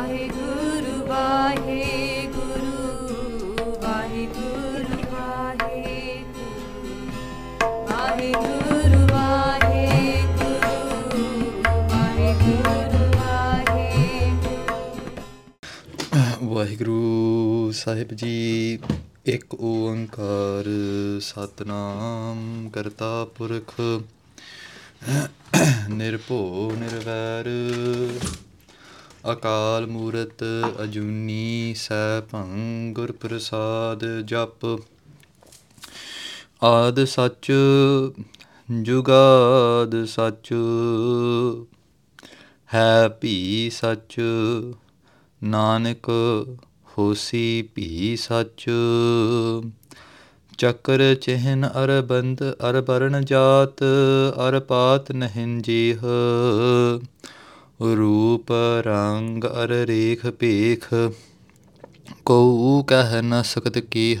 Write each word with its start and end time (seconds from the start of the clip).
ਵਾਹਿਗੁਰੂ 0.00 0.92
ਵਾਹਿਗੁਰੂ 1.06 2.74
ਵਾਹਿਗੁਰੂ 3.82 5.00
ਵਾਹਿਗੁਰੂ 5.12 6.60
ਵਾਹਿਗੁਰੂ 9.10 9.90
ਵਾਹਿਗੁਰੂ 11.90 13.08
ਵਾਹਿਗੁਰੂ 16.54 17.72
ਸਾਹਿਬ 17.74 18.14
ਜੀ, 18.14 18.78
ਇੱਕ 19.26 19.54
ਓੰਕਾਰ 19.54 20.66
ਸਤਨਾਮ 21.22 22.68
ਕਰਤਾ 22.74 23.12
ਪੁਰਖ, 23.38 23.74
ਨਿਰਭਉ 25.90 26.70
ਨਿਰਵੈਰ। 26.78 27.48
ਅਕਾਲ 29.32 29.86
ਮੂਰਤ 29.86 30.44
ਅਜੂਨੀ 30.82 31.74
ਸੈਭੰ 31.76 32.46
ਗੁਰ 32.92 33.12
ਪ੍ਰਸਾਦ 33.12 34.04
ਜਪ। 34.24 34.80
ਆਦ 36.64 37.04
ਸੱਚ, 37.04 37.52
ਜੁਗਾਦ 38.82 40.04
ਸੱਚ। 40.04 40.54
ਹੈ 42.74 43.08
ਭੀ 43.08 43.70
ਸੱਚ, 43.70 44.20
ਨਾਨਕ 45.44 46.10
ਹੋਸੀ 46.98 47.68
ਭੀ 47.74 48.16
ਸੱਚ। 48.16 48.70
ਚੱਕਰ 50.58 51.14
ਚਿਹਨ 51.14 51.70
ਅਰਬੰਦ 51.84 52.42
ਅਰਬਰਨ 52.70 53.24
ਜਾਤ 53.24 53.82
ਅਰਪਾਤ 54.48 55.12
ਨਹਿਨ 55.12 55.62
ਜੀਹ। 55.62 56.04
ਰੂਪ 57.82 58.52
ਰੰਗ 58.80 59.44
ਅਰ 59.44 59.68
ਰੇਖ 59.68 60.26
ਭੇਖ, 60.26 60.88
ਕਉ 62.24 62.82
ਕਹਿ 62.82 63.22
ਨ 63.22 63.42
ਸਕਤ 63.42 63.78
ਕੀਹ। 63.78 64.18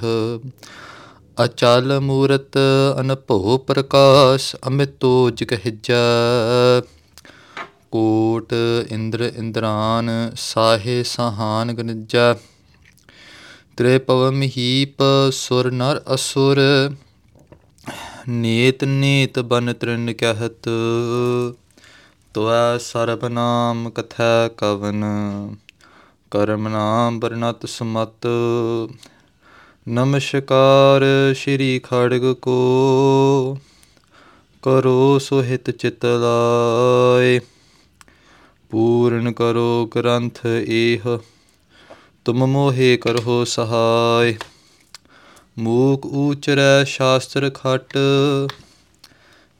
ਅਚਲ 1.44 2.00
ਮੂਰਤ 2.00 2.58
ਅਨਭਉ 3.00 3.58
ਪ੍ਰਕਾਸ਼, 3.58 4.56
ਅਮਿਤੋ 4.66 5.30
ਜਿਗ 5.30 5.52
ਹਿਜੈ। 5.52 6.80
ਕੋਟ 7.90 8.52
ਇੰਦਰ 8.90 9.32
ਇੰਦਰਾਨ, 9.36 10.10
ਸਾਹੇ 10.36 11.02
ਸਹਾਨ 11.02 11.72
ਗਨਜੈ। 11.72 12.34
ਤ੍ਰੇ 13.76 13.98
ਪਵ 13.98 14.30
ਮਹੀਪ 14.30 15.02
ਸੁਰ 15.32 15.70
ਨਰ 15.70 16.00
ਅਸੁਰ, 16.14 16.60
ਨੇਤ 18.28 18.84
ਨੇਤ 18.84 19.38
ਬਨ 19.38 19.72
ਤ੍ਰਿਨ 19.72 20.12
ਕਹਿਤ। 20.12 20.68
ਤੁਐ 22.34 22.78
ਸਰਬ 22.78 23.26
ਨਾਮ 23.26 23.90
ਕਥੈ 23.90 24.48
ਕਵਨ, 24.56 25.04
ਕਰਮ 26.30 26.68
ਨਾਮ 26.68 27.20
ਬਰਨਤ 27.20 27.66
ਸਮਤ। 27.66 28.26
ਨਮਸਕਾਰ 29.88 31.02
ਸ਼੍ਰੀ 31.34 31.80
ਖੜਗ 31.84 32.32
ਕੋ, 32.32 33.58
ਕਰੋ 34.62 35.18
ਸੁਹਿਤ 35.18 35.70
ਚਿਤ 35.70 36.04
ਲਾਏ। 36.04 37.40
ਪੂਰਨ 38.70 39.32
ਕਰੋ 39.32 39.90
ਗ੍ਰੰਥ 39.96 40.46
ਏਹ, 40.46 41.18
ਤੁਮ 42.24 42.46
ਮੋਹੇ 42.46 42.96
ਕਰੋ 42.96 43.44
ਸਹਾਇ 43.44 44.34
ਮੂਕ 45.58 46.06
ਊਚਰੈ 46.06 46.84
ਸ਼ਾਸਤਰ 46.84 47.50
ਖਟ, 47.54 47.96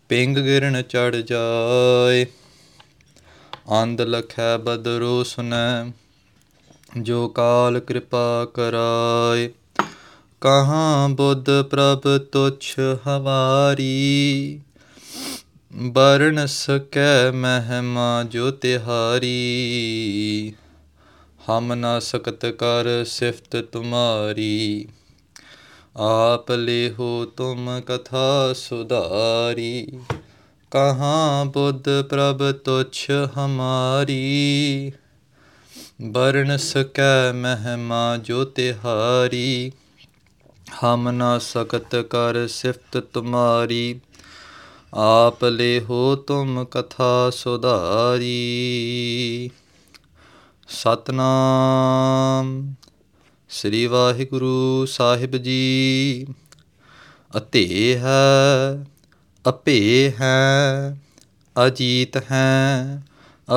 ਪਿੰਗ 0.09 0.39
ਗਿਰਨ 0.39 0.83
ਚੜ 0.83 1.17
ਜਾਏ। 1.17 2.27
ਅੰਧ 3.73 4.01
ਲਖੈ 4.01 4.57
ਬਦਰੋ 4.57 5.23
ਸੁਨੈ 5.23 5.93
ਜੋ 7.01 7.29
ਕਾਲ 7.29 7.81
ਕਿਰਪਾ 7.81 8.45
ਕਰਾਏ। 8.55 9.49
ਕਹਾਂ 10.41 11.09
ਬੁੱਧ 11.09 11.51
ਪ੍ਰਭ 11.63 12.19
ਤੁਛ 12.33 12.75
ਹਵਾਰੀ 13.07 14.61
ਬਰਨ 15.73 16.47
ਸਕੈ 16.47 17.31
ਮਹਿਮਾ 17.31 18.25
ਜੋ 18.25 18.51
ਤਿਹਾਰੀ। 18.51 19.35
ਹਮ 21.51 21.75
ਨਾ 21.75 21.99
ਸਕਤ 21.99 22.47
ਕਰ 22.47 23.05
ਸਿਫਤ 23.05 23.57
ਤੁਮਾਰੀ, 23.57 24.89
ਆਪ 25.97 26.51
ਲੇਹੋ 26.51 27.25
ਤੁਮ 27.37 27.81
ਕਥਾ 27.87 28.53
ਸੁਧਾਰੀ। 28.53 29.87
ਕਹਾਂ 30.71 31.45
ਬੁੱਧ 31.45 32.03
ਪ੍ਰਭ 32.03 32.53
ਤੁਛ 32.53 33.11
ਹਮਾਰੀ? 33.11 34.93
ਬਰਨ 36.03 36.57
ਸਕੈ 36.57 37.33
ਮਹਿਮਾ 37.33 38.17
ਜੋ 38.17 38.45
ਤਿਹਾਰੀ। 38.45 39.73
ਹਮ 40.85 41.11
ਨਾ 41.11 41.39
ਸਕਤ 41.39 41.97
ਕਰ 41.97 42.47
ਸਿਫਤ 42.47 42.99
ਤੁਮਾਰੀ। 42.99 44.01
ਆਪ 44.95 45.45
ਲੇਹੋ 45.45 46.17
ਤੁਮ 46.17 46.65
ਕਥਾ 46.65 47.31
ਸੁਧਾਰੀ। 47.31 49.51
ਸਤਨਾਮ 50.69 52.75
ਸ੍ਰੀ 53.49 53.87
ਵਾਹਿਗੁਰੂ 53.87 54.87
ਸਾਹਿਬ 54.87 55.37
ਜੀ। 55.37 56.27
ਅਤੇ 57.37 57.97
ਹੈ 57.97 58.87
ਅਪੇ 59.49 60.13
ਹੈ, 60.21 60.97
ਅਜੀਤ 61.67 62.17
ਹੈ 62.17 63.03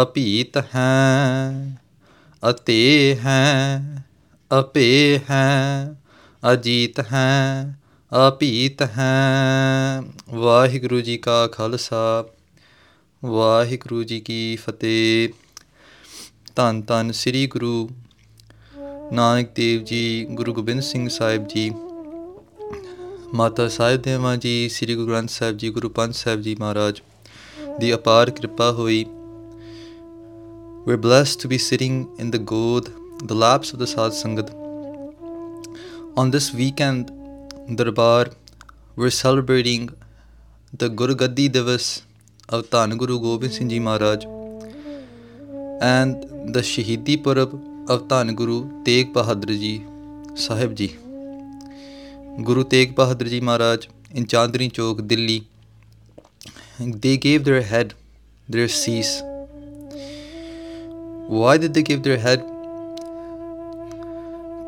ਅਪੀਤ 0.01 0.57
ਹੈ, 0.57 1.79
ਅਤੇ 2.49 3.17
ਹੈ 3.25 4.05
ਅਪੇ 4.59 5.19
ਹੈ, 5.29 5.95
ਅਜੀਤ 6.53 6.99
ਹੈ 6.99 7.77
ਅਪੀਤ 8.11 8.81
ਹੈ। 8.81 10.01
ਵਾਹਿਗੁਰੂ 10.29 11.01
ਜੀ 11.01 11.17
ਕਾ 11.17 11.47
ਖਾਲਸਾ, 11.47 12.25
ਵਾਹਿਗੁਰੂ 13.25 14.03
ਜੀ 14.03 14.19
ਕੀ 14.19 14.55
ਫਤਿਹ। 14.55 15.29
ਧੰਨ 16.55 16.81
ਧੰਨ 16.81 17.11
ਸ੍ਰੀ 17.11 17.47
ਗੁਰੂ 17.47 17.89
ਨਾਨਕ 19.11 19.49
ਦੇਵ 19.55 19.83
ਜੀ, 19.83 20.25
ਗੁਰੂ 20.29 20.53
ਗੋਬਿੰਦ 20.53 20.81
ਸਿੰਘ 20.81 21.07
ਸਾਹਿਬ 21.09 21.47
ਜੀ। 21.47 21.71
ਮਾਤਾ 23.35 23.67
ਸਾਹਿਬ 23.67 24.01
ਦੇਵਾਂ 24.01 24.35
ਜੀ 24.37 24.69
ਸ੍ਰੀ 24.69 24.95
ਗੁਰੂ 24.95 25.07
ਗ੍ਰੰਥ 25.07 25.29
ਸਾਹਿਬ 25.29 25.57
ਜੀ 25.57 25.69
ਗੁਰੂ 25.75 25.89
ਪੰਥ 25.89 26.15
ਸਾਹਿਬ 26.15 26.41
ਜੀ 26.41 26.55
ਮਹਾਰਾਜ 26.59 26.99
ਦੀ 27.79 27.93
ਅਪਾਰ 27.93 28.29
ਕਿਰਪਾ 28.29 28.71
ਹੋਈ 28.79 29.05
We're 30.87 30.99
blessed 31.03 31.39
to 31.41 31.49
be 31.51 31.57
sitting 31.65 31.95
in 32.23 32.31
the 32.31 32.39
God, 32.51 32.89
the 33.29 33.35
laps 33.43 33.69
of 33.75 33.79
the 33.81 33.87
Sad 33.91 34.15
Sangat. 34.17 34.49
On 36.23 36.33
this 36.33 36.47
weekend, 36.61 37.13
Darbar, 37.81 38.25
we're 38.97 39.13
celebrating 39.19 39.85
the 40.83 40.89
Guru 41.01 41.15
Gaddi 41.21 41.45
Divas 41.55 41.87
of 42.49 42.65
Tan 42.75 42.97
Guru 43.03 43.19
Gobind 43.27 43.55
Singh 43.59 43.71
Ji 43.75 43.79
Maharaj 43.87 44.27
and 45.93 46.53
the 46.57 46.65
Shahidi 46.73 47.17
Purab 47.29 47.55
of 47.95 48.05
Tan 48.13 48.35
Guru 48.43 48.59
Tegh 48.89 49.15
Bahadur 49.17 49.57
Ji 49.65 49.73
Sahib 50.47 50.77
Ji. 50.83 50.91
Grow 52.39 52.63
Tegh 52.63 52.91
Bahadur 52.95 53.27
ji 53.27 53.39
Maharaj 53.39 53.85
in 54.13 54.27
Chandni 54.27 54.69
Chowk 54.69 54.99
دلیب 54.99 55.43
did 57.45 58.55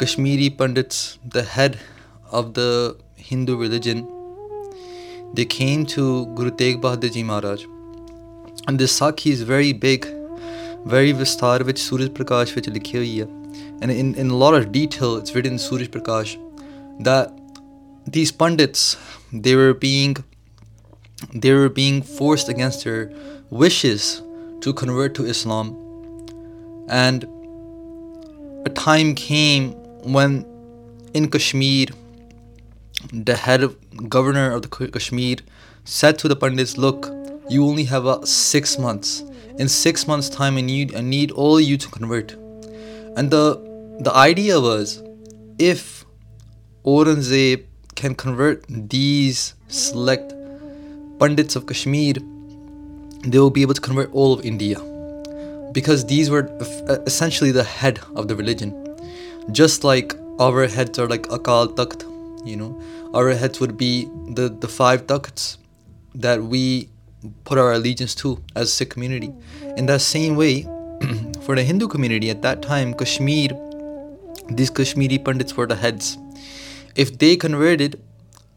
دشمیری 0.01 0.49
Pandit 0.49 0.93
the 1.35 1.39
head 1.57 1.75
of 2.31 2.45
the 2.55 2.59
Hindu 3.31 3.63
دھین 5.37 5.87
چ 5.87 5.99
Guru 6.39 6.49
Tegh 6.49 6.77
Bahadur 6.77 7.07
ji 7.07 7.23
Maharaj 7.23 7.65
the 8.79 8.85
sakhi 8.89 9.31
is 9.33 9.41
very 9.49 9.73
big 9.73 10.05
very 10.85 11.13
وسطار 11.13 11.61
Suraj 11.77 12.09
Prakash 12.17 12.57
لکھی 12.57 12.97
ہوئی 12.97 13.21
ہے 13.21 13.25
these 18.07 18.31
pandits 18.31 18.97
they 19.33 19.55
were 19.55 19.73
being 19.73 20.15
they 21.33 21.53
were 21.53 21.69
being 21.69 22.01
forced 22.01 22.49
against 22.49 22.83
their 22.83 23.11
wishes 23.49 24.21
to 24.61 24.73
convert 24.73 25.15
to 25.15 25.25
Islam. 25.25 25.75
And 26.89 27.23
a 28.65 28.69
time 28.69 29.15
came 29.15 29.71
when 30.03 30.45
in 31.13 31.29
Kashmir 31.29 31.87
the 33.11 33.35
head 33.35 33.63
of 33.63 33.75
governor 34.09 34.51
of 34.51 34.61
the 34.61 34.67
Kashmir 34.67 35.37
said 35.83 36.19
to 36.19 36.27
the 36.27 36.35
pandits 36.35 36.77
look 36.77 37.11
you 37.49 37.65
only 37.65 37.83
have 37.85 38.07
uh, 38.07 38.25
6 38.25 38.79
months. 38.79 39.23
In 39.57 39.67
6 39.67 40.07
months 40.07 40.29
time 40.29 40.57
I 40.57 40.61
need 40.61 40.95
I 40.95 41.01
need 41.01 41.31
all 41.31 41.59
you 41.59 41.77
to 41.77 41.87
convert. 41.89 42.33
And 43.17 43.31
the 43.31 43.45
the 43.99 44.13
idea 44.13 44.59
was 44.59 45.01
if 45.57 46.05
Aurangzeb 46.85 47.65
can 47.95 48.15
convert 48.15 48.65
these 48.67 49.55
select 49.67 50.33
Pandits 51.19 51.55
of 51.55 51.65
Kashmir, 51.65 52.15
they 53.23 53.39
will 53.39 53.49
be 53.49 53.61
able 53.61 53.73
to 53.73 53.81
convert 53.81 54.11
all 54.13 54.33
of 54.33 54.45
India. 54.45 54.77
because 55.75 56.05
these 56.05 56.29
were 56.29 56.43
uh, 56.89 56.97
essentially 57.05 57.51
the 57.51 57.63
head 57.63 57.99
of 58.15 58.29
the 58.29 58.35
religion. 58.35 58.71
Just 59.51 59.83
like 59.83 60.15
our 60.39 60.67
heads 60.67 60.97
are 60.97 61.07
like 61.07 61.23
Akal 61.23 61.75
Takht, 61.75 62.03
you 62.47 62.55
know, 62.55 62.81
our 63.13 63.29
heads 63.31 63.59
would 63.59 63.77
be 63.77 64.05
the, 64.29 64.47
the 64.47 64.69
five 64.69 65.05
takhts 65.05 65.57
that 66.15 66.41
we 66.41 66.89
put 67.43 67.57
our 67.57 67.73
allegiance 67.73 68.15
to 68.15 68.41
as 68.55 68.69
a 68.69 68.71
Sikh 68.71 68.89
community. 68.91 69.33
In 69.75 69.85
that 69.87 70.01
same 70.01 70.37
way, 70.37 70.63
for 71.41 71.55
the 71.57 71.63
Hindu 71.63 71.89
community 71.89 72.29
at 72.29 72.41
that 72.43 72.61
time, 72.61 72.93
Kashmir, 72.93 73.49
these 74.49 74.69
Kashmiri 74.69 75.17
Pandits 75.17 75.57
were 75.57 75.67
the 75.67 75.75
heads. 75.75 76.17
If 76.95 77.17
they 77.19 77.35
converted, 77.35 78.01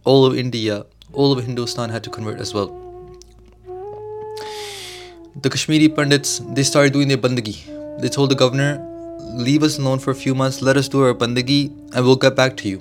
all 0.04 0.24
of 0.24 0.38
India, 0.38 0.86
all 1.12 1.32
of 1.32 1.44
Hindustan 1.44 1.90
had 1.90 2.04
to 2.04 2.10
convert 2.10 2.38
as 2.38 2.54
well. 2.54 2.68
The 5.34 5.50
Kashmiri 5.50 5.88
Pandits, 5.88 6.38
they 6.54 6.62
started 6.62 6.92
doing 6.92 7.08
their 7.08 7.18
bandagi. 7.18 8.00
They 8.00 8.08
told 8.08 8.30
the 8.30 8.36
governor, 8.36 8.78
leave 9.34 9.64
us 9.64 9.76
alone 9.76 9.98
for 9.98 10.12
a 10.12 10.14
few 10.14 10.36
months, 10.36 10.62
let 10.62 10.76
us 10.76 10.86
do 10.86 11.02
our 11.02 11.14
bandagi, 11.14 11.72
and 11.92 12.04
we'll 12.06 12.14
get 12.14 12.36
back 12.36 12.56
to 12.58 12.68
you. 12.68 12.80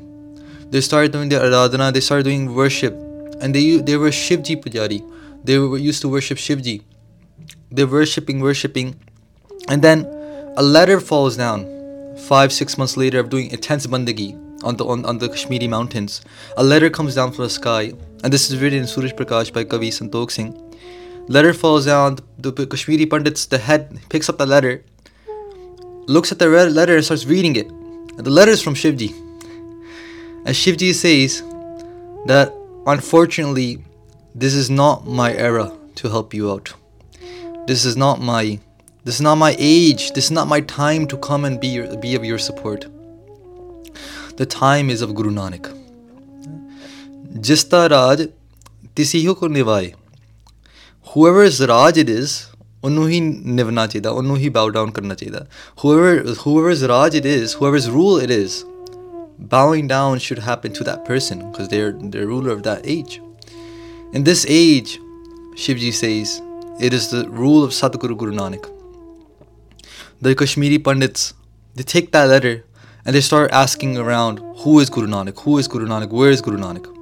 They 0.69 0.80
started 0.80 1.12
doing 1.12 1.30
their 1.30 1.42
aradhana, 1.42 1.92
they 1.92 2.01
started 2.01 2.25
doing 2.25 2.54
worship, 2.54 2.94
and 3.42 3.56
they 3.56 3.77
they 3.77 3.98
were 3.98 4.12
Shivji 4.12 4.62
pujari. 4.62 5.01
They 5.44 5.57
were 5.57 5.80
used 5.80 6.01
to 6.04 6.09
worship 6.09 6.38
Shivji. 6.38 6.83
They're 7.71 7.88
worshipping, 7.88 8.42
worshipping, 8.42 8.95
and 9.68 9.81
then 9.81 10.06
a 10.56 10.62
letter 10.62 11.00
falls 11.00 11.36
down. 11.36 11.65
Five, 12.27 12.54
six 12.54 12.77
months 12.77 12.95
later, 12.95 13.19
of 13.19 13.31
doing 13.31 13.50
intense 13.50 13.88
bandagi 13.88 14.36
on 14.63 14.77
the 14.77 14.86
on, 14.86 15.06
on 15.06 15.18
the 15.18 15.30
Kashmiri 15.30 15.68
mountains, 15.68 16.21
a 16.57 16.63
letter 16.63 16.89
comes 16.89 17.15
down 17.15 17.31
from 17.31 17.44
the 17.44 17.50
sky, 17.50 17.94
and 18.24 18.33
this 18.33 18.50
is 18.50 18.62
written 18.62 18.80
in 18.80 18.88
Suraj 18.88 19.13
Prakash 19.13 19.54
by 19.54 19.63
Kavi 19.63 19.89
Santokh 19.89 20.31
Singh. 20.31 20.54
Letter 21.27 21.54
falls 21.54 21.86
down. 21.86 22.19
The, 22.39 22.51
the 22.51 22.68
Kashmiri 22.68 23.06
Pandits, 23.06 23.45
the 23.45 23.57
head 23.57 24.00
picks 24.09 24.30
up 24.30 24.38
the 24.38 24.45
letter, 24.45 24.83
looks 26.07 26.31
at 26.31 26.39
the 26.39 26.50
red 26.50 26.71
letter 26.71 26.95
and 26.95 27.04
starts 27.04 27.25
reading 27.25 27.56
it. 27.56 27.68
And 27.68 28.25
the 28.25 28.30
letter 28.30 28.51
is 28.51 28.62
from 28.62 28.74
Shivji. 28.74 29.12
And 30.45 30.56
Shivji 30.56 30.94
says 30.94 31.42
that 32.25 32.54
unfortunately, 32.86 33.83
this 34.33 34.54
is 34.54 34.69
not 34.69 35.06
my 35.06 35.33
era 35.33 35.75
to 35.95 36.09
help 36.09 36.33
you 36.33 36.51
out. 36.51 36.74
This 37.68 37.83
is 37.83 37.98
not 37.98 38.21
my 38.21 38.59
this 39.04 39.15
is 39.15 39.21
not 39.21 39.36
my 39.36 39.56
age. 39.57 40.12
This 40.12 40.25
is 40.25 40.31
not 40.31 40.50
my 40.50 40.59
time 40.62 41.07
to 41.07 41.18
come 41.18 41.45
and 41.45 41.62
be 41.62 41.68
your, 41.68 41.95
be 41.95 42.15
of 42.15 42.25
your 42.25 42.38
support. 42.38 42.88
The 44.37 44.46
time 44.46 44.90
is 44.90 45.02
of 45.02 45.14
Guru 45.14 45.31
Nanak. 45.31 45.73
Jista 47.34 47.90
Raj 47.90 48.29
tisiho 48.94 49.37
ko 49.37 49.49
nivaye. 49.49 49.94
Whoever's 51.12 51.61
Raj 51.67 51.99
it 51.99 52.08
is, 52.08 52.46
ਉਹਨੂੰ 52.84 53.08
ਹੀ 53.08 53.20
ਨਿਵਣਾ 53.20 53.87
ਚਾਹੀਦਾ 53.87 54.11
ਉਹਨੂੰ 54.11 54.37
ਹੀ 54.37 54.49
bow 54.56 54.67
down 54.76 54.93
ਕਰਨਾ 54.93 55.14
ਚਾਹੀਦਾ 55.14 55.46
whoever 55.82 56.34
whoever's 56.44 56.82
Raj 56.93 57.17
it 57.20 57.26
is 57.32 57.52
whoever's 57.58 57.88
rule 57.96 58.17
it 58.26 58.32
is 58.37 58.56
bowing 59.52 59.90
down 59.93 60.23
should 60.25 60.40
happen 60.46 60.75
to 60.79 60.87
that 60.88 61.05
person 61.11 61.44
because 61.50 61.69
they're 61.75 61.93
the 62.17 62.25
ruler 62.32 62.50
of 62.56 62.64
that 62.69 62.88
age 62.94 63.14
in 64.19 64.26
this 64.31 64.44
age 64.56 64.99
Shivji 65.62 65.93
says 66.00 66.34
it 66.88 66.99
is 66.99 67.08
the 67.14 67.23
rule 67.43 67.62
of 67.69 67.73
Sadhguru 67.79 68.19
Guru 68.25 68.34
Nanak 68.40 68.69
the 70.26 70.34
Kashmiri 70.43 70.79
Pandits 70.90 71.32
they 71.76 71.88
take 71.94 72.12
that 72.17 72.29
letter 72.34 72.55
and 73.07 73.15
they 73.15 73.21
start 73.21 73.51
asking 73.51 73.98
around 73.98 74.39
who 74.63 74.80
is 74.80 74.89
Guru 74.92 75.07
Nanak 75.07 75.39
who 75.42 75.57
is 75.57 75.68
Guru 75.68 75.88
Nanak 75.88 76.09
where 76.09 76.30
is 76.30 76.42
Guru 76.42 76.57
Nanak 76.57 76.94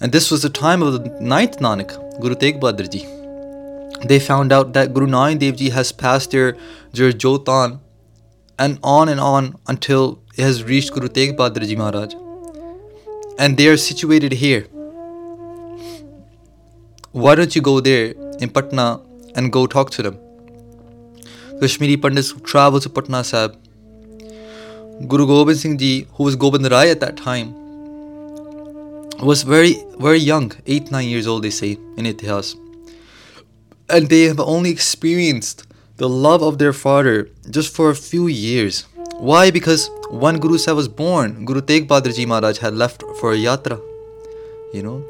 and 0.00 0.12
this 0.12 0.30
was 0.30 0.42
the 0.42 0.50
time 0.50 0.82
of 0.82 0.92
the 0.94 1.20
ninth 1.20 1.58
Nanak 1.58 2.00
Guru 2.20 2.34
Tegh 2.34 2.60
Bahadur 2.60 2.90
Ji 2.90 3.06
they 4.04 4.18
found 4.20 4.52
out 4.52 4.72
that 4.74 4.92
Guru 4.92 5.06
Nanak 5.06 5.38
Dev 5.38 5.56
Ji 5.56 5.70
has 5.70 5.92
passed 5.92 6.30
their, 6.30 6.56
their 6.92 7.12
Jotan 7.12 7.80
and 8.58 8.78
on 8.82 9.08
and 9.08 9.20
on 9.20 9.56
until 9.66 10.22
it 10.36 10.42
has 10.42 10.64
reached 10.64 10.92
Guru 10.92 11.08
Tegh 11.08 11.36
Bahadur 11.36 11.66
Ji 11.66 11.76
Maharaj. 11.76 12.14
And 13.38 13.56
they 13.56 13.68
are 13.68 13.76
situated 13.76 14.32
here. 14.32 14.62
Why 17.12 17.34
don't 17.34 17.54
you 17.56 17.62
go 17.62 17.80
there 17.80 18.14
in 18.40 18.50
Patna 18.50 19.00
and 19.34 19.52
go 19.52 19.66
talk 19.66 19.90
to 19.92 20.02
them? 20.02 20.18
Kashmiri 21.60 21.96
Pandits 21.96 22.32
travel 22.42 22.80
to 22.80 22.90
Patna 22.90 23.24
Sahib. 23.24 23.56
Guru 25.08 25.26
Gobind 25.26 25.58
Singh 25.58 25.78
Ji, 25.78 26.06
who 26.14 26.24
was 26.24 26.36
Gobind 26.36 26.70
Rai 26.70 26.90
at 26.90 27.00
that 27.00 27.16
time, 27.16 27.54
was 29.22 29.42
very, 29.42 29.76
very 29.98 30.18
young, 30.18 30.52
8 30.66 30.90
9 30.90 31.08
years 31.08 31.26
old, 31.26 31.42
they 31.42 31.50
say 31.50 31.72
in 31.96 32.04
Itihas 32.04 32.56
and 33.88 34.08
they 34.08 34.22
have 34.22 34.40
only 34.40 34.70
experienced 34.70 35.66
the 35.96 36.08
love 36.08 36.42
of 36.42 36.58
their 36.58 36.72
father 36.72 37.30
just 37.50 37.74
for 37.74 37.90
a 37.90 37.94
few 37.94 38.26
years. 38.26 38.86
Why? 39.18 39.50
Because 39.50 39.90
when 40.10 40.38
Guru 40.38 40.58
Sahib 40.58 40.76
was 40.76 40.88
born, 40.88 41.44
Guru 41.44 41.60
Tegh 41.62 41.86
Bahadur 41.86 42.14
Ji 42.14 42.26
Maharaj 42.26 42.58
had 42.58 42.74
left 42.74 43.02
for 43.20 43.32
a 43.32 43.36
yatra. 43.36 43.80
You 44.74 44.82
know, 44.82 45.04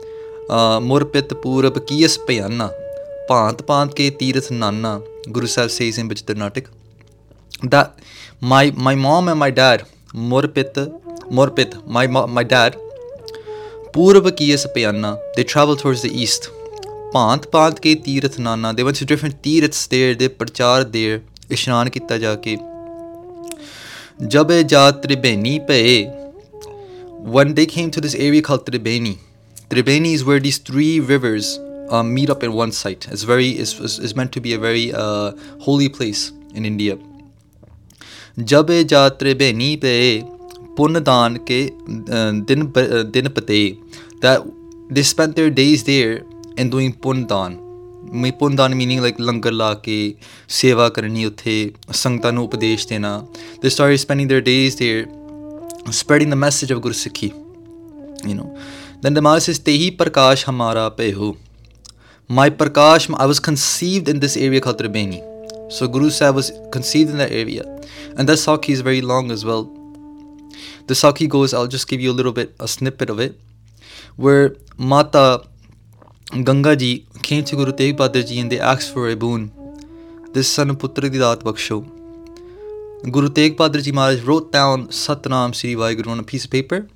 uh, 0.48 0.78
Murpit 0.80 1.28
Purab 1.28 1.76
Kiyas 1.88 2.18
Payanna, 2.18 2.72
Pant 3.26 3.66
Pant 3.66 3.90
Ke 3.90 4.14
Tirath 4.16 4.50
Nanna, 4.50 5.02
Guru 5.32 5.46
Sahib 5.46 5.70
says 5.70 5.98
in 5.98 6.08
Bachittar 6.08 6.36
Natak 6.36 6.68
That 7.63 8.00
my 8.53 8.71
my 8.88 8.95
mom 8.95 9.27
and 9.27 9.39
my 9.39 9.51
dad, 9.51 9.83
Murpit, 10.13 10.77
Murpit, 11.29 11.75
my 11.88 12.07
mo- 12.07 12.27
my 12.27 12.44
dad, 12.44 12.77
Purab 13.94 14.31
Kiyas 14.31 14.65
Payanna, 14.75 15.19
they 15.35 15.44
traveled 15.44 15.79
towards 15.79 16.01
the 16.01 16.13
east. 16.25 16.50
ਭਾਂਤ 17.13 17.47
ਭਾਂਤ 17.51 17.79
ਕੇ 17.79 17.94
ਤੀਰਥ 18.03 18.39
ਨਾਨਾ 18.39 18.71
they 18.71 18.83
went 18.88 19.00
to 19.00 19.06
different 19.12 19.35
ਤੀਰਥs 19.44 19.88
there 19.94 20.13
they 20.19 20.29
ਪ੍ਰਚਾਰ 20.39 20.83
there 20.94 21.19
ਇਸ਼ਨਾਨ 21.51 21.89
ਕੀਤਾ 21.89 22.18
ਜਾ 22.18 22.33
ਕੇ 22.45 22.57
ਜਬ 24.27 24.51
ਇਹ 24.51 24.63
ਜਾਤ 24.73 25.01
ਤ੍ਰਿਬੇਨੀ 25.03 25.57
ਪਏ 25.68 26.06
when 27.33 27.51
they 27.57 27.65
came 27.71 27.89
to 27.95 28.01
this 28.03 28.15
area 28.27 28.44
called 28.45 28.63
Tribeni 28.69 29.12
Tribeni 29.73 30.12
is 30.19 30.23
where 30.29 30.39
these 30.45 30.57
three 30.69 30.94
rivers 31.09 31.50
um, 31.95 32.13
meet 32.15 32.31
up 32.35 32.45
in 32.47 32.53
one 32.59 32.71
site 32.77 33.07
it's 33.15 33.25
very 33.31 33.50
it's, 33.63 33.73
it's, 33.79 33.97
it's 34.00 34.15
meant 34.19 34.31
to 34.38 34.41
be 34.47 34.53
a 34.59 34.62
very 34.68 34.85
uh, 35.03 35.27
holy 35.68 35.89
place 35.97 36.23
in 36.56 36.65
India 36.71 36.95
ਜਬ 38.44 38.69
ਇਹ 38.69 38.83
ਜਾਤ 38.83 39.19
ਤ੍ਰਿਬੇਨੀ 39.19 39.75
ਪਏ 39.75 40.21
ਪੁੰਨ 40.77 41.03
ਦਾਨ 41.03 41.38
ਕੇ 41.38 41.71
uh, 41.89 42.45
ਦਿਨ 42.45 42.68
ਪ- 42.68 42.77
uh, 42.77 43.03
ਦਿਨ 43.06 43.29
ਪਤੇ 43.29 43.75
that 44.25 44.44
they 44.94 45.03
spent 45.03 45.29
their 45.29 45.50
days 45.50 45.79
there 45.79 46.23
and 46.62 46.69
doing 46.75 46.89
pundan 46.89 47.57
ਮੈਂ 48.13 48.31
pundan 48.31 48.73
meaning 48.73 49.03
like 49.03 49.15
ਲੰਗਰ 49.19 49.51
ਲਾ 49.51 49.73
ਕੇ 49.73 50.13
ਸੇਵਾ 50.50 50.89
ਕਰਨੀ 50.89 51.25
ਉੱਥੇ 51.25 51.71
ਸੰਗਤਾਂ 51.91 52.31
ਨੂੰ 52.33 52.44
ਉਪਦੇਸ਼ 52.44 52.88
ਦੇਣਾ 52.88 53.25
they 53.51 53.69
started 53.69 53.97
spending 53.97 54.29
their 54.33 54.44
days 54.44 54.73
there 54.83 55.09
spreading 55.90 56.33
the 56.33 56.40
message 56.44 56.75
of 56.75 56.83
Gursikhi 56.87 57.30
you 58.30 58.40
know 58.40 58.49
then 59.06 59.16
the 59.18 59.21
Maharaj 59.21 59.45
says 59.45 59.59
tehi 59.69 59.90
prakash 60.01 60.44
hamara 60.49 60.90
peho 60.99 61.31
my 62.30 62.49
prakash 62.49 63.06
I 63.16 63.25
was 63.31 63.40
conceived 63.47 64.11
in 64.13 64.19
this 64.23 64.35
area 64.47 64.59
called 64.59 64.81
Tribeni 64.81 65.21
so 65.69 65.89
Guru 65.89 66.11
Sahib 66.11 66.35
was 66.35 66.53
conceived 66.73 67.11
in 67.11 67.19
that 67.19 67.32
area 67.32 67.65
and 68.17 68.29
that 68.29 68.39
sakhi 68.39 68.70
is 68.70 68.81
very 68.81 69.01
long 69.01 69.31
as 69.31 69.44
well 69.44 69.65
the 70.87 70.94
sakhi 70.94 71.29
goes 71.29 71.53
I'll 71.55 71.67
just 71.67 71.89
give 71.89 72.01
you 72.01 72.11
a 72.13 72.17
little 72.20 72.32
bit 72.32 72.55
a 72.61 72.69
snippet 72.69 73.11
of 73.11 73.20
it 73.20 73.41
where 74.17 74.55
Mata 74.79 75.44
Ganga 76.32 76.75
ji 76.75 77.06
came 77.23 77.44
to 77.44 77.56
Guru 77.56 77.73
Tegh 77.73 77.96
Bahadur 77.96 78.27
ji 78.27 78.41
and 78.41 78.51
they 78.51 78.58
asked 78.58 78.93
for 78.93 79.08
a 79.08 79.15
boon. 79.15 79.53
This 80.32 80.53
son 80.53 80.75
putra 80.77 81.11
di 81.11 81.19
daat 81.19 81.43
baksho. 81.43 81.85
Guru 83.11 83.29
Tegh 83.29 83.56
Bahadur 83.56 83.82
ji 83.82 83.93
Maharaj 83.93 84.23
wrote 84.23 84.51
down 84.53 84.89
Satnam 84.89 85.55
Sri 85.55 85.75
Vaheguru 85.75 86.08
on 86.08 86.19
a 86.19 86.23
piece 86.23 86.44
of 86.44 86.51
paper 86.51 86.89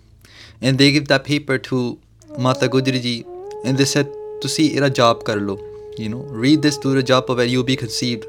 and 0.61 0.79
they 0.79 0.91
gave 0.93 1.09
that 1.09 1.25
paper 1.25 1.59
to 1.59 1.99
Mata 2.39 2.69
Gujri 2.69 3.00
ji 3.00 3.25
and 3.65 3.79
they 3.79 3.85
said 3.85 4.11
to 4.41 4.49
see 4.49 4.77
ira 4.77 4.91
jap 4.91 5.25
kar 5.25 5.37
lo. 5.37 5.59
You 5.97 6.09
know, 6.09 6.23
read 6.45 6.62
this 6.62 6.79
to 6.79 6.89
the 6.95 7.03
japa 7.03 7.37
where 7.37 7.47
you'll 7.47 7.65
be 7.65 7.77
conceived. 7.77 8.25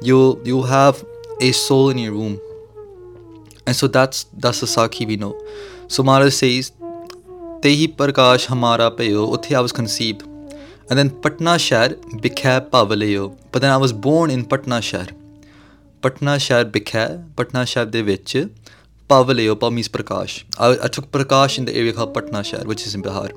You'll 0.00 0.40
you'll 0.44 0.66
have 0.66 1.04
a 1.40 1.52
soul 1.52 1.90
in 1.90 1.98
your 1.98 2.14
womb. 2.14 2.38
And 3.66 3.76
so 3.76 3.86
that's 3.86 4.26
that's 4.44 4.60
the 4.60 4.66
Sakhi 4.66 5.06
we 5.06 5.16
know. 5.16 5.34
So 5.88 6.02
Maharaj 6.02 6.34
says 6.34 6.72
Tehi 7.62 7.94
Prakash 7.96 8.46
Hamara 8.46 8.90
Payo, 8.96 9.26
Uthi 9.36 9.56
I 9.56 9.60
was 9.60 9.72
conceived. 9.72 10.22
And 10.90 10.98
then 10.98 11.10
Patna 11.10 11.58
Shahar 11.58 11.88
Bikha 12.24 12.70
Pavalayo. 12.70 13.36
But 13.52 13.62
then 13.62 13.70
I 13.70 13.76
was 13.76 13.92
born 13.92 14.30
in 14.30 14.44
Patna 14.44 14.80
Shahar. 14.80 15.08
Patna 16.00 16.38
Shahar 16.38 16.64
Bikha, 16.64 17.24
Patna 17.36 17.66
Shahar 17.66 17.90
de 17.90 18.02
vich 18.02 18.36
Pavalayo, 19.10 19.58
Pa 19.58 19.70
means 19.70 19.88
Prakash. 19.88 20.44
I, 20.58 20.78
I 20.84 20.88
took 20.88 21.10
Prakash 21.10 21.58
in 21.58 21.64
the 21.64 21.74
area 21.74 21.92
called 21.92 22.14
Patna 22.14 22.42
Shahar, 22.44 22.64
which 22.66 22.86
is 22.86 22.94
in 22.94 23.02
Bihar. 23.02 23.30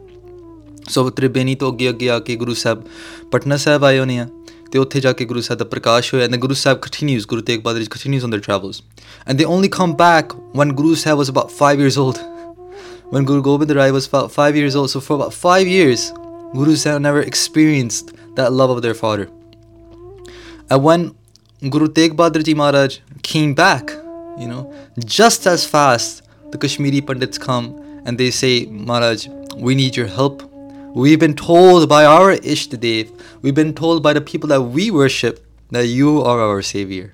ਸੋ 0.89 1.09
ਤ੍ਰਿਬੇਨੀ 1.09 1.55
ਤੋਂ 1.55 1.71
ਅੱਗੇ 1.71 1.89
ਅੱਗੇ 1.89 2.09
ਆ 2.09 2.19
ਕੇ 2.19 2.35
ਗੁਰੂ 2.35 2.53
ਸਾਹਿਬ 2.53 2.83
ਪਟਨਾ 3.31 3.57
ਸਾਹਿਬ 3.57 3.83
ਆਏ 3.85 3.99
ਹੋਣੇ 3.99 4.19
ਆ 4.19 4.27
ਤੇ 4.72 4.78
ਉੱਥੇ 4.78 5.00
ਜਾ 5.00 5.12
ਕੇ 5.18 5.24
ਗੁਰੂ 5.24 5.40
ਸਾਹਿਬ 5.40 5.58
ਦਾ 5.58 5.64
ਪ੍ਰਕਾਸ਼ 5.72 6.12
ਹੋਇਆ 6.14 6.26
and 6.26 6.34
then 6.34 6.40
Guru 6.40 6.54
Sahib 6.54 6.80
continues 6.86 7.26
ਗੁਰੂ 7.28 7.42
ਤੇਗ 7.50 7.60
ਬਹਾਦਰ 7.62 7.80
ਜੀ 7.82 7.88
continues 7.96 8.26
on 8.28 8.34
their 8.36 8.44
travels 8.46 8.80
and 9.26 9.40
they 9.40 9.48
only 9.56 9.72
come 9.78 9.94
back 10.02 10.34
when 10.60 10.74
Guru 10.80 10.94
Sahib 11.02 11.22
was 11.22 11.32
about 11.34 11.54
5 11.60 11.84
years 11.84 12.00
old 12.04 12.22
when 13.14 13.28
Guru 13.30 13.44
Gobind 13.50 13.76
Rai 13.80 13.90
was 13.98 14.10
about 14.12 14.38
5 14.38 14.60
years 14.62 14.80
old 14.80 14.94
so 14.94 15.04
for 15.08 15.18
about 15.20 15.38
5 15.44 15.74
years 15.76 16.08
Guru 16.58 16.76
Sahib 16.84 17.06
never 17.08 17.22
experienced 17.32 18.12
that 18.40 18.58
love 18.62 18.74
of 18.76 18.82
their 18.88 18.98
father 19.04 19.28
and 20.68 20.82
when 20.82 21.06
Guru 21.62 21.88
Tegh 21.88 22.14
Bahadur 22.14 22.44
Ji 22.44 22.54
Maharaj 22.54 22.98
came 23.22 23.54
back, 23.54 23.90
you 24.38 24.46
know, 24.46 24.72
just 24.98 25.46
as 25.46 25.64
fast 25.64 26.22
the 26.50 26.58
Kashmiri 26.58 27.00
Pandits 27.00 27.38
come 27.38 27.74
and 28.04 28.18
they 28.18 28.30
say, 28.30 28.66
Maharaj, 28.66 29.26
we 29.56 29.74
need 29.74 29.96
your 29.96 30.06
help. 30.06 30.42
We've 30.94 31.20
been 31.20 31.34
told 31.34 31.88
by 31.88 32.04
our 32.06 32.36
Ishtadev, 32.54 33.08
we've 33.42 33.54
been 33.54 33.74
told 33.74 34.02
by 34.02 34.12
the 34.14 34.22
people 34.22 34.48
that 34.48 34.62
we 34.76 34.90
worship 34.90 35.40
that 35.70 35.86
you 35.86 36.22
are 36.22 36.38
our 36.40 36.62
savior. 36.62 37.08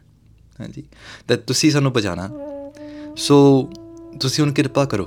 ਹਾਂਜੀ 0.61 0.83
that 1.31 1.45
ਤੁਸੀਂ 1.47 1.71
ਸਾਨੂੰ 1.71 1.93
ਬਚਾਣਾ 1.93 2.29
ਸੋ 3.27 3.39
ਤੁਸੀਂ 4.21 4.45
ਹੁਣ 4.45 4.53
ਕਿਰਪਾ 4.53 4.85
ਕਰੋ 4.93 5.07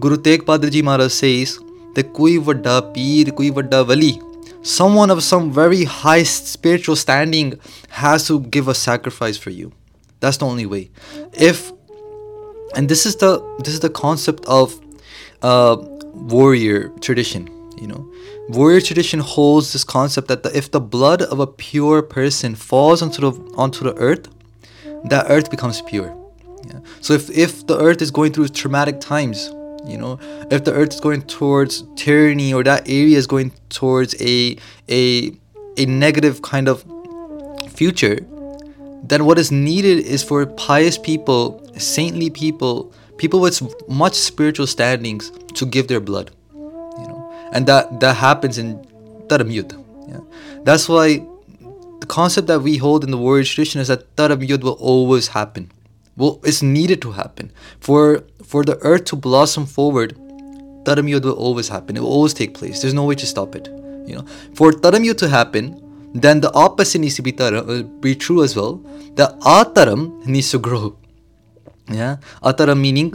ਗੁਰੂ 0.00 0.16
ਤੇਗ 0.16 0.40
ਬਹਾਦਰ 0.46 0.68
ਜੀ 0.68 0.82
ਮਹਾਰਾਜ 0.82 1.10
says 1.10 1.58
ਤੇ 1.94 2.02
ਕੋਈ 2.18 2.36
ਵੱਡਾ 2.48 2.80
ਪੀਰ 2.94 3.30
ਕੋਈ 3.40 3.50
ਵੱਡਾ 3.60 3.82
ਵਲੀ 3.82 4.14
someone 4.70 5.10
of 5.14 5.20
some 5.24 5.44
very 5.56 5.84
high 5.90 6.22
spiritual 6.30 6.96
standing 7.02 7.50
has 7.98 8.24
to 8.28 8.38
give 8.54 8.70
a 8.72 8.74
sacrifice 8.78 9.38
for 9.44 9.52
you 9.58 9.68
that's 10.24 10.40
the 10.42 10.48
only 10.48 10.66
way 10.72 10.80
if 11.50 11.60
and 12.80 12.94
this 12.94 13.04
is 13.10 13.16
the 13.22 13.30
this 13.68 13.78
is 13.78 13.84
the 13.84 13.92
concept 14.00 14.50
of 14.56 14.74
uh, 15.50 15.76
warrior 16.34 16.82
tradition 17.06 17.46
you 17.83 17.89
know? 17.89 18.09
Warrior 18.47 18.81
tradition 18.81 19.19
holds 19.19 19.73
this 19.73 19.83
concept 19.83 20.29
that 20.29 20.43
the, 20.43 20.57
if 20.57 20.71
the 20.71 20.79
blood 20.79 21.21
of 21.21 21.39
a 21.39 21.47
pure 21.47 22.01
person 22.01 22.55
falls 22.55 23.01
onto 23.01 23.19
the 23.25 23.31
onto 23.55 23.83
the 23.83 23.93
earth 23.95 24.29
that 25.03 25.25
earth 25.29 25.51
becomes 25.51 25.81
pure. 25.81 26.15
Yeah. 26.69 26.79
so 27.01 27.13
if 27.13 27.29
if 27.29 27.67
the 27.67 27.77
earth 27.77 28.01
is 28.01 28.09
going 28.09 28.31
through 28.31 28.47
traumatic 28.47 29.01
times 29.01 29.51
you 29.85 29.97
know 29.97 30.17
if 30.49 30.63
the 30.63 30.71
earth 30.71 30.93
is 30.93 31.01
going 31.01 31.23
towards 31.23 31.83
tyranny 31.97 32.53
or 32.53 32.63
that 32.63 32.87
area 32.87 33.17
is 33.17 33.27
going 33.27 33.51
towards 33.67 34.15
a 34.21 34.55
a 34.89 35.33
a 35.77 35.85
negative 35.85 36.41
kind 36.41 36.69
of 36.69 36.85
future 37.67 38.17
then 39.11 39.25
what 39.25 39.37
is 39.37 39.51
needed 39.51 40.05
is 40.05 40.23
for 40.23 40.45
pious 40.45 40.97
people 40.97 41.43
saintly 41.77 42.29
people 42.29 42.93
people 43.17 43.41
with 43.41 43.61
much 43.89 44.13
spiritual 44.13 44.65
standings 44.65 45.31
to 45.53 45.65
give 45.65 45.89
their 45.89 45.99
blood 45.99 46.31
and 47.53 47.67
that 47.67 47.99
that 48.01 48.17
happens 48.17 48.57
in 48.57 48.75
Dharam 49.27 49.53
Yudh. 49.57 49.73
Yeah. 50.09 50.19
That's 50.63 50.89
why 50.89 51.25
the 51.99 52.07
concept 52.07 52.47
that 52.47 52.61
we 52.61 52.77
hold 52.77 53.03
in 53.03 53.11
the 53.11 53.17
warrior 53.17 53.45
tradition 53.45 53.79
is 53.79 53.87
that 53.87 54.15
Dharam 54.15 54.45
Yudh 54.47 54.63
will 54.63 54.79
always 54.91 55.29
happen. 55.29 55.71
Well, 56.17 56.39
it's 56.43 56.61
needed 56.61 57.01
to 57.03 57.11
happen 57.11 57.51
for 57.79 58.23
for 58.43 58.63
the 58.63 58.77
earth 58.81 59.05
to 59.05 59.15
blossom 59.15 59.65
forward. 59.65 60.17
Dharam 60.89 61.07
Yudh 61.13 61.23
will 61.23 61.39
always 61.47 61.69
happen. 61.69 61.95
It 61.95 62.01
will 62.01 62.15
always 62.17 62.33
take 62.33 62.53
place. 62.53 62.81
There's 62.81 62.93
no 62.93 63.05
way 63.05 63.15
to 63.15 63.25
stop 63.25 63.55
it. 63.55 63.69
You 64.09 64.15
know, 64.17 64.25
for 64.53 64.71
Dharam 64.71 65.07
Yudh 65.07 65.17
to 65.19 65.29
happen, 65.29 65.79
then 66.13 66.41
the 66.41 66.51
opposite 66.53 66.99
needs 66.99 67.15
to 67.15 67.21
be 67.21 67.31
taram, 67.31 67.69
uh, 67.69 67.83
be 68.07 68.15
true 68.15 68.43
as 68.43 68.55
well. 68.55 68.75
The 69.15 69.27
ataram 69.41 70.25
needs 70.25 70.51
to 70.51 70.59
grow. 70.59 70.97
Yeah, 71.89 72.17
ataram 72.43 72.79
meaning 72.81 73.13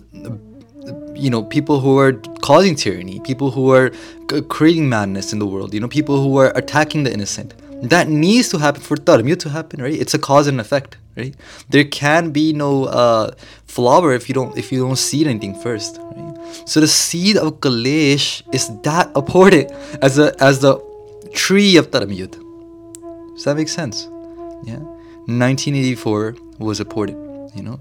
you 1.19 1.31
know 1.31 1.43
people 1.43 1.81
who 1.81 1.99
are 1.99 2.13
causing 2.43 2.75
tyranny 2.75 3.21
people 3.21 3.51
who 3.51 3.73
are 3.73 3.91
creating 4.49 4.89
madness 4.89 5.33
in 5.33 5.39
the 5.39 5.47
world 5.47 5.75
you 5.75 5.81
know 5.81 5.89
people 5.89 6.23
who 6.23 6.37
are 6.39 6.53
attacking 6.57 7.05
the 7.05 7.13
innocent. 7.13 7.55
That 7.81 8.09
needs 8.09 8.49
to 8.49 8.59
happen 8.59 8.83
for 8.83 8.97
dharma 8.97 9.37
to 9.37 9.49
happen 9.49 9.81
right? 9.81 9.95
It's 9.95 10.13
a 10.13 10.19
cause 10.19 10.49
and 10.49 10.61
effect 10.61 10.97
right? 11.17 11.35
There 11.69 11.85
can 11.85 12.31
be 12.33 12.53
no 12.53 12.87
uh, 12.87 13.31
flower 13.67 14.13
if 14.15 14.29
you 14.29 14.35
don't 14.35 14.59
if 14.59 14.73
you 14.73 14.81
don't 14.85 14.97
seed 14.97 15.29
anything 15.29 15.55
first 15.61 15.99
right? 16.01 16.35
So 16.67 16.81
the 16.81 16.89
seed 16.89 17.37
of 17.37 17.61
kalesh 17.61 18.43
is 18.53 18.69
that 18.83 19.17
important 19.17 19.71
as 20.03 20.19
a 20.19 20.35
as 20.43 20.61
the 20.61 20.79
tree 21.33 21.77
of 21.77 21.93
dharma 21.93 22.27
does 23.39 23.45
that 23.45 23.55
make 23.57 23.69
sense? 23.69 24.09
Yeah. 24.65 24.83
1984 25.29 26.35
was 26.59 26.81
reported 26.81 27.15
you 27.55 27.63
know 27.63 27.81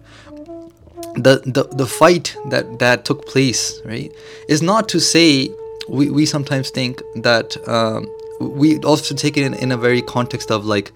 the, 1.17 1.41
the, 1.45 1.63
the 1.75 1.87
fight 1.87 2.35
that, 2.49 2.79
that 2.79 3.05
took 3.05 3.25
place, 3.27 3.81
right, 3.85 4.11
is 4.47 4.61
not 4.61 4.87
to 4.89 4.99
say 4.99 5.49
we, 5.89 6.09
we 6.09 6.25
sometimes 6.25 6.69
think 6.69 7.01
that 7.15 7.57
um, 7.67 8.07
we 8.39 8.77
also 8.79 9.15
take 9.15 9.37
it 9.37 9.43
in, 9.43 9.53
in 9.55 9.71
a 9.71 9.77
very 9.77 10.01
context 10.01 10.51
of 10.51 10.65
like 10.65 10.91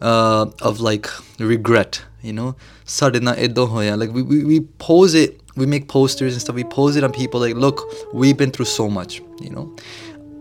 uh, 0.00 0.46
of 0.60 0.80
like 0.80 1.08
regret, 1.38 2.02
you 2.22 2.32
know, 2.32 2.56
edohoya. 2.86 3.98
Like 3.98 4.10
we, 4.10 4.22
we, 4.22 4.44
we 4.44 4.60
pose 4.78 5.14
it, 5.14 5.40
we 5.56 5.64
make 5.64 5.88
posters 5.88 6.32
and 6.32 6.42
stuff, 6.42 6.56
we 6.56 6.64
pose 6.64 6.96
it 6.96 7.04
on 7.04 7.12
people 7.12 7.40
like, 7.40 7.54
look, 7.54 7.80
we've 8.12 8.36
been 8.36 8.50
through 8.50 8.64
so 8.64 8.88
much, 8.88 9.22
you 9.40 9.50
know. 9.50 9.74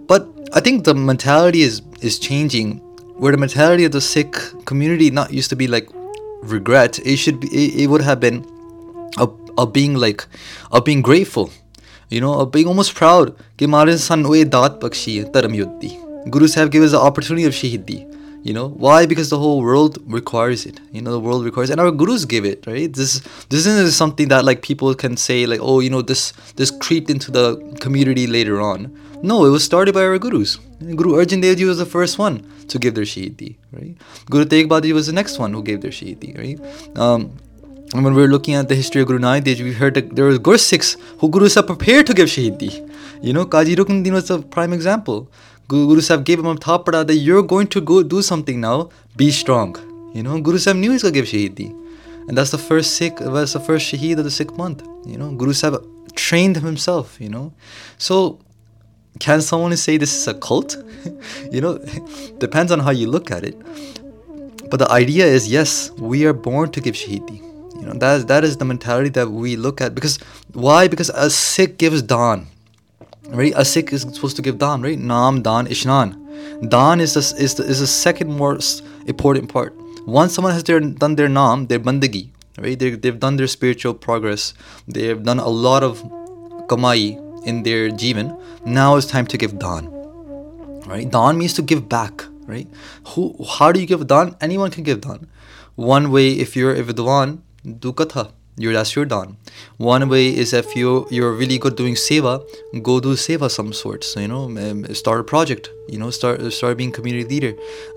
But 0.07 0.27
I 0.53 0.59
think 0.59 0.83
the 0.83 0.95
mentality 0.95 1.61
is 1.61 1.81
is 2.01 2.19
changing, 2.19 2.77
where 3.17 3.31
the 3.31 3.37
mentality 3.37 3.85
of 3.85 3.91
the 3.91 4.01
Sikh 4.01 4.35
community 4.65 5.11
not 5.11 5.31
used 5.31 5.49
to 5.51 5.55
be 5.55 5.67
like 5.67 5.87
regret. 6.41 6.99
It 7.05 7.17
should 7.17 7.39
be, 7.39 7.47
it, 7.49 7.83
it 7.83 7.87
would 7.87 8.01
have 8.01 8.19
been 8.19 8.43
of, 9.17 9.33
of 9.57 9.73
being 9.73 9.95
like 9.95 10.25
of 10.71 10.85
being 10.85 11.01
grateful 11.01 11.51
you 12.11 12.21
know 12.21 12.33
of 12.39 12.51
being 12.51 12.67
almost 12.67 12.93
proud. 12.93 13.33
कि 13.57 13.65
हमारे 13.65 14.45
दात 14.49 16.29
Guru 16.29 16.47
Sahib 16.47 16.71
gave 16.71 16.83
us 16.83 16.91
the 16.91 16.99
opportunity 16.99 17.45
of 17.45 17.53
shahidi 17.53 18.07
you 18.43 18.53
know. 18.53 18.69
Why? 18.69 19.05
Because 19.05 19.29
the 19.29 19.37
whole 19.37 19.61
world 19.61 19.97
requires 20.05 20.65
it 20.65 20.79
you 20.91 21.01
know 21.01 21.11
the 21.11 21.19
world 21.19 21.43
requires 21.45 21.69
it. 21.69 21.73
and 21.73 21.81
our 21.81 21.91
gurus 21.91 22.25
give 22.25 22.45
it 22.45 22.67
right? 22.67 22.93
This 22.93 23.21
this 23.49 23.65
isn't 23.65 23.91
something 23.91 24.27
that 24.27 24.45
like 24.45 24.61
people 24.61 24.93
can 24.93 25.17
say 25.17 25.45
like 25.45 25.59
oh 25.61 25.79
you 25.79 25.89
know 25.89 26.01
this 26.01 26.33
this 26.57 26.69
creeped 26.69 27.09
into 27.09 27.31
the 27.31 27.55
community 27.79 28.27
later 28.27 28.61
on. 28.61 28.95
No 29.23 29.45
it 29.45 29.49
was 29.49 29.63
started 29.63 29.93
by 29.93 30.03
our 30.03 30.19
gurus. 30.19 30.57
Guru 30.79 31.13
arjan 31.13 31.41
dev 31.41 31.57
ji 31.57 31.65
was 31.65 31.77
the 31.77 31.85
first 31.85 32.19
one 32.19 32.43
to 32.67 32.77
give 32.77 32.93
their 32.95 33.05
shahidi 33.05 33.55
right? 33.71 33.95
Guru 34.29 34.45
tegh 34.45 34.67
bahadur 34.67 34.93
was 34.93 35.07
the 35.07 35.13
next 35.13 35.39
one 35.39 35.53
who 35.53 35.63
gave 35.63 35.81
their 35.81 35.91
shahidi 35.91 36.37
right? 36.37 36.99
Um, 36.99 37.31
when 37.93 38.13
we 38.13 38.21
were 38.21 38.27
looking 38.27 38.55
at 38.55 38.69
the 38.69 38.75
history 38.75 39.01
of 39.01 39.07
Guru 39.07 39.19
Nanak 39.19 39.43
Dev 39.43 39.59
we 39.59 39.73
heard 39.73 39.95
that 39.95 40.15
there 40.15 40.25
were 40.25 40.37
Gursikhs 40.37 40.95
who 41.19 41.29
Guru 41.29 41.49
Sahib 41.49 41.67
prepared 41.67 42.07
to 42.07 42.13
give 42.13 42.29
Shahidi. 42.29 42.89
You 43.21 43.33
know, 43.33 43.45
Kaji 43.45 43.75
Ruknuddin 43.75 44.13
was 44.13 44.29
a 44.29 44.39
prime 44.39 44.71
example. 44.71 45.29
Guru, 45.67 45.87
Guru 45.87 46.01
Sahib 46.01 46.23
gave 46.23 46.39
him 46.39 46.45
a 46.45 46.55
thapada 46.55 47.05
that 47.05 47.15
you're 47.15 47.43
going 47.43 47.67
to 47.67 47.81
go 47.81 48.01
do 48.01 48.21
something 48.21 48.61
now, 48.61 48.89
be 49.17 49.29
strong. 49.29 49.75
You 50.13 50.23
know, 50.23 50.39
Guru 50.39 50.57
Sahib 50.57 50.77
knew 50.77 50.91
he's 50.91 51.01
going 51.01 51.13
to 51.13 51.21
give 51.21 51.29
Shahidi. 51.29 51.77
And 52.29 52.37
that's 52.37 52.51
the 52.51 52.57
first 52.57 52.95
Sikh, 52.95 53.17
that's 53.17 53.53
the 53.53 53.59
first 53.59 53.91
Shaheed 53.91 54.17
of 54.17 54.23
the 54.23 54.31
Sikh 54.31 54.55
month. 54.55 54.87
You 55.05 55.17
know, 55.17 55.33
Guru 55.33 55.51
Sahib 55.51 55.83
trained 56.15 56.55
him 56.55 56.63
himself, 56.63 57.19
you 57.19 57.27
know. 57.27 57.51
So, 57.97 58.39
can 59.19 59.41
someone 59.41 59.75
say 59.75 59.97
this 59.97 60.15
is 60.15 60.27
a 60.29 60.33
cult? 60.33 60.77
you 61.51 61.59
know, 61.59 61.77
depends 62.37 62.71
on 62.71 62.79
how 62.79 62.91
you 62.91 63.07
look 63.07 63.31
at 63.31 63.43
it. 63.43 63.59
But 64.69 64.77
the 64.77 64.89
idea 64.89 65.25
is 65.25 65.49
yes, 65.49 65.91
we 65.91 66.25
are 66.25 66.31
born 66.31 66.71
to 66.71 66.79
give 66.79 66.95
Shahidi. 66.95 67.50
You 67.81 67.87
know, 67.87 67.93
that 67.93 68.17
is, 68.17 68.25
that 68.27 68.43
is 68.43 68.57
the 68.57 68.65
mentality 68.65 69.09
that 69.09 69.31
we 69.31 69.55
look 69.55 69.81
at. 69.81 69.95
Because 69.95 70.17
why? 70.53 70.87
Because 70.87 71.09
a 71.09 71.31
Sikh 71.31 71.79
gives 71.79 72.03
dan. 72.03 72.45
Right? 73.27 73.53
A 73.55 73.65
Sikh 73.65 73.91
is 73.91 74.03
supposed 74.03 74.35
to 74.35 74.43
give 74.43 74.59
dan, 74.59 74.83
right? 74.83 74.99
Nam, 74.99 75.41
dan, 75.41 75.65
ishnan. 75.65 76.69
Dan 76.69 76.99
is 76.99 77.15
the, 77.15 77.21
is 77.41 77.55
the, 77.55 77.63
is 77.63 77.79
the 77.79 77.87
second 77.87 78.37
most 78.37 78.83
important 79.07 79.51
part. 79.51 79.75
Once 80.05 80.35
someone 80.35 80.53
has 80.53 80.63
their, 80.63 80.79
done 80.79 81.15
their 81.15 81.27
naam, 81.27 81.67
their 81.67 81.79
bandagi, 81.79 82.29
right? 82.59 82.77
They, 82.77 82.91
they've 82.91 83.19
done 83.19 83.37
their 83.37 83.47
spiritual 83.47 83.95
progress. 83.95 84.53
They've 84.87 85.21
done 85.21 85.39
a 85.39 85.47
lot 85.47 85.81
of 85.83 86.03
kamai 86.67 87.45
in 87.47 87.63
their 87.63 87.89
jivan. 87.89 88.39
Now 88.63 88.95
it's 88.95 89.07
time 89.07 89.25
to 89.27 89.37
give 89.37 89.57
dan. 89.57 89.87
Right? 90.85 91.09
Dan 91.09 91.39
means 91.39 91.55
to 91.55 91.63
give 91.63 91.89
back. 91.89 92.25
Right? 92.45 92.67
Who? 93.09 93.35
How 93.57 93.71
do 93.71 93.79
you 93.79 93.87
give 93.87 94.05
dan? 94.07 94.35
Anyone 94.41 94.71
can 94.71 94.83
give 94.83 95.01
dan. 95.01 95.27
One 95.75 96.11
way, 96.11 96.33
if 96.33 96.55
you're 96.55 96.75
a 96.75 96.83
vidwan, 96.83 97.39
do 97.86 97.92
katha. 97.92 98.30
You're 98.58 98.72
that's 98.72 98.96
your 98.96 99.04
dan. 99.04 99.36
One 99.76 100.08
way 100.08 100.20
is 100.42 100.52
if 100.58 100.74
you 100.74 101.06
you're 101.10 101.32
really 101.40 101.58
good 101.58 101.76
doing 101.76 101.94
seva, 102.02 102.34
go 102.82 103.00
do 103.06 103.14
seva 103.24 103.50
some 103.50 103.72
sort. 103.80 104.04
So 104.10 104.20
you 104.20 104.28
know, 104.28 104.44
um, 104.66 104.84
start 105.00 105.20
a 105.20 105.24
project. 105.24 105.68
You 105.88 105.98
know, 105.98 106.10
start 106.18 106.40
start 106.58 106.78
being 106.78 106.92
community 106.98 107.28
leader. 107.34 107.54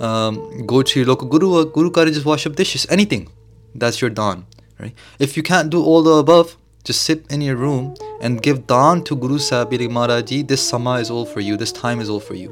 Um, 0.09 0.65
go 0.73 0.81
to 0.83 0.99
your 0.99 1.07
local 1.07 1.29
guru. 1.35 1.51
uh, 1.59 1.63
Guru 1.63 1.91
kar 1.91 2.05
just 2.05 2.25
wash 2.25 2.45
up 2.45 2.55
dishes. 2.63 2.85
Anything. 2.89 3.29
That's 3.73 4.01
your 4.01 4.09
dan. 4.09 4.45
Right. 4.79 4.93
If 5.27 5.37
you 5.37 5.43
can't 5.43 5.69
do 5.69 5.83
all 5.83 6.03
the 6.03 6.15
above, 6.25 6.55
just 6.83 7.01
sit 7.03 7.25
in 7.29 7.41
your 7.41 7.55
room 7.55 7.93
and 8.21 8.41
give 8.41 8.65
dan 8.67 9.03
to 9.09 9.15
Guru 9.15 9.39
Sahib. 9.39 9.69
Be 9.69 9.77
like, 9.77 9.91
Maharaj 9.91 10.23
ji, 10.33 10.41
this 10.53 10.61
sama 10.73 10.99
is 11.05 11.09
all 11.09 11.25
for 11.25 11.39
you. 11.39 11.55
This 11.63 11.71
time 11.71 12.01
is 12.07 12.09
all 12.09 12.25
for 12.31 12.35
you. 12.45 12.51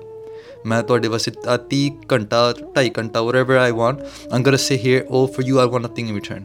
ਮੈਂ 0.69 0.81
ਤੁਹਾਡੇ 0.83 1.07
ਵਾਸਤੇ 1.13 1.31
30 1.43 1.77
ਘੰਟਾ 2.11 2.39
2.5 2.59 2.89
ਘੰਟਾ 2.97 3.19
whatever 3.27 3.57
I 3.63 3.71
want 3.81 3.99
I'm 4.31 4.43
gonna 4.47 4.61
sit 4.63 4.79
here 4.85 5.01
all 5.17 5.27
for 5.35 5.43
you 5.49 5.59
I 5.63 5.65
want 5.73 5.83
nothing 5.87 6.07
in 6.11 6.15
return 6.19 6.41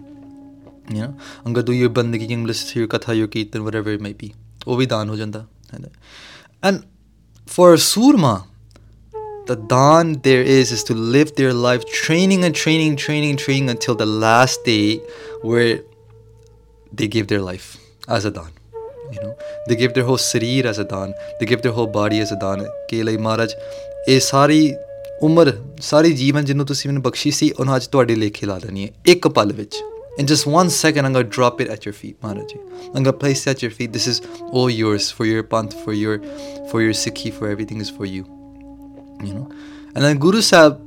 you 0.90 1.02
know 1.02 1.14
I'm 1.46 1.54
gonna 1.54 1.64
do 1.64 1.74
your 1.74 1.90
bandagi 1.90 2.28
I'm 2.32 2.44
gonna 2.44 2.48
listen 2.48 2.70
to 2.74 2.80
your 2.80 2.88
katha 2.88 3.18
your 3.22 3.28
kirtan 3.28 3.66
whatever 3.70 3.96
it 3.98 4.02
might 4.08 4.20
be 4.26 4.34
ਉਹ 4.68 4.78
ਵੀ 4.78 4.86
ਦਾਨ 4.86 5.10
ਹੋ 5.10 5.16
ਜਾਂਦਾ 5.16 5.46
and 6.68 6.80
for 7.56 7.68
a 7.74 7.80
surma 7.84 8.32
the 9.50 9.56
dan 9.74 10.14
there 10.28 10.46
is 10.54 10.72
is 10.78 10.84
to 10.90 10.96
live 11.16 11.34
their 11.40 11.54
life 11.66 11.84
training 11.98 12.44
and 12.48 12.58
training 12.64 12.96
training 13.04 13.38
training 13.44 13.70
until 13.76 13.98
the 14.02 14.08
last 14.26 14.66
day 14.70 15.00
where 15.52 15.76
they 17.00 17.08
give 17.16 17.28
their 17.34 17.44
life 17.50 17.68
as 18.18 18.28
a 18.30 18.34
dan 18.40 18.52
you 19.16 19.22
know 19.22 19.34
they 19.70 19.78
give 19.84 19.94
their 19.98 20.08
whole 20.10 20.22
sarir 20.26 20.66
as 20.74 20.82
a 20.86 20.88
dan 20.96 21.14
they 21.40 21.50
give 21.54 21.64
their 21.68 21.76
whole 21.78 21.92
body 22.00 22.24
as 22.26 22.34
a 22.38 22.40
dan 22.46 22.66
ਕਿ 22.90 23.04
ਲਈ 23.04 23.18
ਮਹਾਰਾਜ 23.28 23.54
ਇਹ 24.08 24.20
ਸਾਰੀ 24.20 24.62
ਉਮਰ 25.24 25.52
ਸਾਰੀ 25.82 26.12
ਜੀਵਨ 26.14 26.46
ਜਿਹਨੂੰ 26.46 26.66
ਤੁਸੀਂ 26.66 26.90
ਮੈਨੂੰ 26.90 27.04
ਬਖਸ਼ੀ 27.04 27.32
ਸੀ 27.38 27.52
ਉਹਨਾਂ 27.60 27.76
ਅੱਜ 27.76 27.86
ਤੁਹਾਡੇ 27.94 28.16
ਲੇਖੇ 28.16 28.48
ਲਾ 28.48 28.58
ਦੇਣੀ 28.66 28.86
ਹੈ 28.88 28.92
ਇੱਕ 29.14 29.28
ਪਲ 29.38 29.54
ਵਿੱਚ 29.54 29.76
in 30.18 30.28
just 30.28 30.46
one 30.46 30.70
second 30.70 31.06
i'm 31.06 31.14
to 31.14 31.24
drop 31.24 31.62
it 31.62 31.68
at 31.68 31.86
your 31.86 31.94
feet 31.94 32.20
Maharaji. 32.22 32.60
i'm 32.96 33.04
to 33.04 33.14
place 33.14 33.46
it 33.48 33.52
at 33.52 33.62
your 33.62 33.72
feet 33.72 33.94
this 33.94 34.08
is 34.08 34.22
all 34.52 34.70
yours 34.70 35.12
for 35.12 35.26
your 35.26 35.44
panth 35.44 35.74
for 35.84 35.94
your 35.94 36.20
for 36.70 36.82
your 36.82 36.94
sikhi 36.94 37.32
for 37.32 37.50
everything 37.50 37.80
is 37.80 37.90
for 37.90 38.06
you 38.06 38.24
you 39.24 39.34
know 39.34 39.50
and 39.96 40.04
then 40.04 40.18
guru 40.18 40.42
sahib 40.42 40.82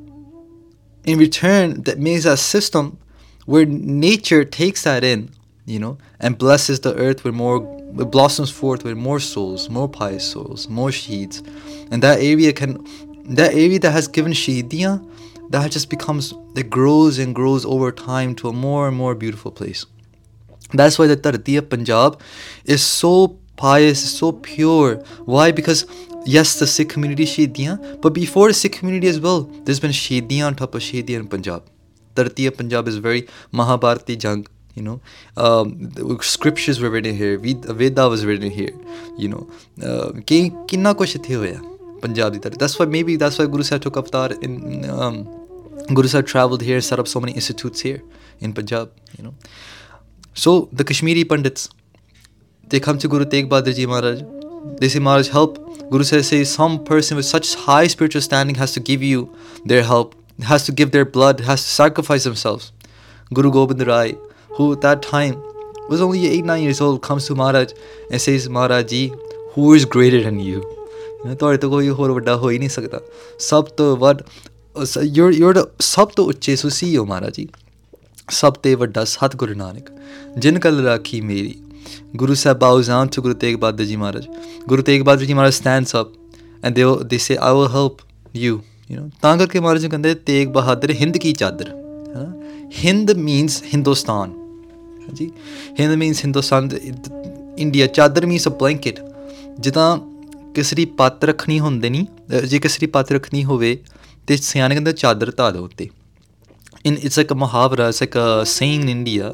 in 1.04 1.18
return 1.18 1.82
that 1.82 1.98
makes 1.98 2.24
a 2.24 2.36
system 2.36 2.98
where 3.46 3.64
nature 3.64 4.44
takes 4.44 4.84
that 4.84 5.02
in 5.02 5.30
you 5.64 5.78
know 5.78 5.96
and 6.18 6.38
blesses 6.38 6.80
the 6.80 6.94
earth 6.96 7.24
with 7.24 7.34
more 7.34 7.58
it 7.98 8.10
blossoms 8.10 8.50
forth 8.50 8.84
with 8.84 8.96
more 8.96 9.20
souls 9.20 9.68
more 9.68 9.88
pious 9.88 10.30
souls 10.30 10.68
more 10.68 10.90
sheeds. 10.90 11.42
and 11.90 12.02
that 12.02 12.20
area 12.20 12.52
can 12.52 12.84
that 13.24 13.52
area 13.54 13.78
that 13.78 13.92
has 13.92 14.08
given 14.08 14.32
shahidiyan 14.32 15.06
that 15.50 15.70
just 15.70 15.90
becomes 15.90 16.32
it 16.56 16.70
grows 16.70 17.18
and 17.18 17.34
grows 17.34 17.64
over 17.64 17.92
time 17.92 18.34
to 18.34 18.48
a 18.48 18.52
more 18.52 18.88
and 18.88 18.96
more 18.96 19.14
beautiful 19.14 19.50
place 19.50 19.86
that's 20.72 20.98
why 20.98 21.06
the 21.06 21.16
Tartiya 21.16 21.68
Punjab 21.68 22.20
is 22.64 22.82
so 22.82 23.38
pious, 23.56 24.02
is 24.04 24.16
so 24.16 24.32
pure. 24.32 24.96
Why? 25.24 25.50
Because 25.50 25.86
yes, 26.24 26.58
the 26.58 26.66
Sikh 26.66 26.88
community 26.88 27.24
Shediyan, 27.24 28.00
but 28.00 28.12
before 28.12 28.48
the 28.48 28.54
Sikh 28.54 28.72
community 28.72 29.08
as 29.08 29.20
well, 29.20 29.42
there's 29.64 29.80
been 29.80 29.90
Shediyan 29.90 30.46
on 30.46 30.54
top 30.54 30.74
of 30.74 30.82
Shediyan 30.82 31.20
in 31.20 31.28
Punjab. 31.28 31.64
Tartiya 32.14 32.56
Punjab 32.56 32.88
is 32.88 32.96
very 32.96 33.26
Mahabharati 33.52 34.18
Jang. 34.18 34.46
You 34.74 34.82
know, 34.82 35.00
um, 35.36 36.20
scriptures 36.22 36.80
were 36.80 36.90
written 36.90 37.16
here. 37.16 37.38
Veda 37.38 38.08
was 38.08 38.24
written 38.24 38.50
here. 38.50 38.72
You 39.18 39.28
know, 39.28 39.50
uh, 39.82 40.12
kinna 40.26 40.94
kuch 40.94 41.26
hoya 41.26 41.60
Punjab 42.00 42.32
di 42.32 42.38
That's 42.38 42.78
why 42.78 42.86
maybe 42.86 43.16
that's 43.16 43.38
why 43.38 43.46
Guru 43.46 43.64
Sahib 43.64 43.82
took 43.82 43.96
avatar 43.96 44.30
in. 44.40 44.88
Um, 44.88 45.39
Guru 45.93 46.07
Sahib 46.07 46.27
traveled 46.33 46.61
here 46.61 46.81
set 46.81 46.99
up 46.99 47.07
so 47.07 47.19
many 47.25 47.33
institutes 47.41 47.81
here 47.81 48.01
in 48.41 48.53
Punjab 48.53 48.91
you 49.17 49.23
know 49.23 49.33
so 50.37 50.67
the 50.73 50.83
Kashmiri 50.83 51.23
Pandits, 51.23 51.69
they 52.67 52.81
come 52.81 52.97
to 52.97 53.07
Guru 53.07 53.23
Tegh 53.23 53.47
Bahadur 53.47 53.73
Ji 53.73 53.85
Maharaj. 53.85 54.21
They 54.79 54.89
say, 54.89 54.99
Maharaj, 54.99 55.29
help. 55.29 55.59
Guru 55.89 56.03
says, 56.03 56.27
say 56.27 56.43
some 56.43 56.83
person 56.83 57.15
with 57.15 57.25
such 57.25 57.55
high 57.55 57.87
spiritual 57.87 58.21
standing 58.21 58.55
has 58.55 58.73
to 58.73 58.81
give 58.81 59.01
you 59.01 59.33
their 59.63 59.83
help, 59.83 60.13
has 60.43 60.65
to 60.65 60.73
give 60.73 60.91
their 60.91 61.05
blood, 61.05 61.39
has 61.39 61.63
to 61.63 61.69
sacrifice 61.69 62.25
themselves. 62.25 62.73
Guru 63.33 63.49
Gobind 63.49 63.87
Rai, 63.87 64.17
who 64.57 64.73
at 64.73 64.81
that 64.81 65.01
time 65.01 65.41
was 65.87 66.01
only 66.01 66.27
8 66.27 66.43
9 66.43 66.61
years 66.63 66.81
old, 66.81 67.01
comes 67.01 67.27
to 67.27 67.35
Maharaj 67.35 67.71
and 68.11 68.19
says, 68.19 68.49
Maharaj 68.49 68.89
Ji, 68.89 69.13
who 69.51 69.73
is 69.73 69.85
greater 69.85 70.21
than 70.21 70.41
you? 70.41 70.63
You 71.23 71.31
know, 71.31 71.35
ਤੁਹਾਡੇ 71.35 71.57
ਤੋਂ 71.57 71.69
ਕੋਈ 71.69 71.89
ਹੋਰ 71.89 72.11
ਵੱਡਾ 72.11 72.35
ਹੋ 72.37 72.49
ਹੀ 72.49 72.57
ਨਹੀਂ 72.59 72.69
ਸਕਦਾ 72.69 72.99
ਸਭ 73.39 73.65
ਤੋਂ 73.77 73.95
ਵੱਡ 73.97 74.21
ਯੂਰ 75.04 75.32
ਯੂਰ 75.32 75.68
ਸਭ 75.80 76.08
ਤੋਂ 76.08 76.24
ਉੱਚੇ 76.24 76.54
ਸੁਸੀ 76.56 76.96
ਹੋ 76.96 77.04
ਮਹਾਰਾਜ 77.04 77.34
ਜੀ। 77.34 77.46
ਸਭ 78.30 78.54
ਤੇ 78.54 78.74
ਵੱਡਾ 78.74 79.04
ਸਤਿਗੁਰੂ 79.04 79.54
ਨਾਨਕ, 79.54 79.90
ਜਿਨ 80.38 80.58
ਕਲ 80.58 80.80
ਰਾਖੀ 80.84 81.20
ਮੇਰੀ। 81.20 81.54
ਗੁਰੂ 82.16 82.34
ਸਾਹਿਬ 82.34 82.64
ਆਉਜ਼ 82.64 82.90
on 82.90 83.08
to 83.08 83.22
Guru 83.22 83.34
Tegh 83.34 83.56
Bahadur 83.56 83.84
ji 83.84 83.96
Maharaj. 83.96 84.26
Guru 84.68 84.82
Tegh 84.82 85.02
Bahadur 85.02 85.24
ji 85.24 85.34
Maharaj 85.34 85.52
stands 85.52 85.96
up 85.96 86.08
and 86.64 86.74
they 86.74 86.84
they 87.04 87.18
say 87.18 87.36
I 87.40 87.54
will 87.54 87.68
help 87.68 87.98
you 88.36 88.60
you 88.90 89.00
know 89.00 89.10
ਤਾਂ 89.22 89.36
ਕਰਕੇ 89.38 89.60
ਮਹਾਰਾਜ 89.60 89.82
ਜੀ 89.82 89.88
ਕਹਿੰਦੇ, 89.88 90.14
ਤੇਗ 90.14 90.48
ਬਹਾਦਰ, 90.48 90.90
ਹਿੰਦ 90.90 91.16
ਕੀ 91.16 91.32
ਚਾਦਰ? 91.32 91.70
ਹਿੰਦ 92.84 93.10
ਮੀਨਸ 93.10 93.62
ਹਿੰਦੁਸਤਾਨ। 93.74 94.32
ਜੀ। 95.12 95.30
Hind 95.80 95.94
means 95.94 96.24
Hindustan 96.24 96.68
India 97.58 97.86
chadar 97.86 98.26
means 98.26 98.48
a 98.48 98.50
blanket 98.50 99.00
ਜਿੱਦਾਂ 99.60 99.96
ਕਿਸਰੀ 100.54 100.84
ਪੱਤ 100.84 101.24
ਰੱਖਣੀ 101.24 101.60
ਹੁੰਦੇ 101.60 101.90
ਨਹੀਂ 101.90 102.40
ਜੇ 102.46 102.58
ਕਿਸਰੀ 102.58 102.86
ਪੱਤ 102.86 103.12
ਰੱਖਣੀ 103.12 103.44
ਹੋਵੇ 103.44 103.78
ਤੇ 104.29 104.37
ਸਿਆਣੇ 104.37 104.75
ਕਹਿੰਦੇ 104.75 104.91
ਚਾਦਰ 104.91 105.31
ਧਾ 105.37 105.51
ਦਿਓ 105.51 105.63
ਉੱਤੇ 105.63 105.89
in 106.85 106.97
it's 106.97 107.17
like 107.17 107.31
a 107.31 107.35
muhavara, 107.35 107.89
it's 107.89 107.99
like 107.99 108.15
a 108.15 108.45
saying 108.45 108.83
in 108.83 108.89
India 108.89 109.33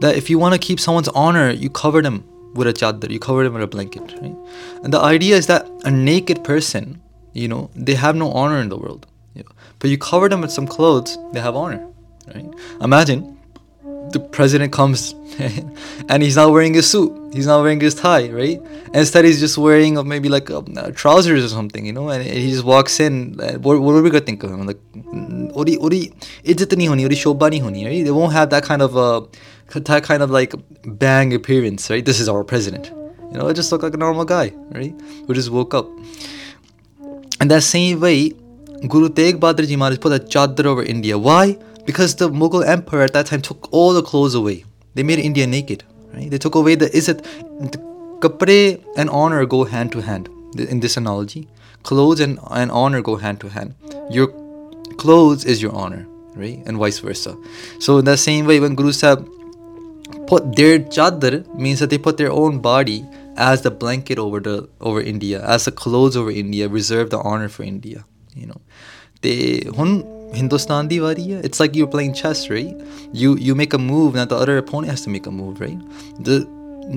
that 0.00 0.16
if 0.16 0.28
you 0.28 0.38
want 0.38 0.54
to 0.54 0.58
keep 0.58 0.78
someone's 0.78 1.08
honor, 1.14 1.50
you 1.50 1.70
cover 1.70 2.02
them 2.02 2.22
with 2.54 2.68
a 2.68 2.74
chadar, 2.74 3.10
you 3.10 3.18
cover 3.18 3.44
them 3.44 3.54
with 3.54 3.62
a 3.62 3.66
blanket, 3.66 4.12
right? 4.20 4.36
And 4.82 4.92
the 4.92 5.00
idea 5.00 5.36
is 5.36 5.46
that 5.46 5.70
a 5.84 5.90
naked 5.90 6.44
person, 6.44 7.00
you 7.32 7.48
know, 7.48 7.70
they 7.74 7.94
have 7.94 8.16
no 8.16 8.30
honor 8.42 8.60
in 8.60 8.68
the 8.68 8.76
world. 8.76 9.06
You 9.34 9.44
know, 9.44 9.52
but 9.78 9.88
you 9.88 9.96
cover 9.96 10.28
them 10.28 10.42
with 10.42 10.52
some 10.52 10.66
clothes, 10.66 11.16
they 11.32 11.40
have 11.40 11.56
honor, 11.56 11.86
right? 12.34 12.44
Imagine 12.82 13.24
the 14.15 14.19
president 14.21 14.71
comes 14.71 15.13
and 16.09 16.23
he's 16.23 16.37
not 16.37 16.51
wearing 16.53 16.73
his 16.73 16.89
suit. 16.89 17.11
He's 17.33 17.47
not 17.47 17.61
wearing 17.61 17.81
his 17.81 17.95
tie, 17.95 18.29
right? 18.29 18.61
Instead, 18.93 19.25
he's 19.25 19.41
just 19.41 19.57
wearing 19.57 19.95
maybe 20.07 20.29
like 20.29 20.49
a, 20.49 20.59
a 20.77 20.91
trousers 20.93 21.43
or 21.43 21.49
something, 21.49 21.85
you 21.85 21.91
know. 21.91 22.07
And 22.09 22.23
he 22.23 22.49
just 22.49 22.63
walks 22.63 23.01
in. 23.01 23.33
What, 23.65 23.81
what 23.81 23.95
are 23.95 24.01
we 24.01 24.09
gonna 24.09 24.25
think 24.29 24.43
of 24.43 24.51
him? 24.51 24.65
Like, 24.65 24.79
what 25.53 25.67
do 25.67 25.73
you 25.73 25.81
what 25.81 25.91
do 25.91 25.97
you 25.97 26.11
shoba 26.45 27.51
nahi 27.51 27.61
honi, 27.61 27.85
right? 27.85 28.05
They 28.05 28.11
won't 28.11 28.31
have 28.31 28.49
that 28.51 28.63
kind 28.63 28.81
of 28.81 28.95
uh, 28.95 29.25
that 29.73 30.03
kind 30.03 30.23
of 30.23 30.31
like 30.31 30.53
bang 30.85 31.33
appearance, 31.33 31.89
right? 31.89 32.05
This 32.05 32.21
is 32.21 32.29
our 32.29 32.45
president, 32.45 32.89
you 33.31 33.37
know. 33.37 33.47
It 33.49 33.55
just 33.55 33.71
looked 33.73 33.83
like 33.83 33.93
a 33.93 34.03
normal 34.07 34.23
guy, 34.23 34.53
right? 34.71 34.95
Who 35.27 35.33
just 35.33 35.51
woke 35.51 35.73
up. 35.73 35.89
And 37.41 37.51
that 37.51 37.63
same 37.63 37.99
way, 37.99 38.29
Guru 38.87 39.09
Tegh 39.09 39.39
Bahadur 39.45 39.67
Ji 39.67 39.75
Maharaj 39.75 39.99
put 39.99 40.13
a 40.13 40.23
chadar 40.23 40.65
over 40.65 40.83
India. 40.83 41.17
Why? 41.17 41.57
Because 41.85 42.15
the 42.15 42.29
Mughal 42.29 42.65
emperor 42.67 43.03
at 43.03 43.13
that 43.13 43.27
time 43.27 43.41
took 43.41 43.67
all 43.71 43.93
the 43.93 44.01
clothes 44.01 44.35
away. 44.35 44.65
They 44.95 45.03
made 45.03 45.19
India 45.19 45.45
naked. 45.45 45.83
Right? 46.13 46.29
They 46.29 46.37
took 46.37 46.55
away 46.55 46.75
the 46.75 46.87
izzat. 46.87 47.23
The 47.71 47.77
kapre 48.19 48.83
and 48.97 49.09
honor 49.09 49.45
go 49.45 49.65
hand 49.65 49.91
to 49.91 50.01
hand 50.01 50.29
in 50.57 50.79
this 50.79 50.97
analogy. 50.97 51.47
Clothes 51.83 52.19
and, 52.19 52.39
and 52.49 52.71
honor 52.71 53.01
go 53.01 53.15
hand 53.15 53.41
to 53.41 53.49
hand. 53.49 53.75
Your 54.09 54.27
clothes 54.97 55.45
is 55.45 55.61
your 55.61 55.73
honor, 55.73 56.07
right? 56.35 56.61
And 56.65 56.77
vice 56.77 56.99
versa. 56.99 57.37
So 57.79 57.97
in 57.99 58.05
that 58.05 58.17
same 58.19 58.45
way, 58.45 58.59
when 58.59 58.75
Guru 58.75 58.91
Sahib 58.91 59.27
put 60.27 60.55
their 60.55 60.79
chadar 60.79 61.45
means 61.55 61.79
that 61.79 61.89
they 61.89 61.97
put 61.97 62.17
their 62.17 62.31
own 62.31 62.59
body 62.59 63.05
as 63.37 63.61
the 63.61 63.71
blanket 63.71 64.17
over 64.17 64.39
the 64.39 64.69
over 64.79 65.01
India, 65.01 65.45
as 65.45 65.65
the 65.65 65.71
clothes 65.71 66.15
over 66.15 66.31
India, 66.31 66.67
reserve 66.67 67.09
the 67.09 67.19
honor 67.19 67.49
for 67.49 67.63
India. 67.63 68.05
You 68.33 68.47
know, 68.47 68.61
they 69.21 69.63
hun 69.75 70.03
Hindustan 70.35 70.87
di. 70.87 70.99
It's 70.99 71.59
like 71.59 71.75
you're 71.75 71.87
playing 71.87 72.13
chess, 72.13 72.49
right? 72.49 72.75
You 73.13 73.35
you 73.37 73.55
make 73.55 73.73
a 73.73 73.77
move, 73.77 74.15
and 74.15 74.29
the 74.29 74.35
other 74.35 74.57
opponent 74.57 74.91
has 74.91 75.01
to 75.03 75.09
make 75.09 75.25
a 75.25 75.31
move, 75.31 75.59
right? 75.59 75.79
The 76.19 76.47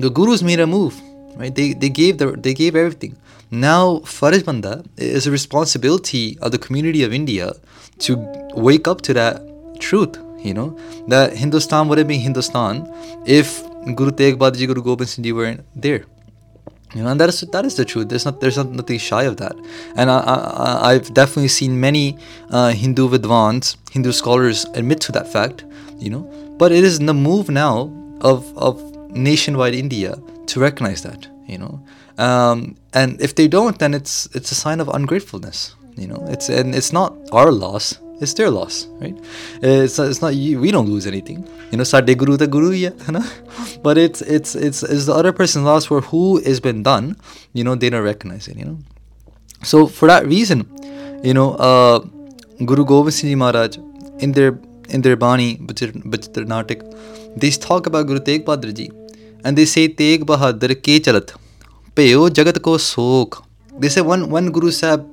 the 0.05 0.09
gurus 0.09 0.41
made 0.43 0.59
a 0.59 0.67
move, 0.67 1.01
right? 1.35 1.53
They 1.53 1.73
they 1.73 1.89
gave 1.89 2.17
the 2.17 2.31
they 2.31 2.53
gave 2.53 2.75
everything. 2.75 3.17
Now 3.51 3.99
Faraj 4.05 4.45
Banda 4.45 4.83
is 4.97 5.25
a 5.25 5.31
responsibility 5.31 6.37
of 6.41 6.51
the 6.51 6.59
community 6.59 7.03
of 7.03 7.13
India 7.13 7.53
to 8.05 8.17
wake 8.53 8.87
up 8.87 9.01
to 9.09 9.13
that 9.13 9.41
truth 9.79 10.19
you 10.43 10.53
know 10.53 10.77
that 11.07 11.35
hindustan 11.35 11.87
wouldn't 11.87 12.07
be 12.07 12.17
hindustan 12.17 12.87
if 13.25 13.63
guru 13.95 14.11
tegh 14.11 14.39
bahadur 14.43 14.67
guru 14.71 14.83
gobind 14.87 15.11
singh 15.13 15.27
ji 15.27 15.33
weren't 15.39 15.63
there 15.75 16.05
you 16.95 17.03
know 17.03 17.09
and 17.09 17.19
that 17.19 17.29
is 17.29 17.41
that 17.41 17.65
is 17.65 17.75
the 17.75 17.85
truth. 17.85 18.09
There's 18.09 18.25
not 18.25 18.39
there's 18.41 18.57
not 18.57 18.69
nothing 18.69 18.97
shy 18.97 19.23
of 19.23 19.37
that. 19.37 19.55
And 19.95 20.09
I, 20.09 20.79
i've 20.91 21.13
definitely 21.13 21.49
seen 21.49 21.79
many 21.79 22.17
uh, 22.49 22.71
hindu 22.71 23.09
vidwans 23.09 23.77
hindu 23.91 24.11
scholars 24.11 24.65
admit 24.73 24.99
to 25.01 25.11
that 25.11 25.31
fact 25.31 25.65
you 25.97 26.09
know. 26.09 26.23
But 26.57 26.71
it 26.71 26.83
is 26.83 26.99
the 26.99 27.13
move 27.13 27.49
now 27.49 27.91
of 28.21 28.57
of 28.57 28.81
nationwide 29.11 29.75
india 29.75 30.17
to 30.47 30.59
recognize 30.59 31.03
that 31.03 31.27
you 31.47 31.57
know. 31.57 31.79
Um, 32.17 32.75
and 32.93 33.21
if 33.21 33.35
they 33.35 33.47
don't 33.47 33.77
then 33.79 33.93
it's 33.93 34.27
it's 34.33 34.51
a 34.51 34.55
sign 34.55 34.79
of 34.79 34.89
ungratefulness 34.89 35.75
you 35.95 36.07
know. 36.07 36.25
It's 36.29 36.49
and 36.49 36.73
it's 36.73 36.91
not 36.91 37.15
our 37.31 37.51
loss 37.51 37.99
it's 38.21 38.33
their 38.33 38.49
loss, 38.49 38.87
right? 38.99 39.17
It's 39.61 39.97
not, 39.97 40.07
it's 40.07 40.21
not 40.21 40.35
you, 40.35 40.59
we 40.59 40.71
don't 40.71 40.87
lose 40.87 41.07
anything. 41.07 41.47
You 41.71 41.77
know, 41.77 41.83
sade 41.83 42.17
guru 42.17 42.37
the 42.37 42.47
guru 42.47 42.71
But 43.83 43.97
it's 43.97 44.21
it's 44.21 44.55
it's 44.55 44.83
it's 44.83 45.05
the 45.05 45.13
other 45.13 45.31
person's 45.31 45.65
loss 45.65 45.89
where 45.89 46.01
who 46.01 46.41
has 46.41 46.59
been 46.59 46.83
done, 46.83 47.17
you 47.53 47.63
know, 47.63 47.75
they 47.75 47.89
don't 47.89 48.03
recognize 48.03 48.47
it, 48.47 48.57
you 48.57 48.65
know. 48.65 48.77
So 49.63 49.87
for 49.87 50.07
that 50.07 50.25
reason, 50.25 50.67
you 51.23 51.33
know, 51.33 51.53
uh, 51.55 51.99
Guru 52.65 52.85
Gobind 52.85 53.13
Singh 53.13 53.37
Maharaj 53.37 53.77
in 54.19 54.33
their 54.33 54.59
in 54.89 55.01
their 55.01 55.15
Bani 55.15 55.57
Bachar 55.57 56.95
they 57.37 57.51
talk 57.51 57.85
about 57.85 58.07
Guru 58.07 58.19
Tegh 58.19 58.43
Bahadur 58.43 58.73
Ji, 58.73 58.91
and 59.45 59.57
they 59.57 59.65
say 59.65 59.87
Tegh 59.87 60.23
Bahadur 60.23 60.75
ke 60.75 60.99
chalat, 61.03 61.35
peo 61.95 62.27
jagat 62.29 62.61
ko 62.61 62.77
sok. 62.77 63.45
They 63.77 63.87
say 63.87 64.01
one 64.01 64.29
one 64.29 64.51
Guru 64.51 64.71
Sahib 64.71 65.05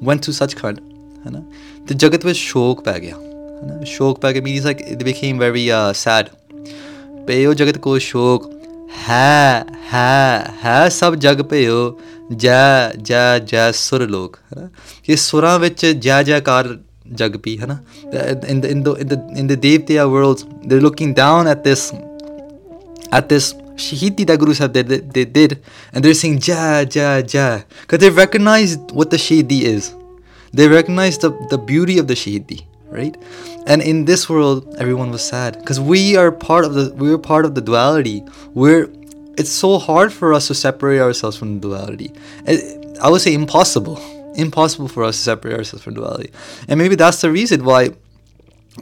went 0.00 0.22
to 0.24 0.30
Sachkhand, 0.30 0.80
है 1.24 1.30
ना 1.30 1.40
ਤੇ 1.87 1.95
ਜਗਤ 1.95 2.25
ਵਿੱਚ 2.25 2.37
ਸ਼ੋਕ 2.37 2.83
ਪੈ 2.83 2.99
ਗਿਆ 2.99 3.15
ਹੈ 3.15 3.67
ਨਾ 3.67 3.83
ਸ਼ੋਕ 3.85 4.19
ਪੈ 4.19 4.33
ਗਿਆ 4.33 4.41
means 4.41 4.67
like 4.69 4.83
it 4.93 5.03
became 5.07 5.41
very 5.45 5.65
uh, 5.77 5.93
sad 6.03 6.35
ਭਇਓ 7.27 7.53
ਜਗਤ 7.53 7.77
ਕੋ 7.77 7.97
ਸ਼ੋਕ 7.99 8.49
ਹੈ 9.09 9.65
ਹੈ 9.93 10.53
ਹੈ 10.65 10.89
ਸਭ 10.89 11.15
ਜਗ 11.15 11.41
ਭਇਓ 11.41 11.99
ਜੈ 12.35 12.91
ਜੈ 13.01 13.39
ਜੈ 13.39 13.71
ਸੁਰ 13.71 14.07
ਲੋਕ 14.09 14.37
ਹੈ 14.37 14.61
ਨਾ 14.61 14.69
ਕਿ 15.03 15.15
ਸੁਰਾਂ 15.15 15.57
ਵਿੱਚ 15.59 15.85
ਜੈ 15.85 16.23
ਜੈਕਾਰ 16.23 16.77
ਜਗ 17.13 17.37
ਪੀ 17.37 17.57
ਹੈ 17.59 17.65
ਨਾ 17.65 17.77
in 18.51 18.61
the 18.61 18.71
in 18.73 18.83
the 18.85 18.93
in 19.03 19.09
the 19.11 19.19
in 19.41 19.49
the 19.51 19.57
devtya 19.63 20.05
worlds 20.15 20.45
they're 20.65 20.85
looking 20.87 21.13
down 21.19 21.49
at 21.53 21.63
this 21.67 21.83
at 23.11 23.29
this 23.33 23.53
shahidi 23.77 24.25
that 24.25 24.39
Guru 24.39 24.53
Sahib 24.53 24.73
they, 24.73 24.99
they 24.99 25.25
did, 25.25 25.59
and 25.93 26.03
they're 26.03 26.13
saying 26.13 26.39
Ja 26.39 26.83
Ja 26.95 27.21
Ja, 27.33 27.61
because 27.81 27.99
they 27.99 28.09
recognized 28.09 28.91
what 28.91 29.11
the 29.11 29.17
shahidi 29.17 29.61
is. 29.63 29.93
they 30.52 30.68
recognized 30.68 31.20
the, 31.22 31.30
the 31.50 31.58
beauty 31.58 31.98
of 31.98 32.06
the 32.08 32.14
shahidi 32.14 32.64
right? 32.92 33.16
And 33.66 33.80
in 33.82 34.04
this 34.04 34.28
world 34.28 34.74
everyone 34.78 35.10
was 35.10 35.24
sad. 35.24 35.58
Because 35.58 35.80
we 35.80 36.16
are 36.16 36.30
part 36.30 36.64
of 36.64 36.74
the 36.74 36.92
we're 36.94 37.18
part 37.18 37.44
of 37.44 37.54
the 37.54 37.60
duality. 37.60 38.22
We're 38.54 38.88
it's 39.38 39.50
so 39.50 39.78
hard 39.78 40.12
for 40.12 40.34
us 40.34 40.48
to 40.48 40.54
separate 40.54 41.00
ourselves 41.00 41.36
from 41.36 41.58
duality. 41.58 42.12
It- 42.46 42.80
i 43.02 43.08
would 43.08 43.22
say 43.22 43.34
impossible. 43.34 43.98
Impossible 44.34 44.88
for 44.88 45.02
us 45.04 45.16
to 45.16 45.22
separate 45.22 45.54
ourselves 45.58 45.84
from 45.84 45.94
duality. 45.94 46.30
And 46.68 46.78
maybe 46.78 46.94
that's 46.94 47.20
the 47.20 47.30
reason 47.30 47.64
why 47.64 47.90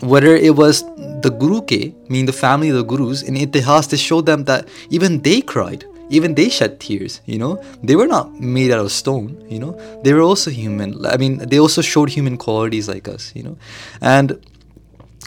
whether 0.00 0.34
it 0.36 0.54
was 0.54 0.84
the 1.22 1.30
Guru 1.36 1.60
Ke, 1.62 1.92
meaning 2.08 2.26
the 2.26 2.32
family 2.32 2.68
of 2.68 2.76
the 2.76 2.84
Gurus, 2.84 3.22
in 3.22 3.34
Itihas, 3.34 3.90
they 3.90 3.96
showed 3.96 4.26
them 4.26 4.44
that 4.44 4.68
even 4.90 5.22
they 5.22 5.40
cried, 5.40 5.84
even 6.09 6.35
they 6.35 6.49
shed 6.49 6.79
tears, 6.79 7.21
you 7.25 7.37
know. 7.37 7.61
They 7.83 7.95
were 7.95 8.07
not 8.07 8.39
made 8.39 8.71
out 8.71 8.79
of 8.79 8.91
stone, 8.91 9.37
you 9.49 9.59
know. 9.59 9.79
They 10.03 10.13
were 10.13 10.21
also 10.21 10.51
human. 10.51 11.05
I 11.05 11.17
mean, 11.17 11.37
they 11.37 11.59
also 11.59 11.81
showed 11.81 12.09
human 12.09 12.37
qualities 12.37 12.87
like 12.87 13.07
us, 13.07 13.31
you 13.35 13.43
know. 13.43 13.57
And 14.01 14.37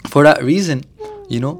for 0.07 0.23
that 0.23 0.43
reason, 0.43 0.85
you 1.29 1.39
know, 1.39 1.55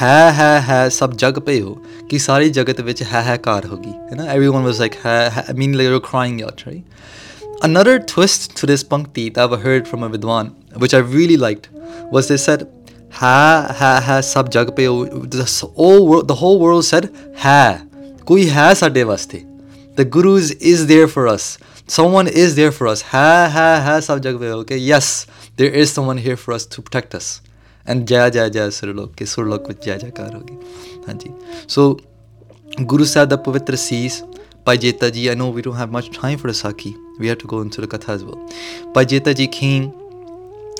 ਹੈ 0.00 0.30
ਹੈ 0.32 0.60
ਹੈ 0.68 0.88
ਸਭ 0.88 1.14
ਜਗ 1.22 1.38
ਪਏ 1.46 1.60
ਹੋ 1.60 1.76
ਕਿ 2.10 2.18
ਸਾਰੀ 2.18 2.48
ਜਗਤ 2.50 2.80
ਵਿੱਚ 2.80 3.02
ਹੈ 3.12 3.22
ਹੈ 3.22 3.36
ਕਾਰ 3.46 3.66
ਹੋਗੀ 3.66 3.90
ਹੈ 4.10 4.16
ਨਾ 4.16 4.24
everyone 4.34 4.64
was 4.68 4.80
like 4.84 4.96
ਹੈ 5.04 5.18
ਹੈ 5.30 5.44
I 5.48 5.54
mean 5.62 5.74
like 5.80 5.88
they 5.88 5.94
were 5.96 6.04
crying 6.06 6.38
out 6.46 6.64
right 6.68 6.82
another 7.68 7.98
twist 8.12 8.48
to 8.60 8.70
this 8.70 8.84
pankti 8.92 9.26
that 9.34 9.44
I've 9.44 9.66
heard 9.66 9.90
from 9.90 10.06
a 10.06 10.10
vidwan 10.14 10.48
which 10.84 10.94
I 11.00 11.02
really 11.16 11.38
liked 11.44 11.68
was 12.16 12.30
they 12.32 12.40
said 12.46 12.64
Ha 13.11 13.73
ha 13.79 13.99
ha! 14.01 14.21
सब 14.21 14.49
जग 14.49 14.77
all 15.75 16.23
the 16.23 16.35
whole 16.35 16.59
world 16.59 16.85
said 16.85 17.09
ha 17.43 17.79
कोई 18.27 18.45
है 18.45 18.73
साडे 18.75 19.03
वास्ते 19.03 19.43
the 19.95 20.05
gurus 20.05 20.51
is 20.61 20.85
there 20.87 21.07
for 21.07 21.27
us. 21.27 21.57
Someone 21.87 22.27
is 22.27 22.55
there 22.55 22.71
for 22.71 22.87
us. 22.87 23.01
Ha 23.01 23.49
ha 23.49 23.81
ha 23.85 23.99
सब 23.99 24.19
जग 24.21 24.39
पे 24.39 24.51
okay 24.63 24.77
yes 24.77 25.25
there 25.55 25.71
is 25.71 25.91
someone 25.91 26.17
here 26.17 26.35
for 26.35 26.53
us 26.53 26.65
to 26.65 26.81
protect 26.81 27.15
us. 27.15 27.41
And 27.85 28.11
ja 28.11 28.27
ja 28.27 28.45
ja! 28.47 28.69
सुरलोक 28.69 29.15
के 29.15 29.25
सुरलोक 29.25 29.67
में 29.69 29.75
जय 29.83 29.97
जयकार 29.97 30.31
ja 30.31 31.07
हाँ 31.07 31.13
जी 31.23 31.33
so 31.67 31.97
Guru 32.85 33.05
Sahib 33.05 33.29
the 33.29 33.37
Pavitra 33.37 33.77
Seas 33.77 34.21
Bhai 34.65 34.77
Jetaji 34.77 35.31
I 35.31 35.33
know 35.33 35.49
we 35.49 35.61
don't 35.61 35.77
have 35.77 35.89
much 35.89 36.11
time 36.11 36.37
for 36.37 36.47
the 36.47 36.53
Saki 36.53 36.95
we 37.17 37.27
have 37.27 37.37
to 37.39 37.47
go 37.47 37.61
into 37.61 37.81
the 37.81 37.87
Katha 37.87 38.09
as 38.09 38.23
well. 38.23 38.37
Bhai 38.93 39.05
Jetaji 39.05 39.51
came 39.51 39.93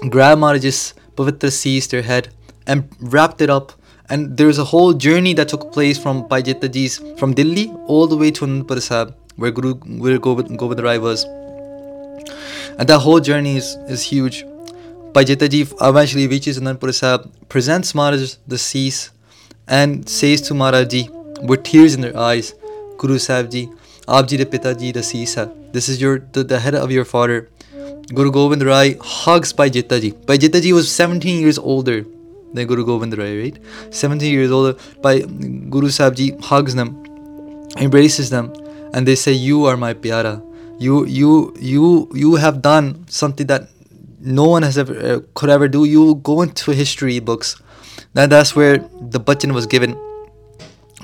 grabbed 0.09 0.61
just 0.61 0.93
Pavitra 1.17 1.51
seized 1.51 1.91
their 1.91 2.03
head 2.03 2.29
and 2.65 2.87
wrapped 2.99 3.41
it 3.41 3.49
up. 3.49 3.73
And 4.09 4.37
there's 4.37 4.57
a 4.57 4.63
whole 4.63 4.93
journey 4.93 5.33
that 5.33 5.49
took 5.49 5.73
place 5.73 5.97
from 5.97 6.27
Bhai 6.27 6.41
Jeta 6.41 7.17
from 7.19 7.33
Delhi 7.33 7.69
all 7.87 8.07
the 8.07 8.15
way 8.15 8.31
to 8.31 8.45
Anandpur 8.45 8.81
Sahib, 8.81 9.13
where 9.35 9.51
Guru 9.51 9.73
where 10.03 10.17
Govind 10.17 10.81
Rai 10.81 10.97
was. 10.97 11.25
And 12.79 12.87
that 12.87 12.99
whole 12.99 13.19
journey 13.19 13.57
is, 13.57 13.75
is 13.89 14.03
huge. 14.03 14.45
Bhai 15.13 15.25
Jeta 15.25 15.49
ji 15.49 15.65
eventually 15.81 16.27
reaches 16.27 16.59
Anandpur 16.59 16.93
Sahib, 16.93 17.29
presents 17.49 17.93
Maharaj 17.93 18.35
the 18.47 18.57
cease, 18.57 19.11
and 19.67 20.07
says 20.07 20.41
to 20.43 20.53
Maharaj 20.53 20.87
ji 20.87 21.09
with 21.41 21.63
tears 21.63 21.95
in 21.95 22.01
their 22.01 22.15
eyes, 22.15 22.53
Guru 22.97 23.17
Sahib 23.17 23.51
ji, 23.51 23.69
Aap 24.07 24.27
de 24.27 24.45
pita 24.45 24.73
ji 24.73 24.93
the 24.93 25.03
cease. 25.03 25.35
This 25.73 25.89
is 25.89 25.99
your 25.99 26.19
the, 26.31 26.45
the 26.45 26.61
head 26.61 26.75
of 26.75 26.91
your 26.91 27.03
father. 27.03 27.49
Guru 28.13 28.31
Gobind 28.31 28.63
Rai 28.63 28.95
hugs 29.01 29.51
Bhai 29.51 29.69
Jeta 29.69 29.99
ji. 29.99 30.11
Bhai 30.25 30.37
Jeta 30.37 30.61
ji 30.61 30.71
was 30.71 30.89
17 30.89 31.41
years 31.41 31.57
older 31.57 32.05
than 32.53 32.65
Guru 32.65 32.85
Gobind 32.85 33.17
Rai, 33.17 33.37
right? 33.41 33.57
17 33.91 34.31
years 34.31 34.51
older. 34.51 34.77
Bhai 35.01 35.21
Guru 35.69 35.89
Sahib 35.89 36.15
ji 36.15 36.31
hugs 36.41 36.75
them, 36.75 37.03
embraces 37.77 38.29
them, 38.29 38.53
and 38.93 39.05
they 39.05 39.15
say, 39.15 39.33
"You 39.33 39.65
are 39.65 39.75
my 39.75 39.93
pyara. 39.93 40.41
You 40.79 41.05
you 41.05 41.53
you 41.59 42.09
you 42.13 42.35
have 42.35 42.61
done 42.61 43.05
something 43.09 43.47
that 43.47 43.67
no 44.21 44.45
one 44.45 44.63
has 44.63 44.77
ever 44.77 44.97
uh, 45.11 45.19
could 45.33 45.49
ever 45.49 45.67
do. 45.67 45.83
You 45.83 46.15
go 46.15 46.41
into 46.41 46.71
history 46.71 47.19
books. 47.19 47.55
Now 48.15 48.25
that's 48.27 48.55
where 48.55 48.77
the 49.17 49.19
bachan 49.19 49.53
was 49.53 49.67
given. 49.67 49.97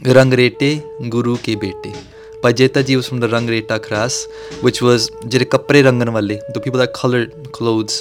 Rangrete 0.01 0.83
Guru 1.09 1.35
ke 1.37 1.59
bete. 1.59 1.93
Pajeta 2.43 2.85
ji 2.85 2.95
was 2.97 3.07
from 3.07 3.19
the 3.21 3.27
Rangreta 3.27 3.75
class, 3.83 4.15
which 4.61 4.81
was 4.85 5.07
ਜਿਹੜੇ 5.27 5.45
ਕੱਪੜੇ 5.45 5.81
ਰੰਗਣ 5.83 6.09
ਵਾਲੇ, 6.09 6.39
the 6.55 6.61
people 6.63 6.81
that 6.81 6.93
colored 6.97 7.35
clothes, 7.57 7.93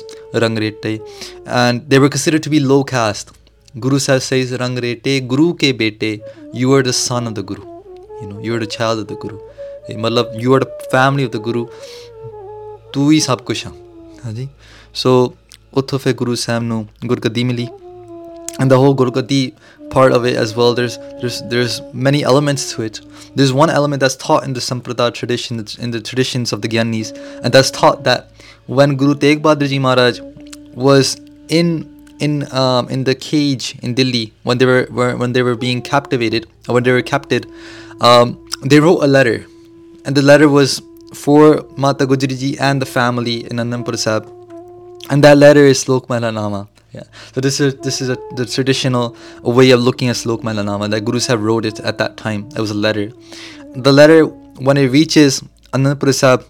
Rangrete, 0.44 0.88
and 1.58 1.84
they 1.92 2.00
were 2.04 2.10
considered 2.14 2.44
to 2.46 2.52
be 2.54 2.60
low 2.70 2.78
caste. 2.92 3.30
Guru 3.84 4.00
Sahib 4.06 4.24
says, 4.28 4.54
Rangrete 4.62 5.12
Guru 5.28 5.46
ke 5.54 5.70
bete, 5.82 6.10
you 6.62 6.72
are 6.78 6.82
the 6.88 6.96
son 7.02 7.30
of 7.30 7.36
the 7.36 7.44
Guru. 7.52 7.62
You 8.22 8.26
know, 8.30 8.40
you 8.46 8.56
are 8.56 8.62
the 8.64 8.70
child 8.76 9.04
of 9.04 9.06
the 9.12 9.18
Guru. 9.26 9.38
ਇਹ 9.90 9.98
ਮਤਲਬ 9.98 10.34
you 10.42 10.56
are 10.56 10.60
the 10.64 10.90
family 10.94 11.28
of 11.28 11.32
the 11.36 11.42
Guru. 11.46 11.64
ਤੂੰ 12.92 13.10
ਹੀ 13.12 13.20
ਸਭ 13.20 13.38
ਕੁਝ 13.46 13.56
ਆ 13.66 13.70
ਹਾਂਜੀ 14.24 14.48
ਸੋ 14.94 15.12
ਉੱਥੋਂ 15.80 15.98
ਫਿਰ 15.98 16.12
ਗੁਰੂ 16.14 16.34
ਸਾਹਿਬ 16.34 16.62
ਨੂੰ 16.62 16.86
ਗੁਰਗੱਦੀ 17.06 17.44
ਮਿਲੀ 17.44 17.66
and 18.58 18.70
the 18.70 18.78
whole 18.78 18.94
Gurugadi 18.94 19.54
part 19.90 20.12
of 20.12 20.24
it 20.24 20.36
as 20.36 20.56
well. 20.56 20.74
There's 20.74 20.98
there's 21.20 21.42
there's 21.42 21.80
many 21.92 22.22
elements 22.22 22.72
to 22.72 22.82
it. 22.82 23.00
There's 23.34 23.52
one 23.52 23.70
element 23.70 24.00
that's 24.00 24.16
taught 24.16 24.44
in 24.44 24.52
the 24.52 24.60
Sampradaya 24.60 25.14
tradition, 25.14 25.64
in 25.78 25.90
the 25.90 26.00
traditions 26.00 26.52
of 26.52 26.62
the 26.62 26.68
Gyanis, 26.68 27.16
and 27.42 27.52
that's 27.52 27.70
taught 27.70 28.04
that 28.04 28.30
when 28.66 28.96
Guru 28.96 29.14
Tegh 29.14 29.40
Bahadur 29.40 29.68
Ji 29.68 29.78
Maharaj 29.78 30.20
was 30.74 31.16
in 31.48 31.88
in 32.18 32.50
um, 32.52 32.88
in 32.88 33.04
the 33.04 33.14
cage 33.14 33.76
in 33.82 33.94
Delhi 33.94 34.32
when 34.42 34.58
they 34.58 34.66
were, 34.66 34.86
were 34.90 35.16
when 35.16 35.32
they 35.32 35.42
were 35.42 35.56
being 35.56 35.82
captivated 35.82 36.46
when 36.66 36.82
they 36.82 36.92
were 36.92 37.02
captured, 37.02 37.46
um, 38.00 38.38
they 38.64 38.80
wrote 38.80 39.02
a 39.02 39.06
letter, 39.06 39.46
and 40.04 40.16
the 40.16 40.22
letter 40.22 40.48
was 40.48 40.80
for 41.14 41.66
Mata 41.76 42.06
Gujri 42.06 42.38
Ji 42.38 42.58
and 42.58 42.80
the 42.80 42.86
family 42.86 43.44
in 43.50 43.58
Anandpur 43.58 43.98
Sahib 43.98 44.30
and 45.10 45.22
that 45.24 45.36
letter 45.36 45.64
is 45.64 45.84
Slok 45.84 46.08
Nama. 46.08 46.68
Yeah. 46.92 47.04
So 47.32 47.40
this 47.40 47.58
is 47.58 47.74
this 47.76 48.00
is 48.02 48.10
a, 48.10 48.18
the 48.36 48.44
traditional 48.44 49.16
way 49.42 49.70
of 49.70 49.80
looking 49.80 50.08
at 50.08 50.16
Slok 50.16 50.42
Nama. 50.42 50.88
That 50.88 51.04
Guru 51.04 51.20
Sahib 51.20 51.40
wrote 51.40 51.64
it 51.64 51.80
at 51.80 51.98
that 51.98 52.16
time. 52.16 52.48
It 52.54 52.60
was 52.60 52.70
a 52.70 52.74
letter. 52.74 53.10
The 53.74 53.92
letter 53.92 54.26
when 54.26 54.76
it 54.76 54.88
reaches 54.88 55.42
Anandpur 55.72 56.12
Sahib, 56.14 56.44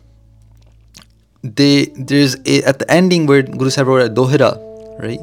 they 1.44 1.86
there's 1.94 2.34
a, 2.44 2.62
at 2.64 2.80
the 2.80 2.90
ending 2.90 3.26
where 3.26 3.42
Guru 3.42 3.70
Sahib 3.70 3.86
wrote 3.86 4.10
a 4.10 4.12
dohira, 4.12 4.58
right? 5.00 5.20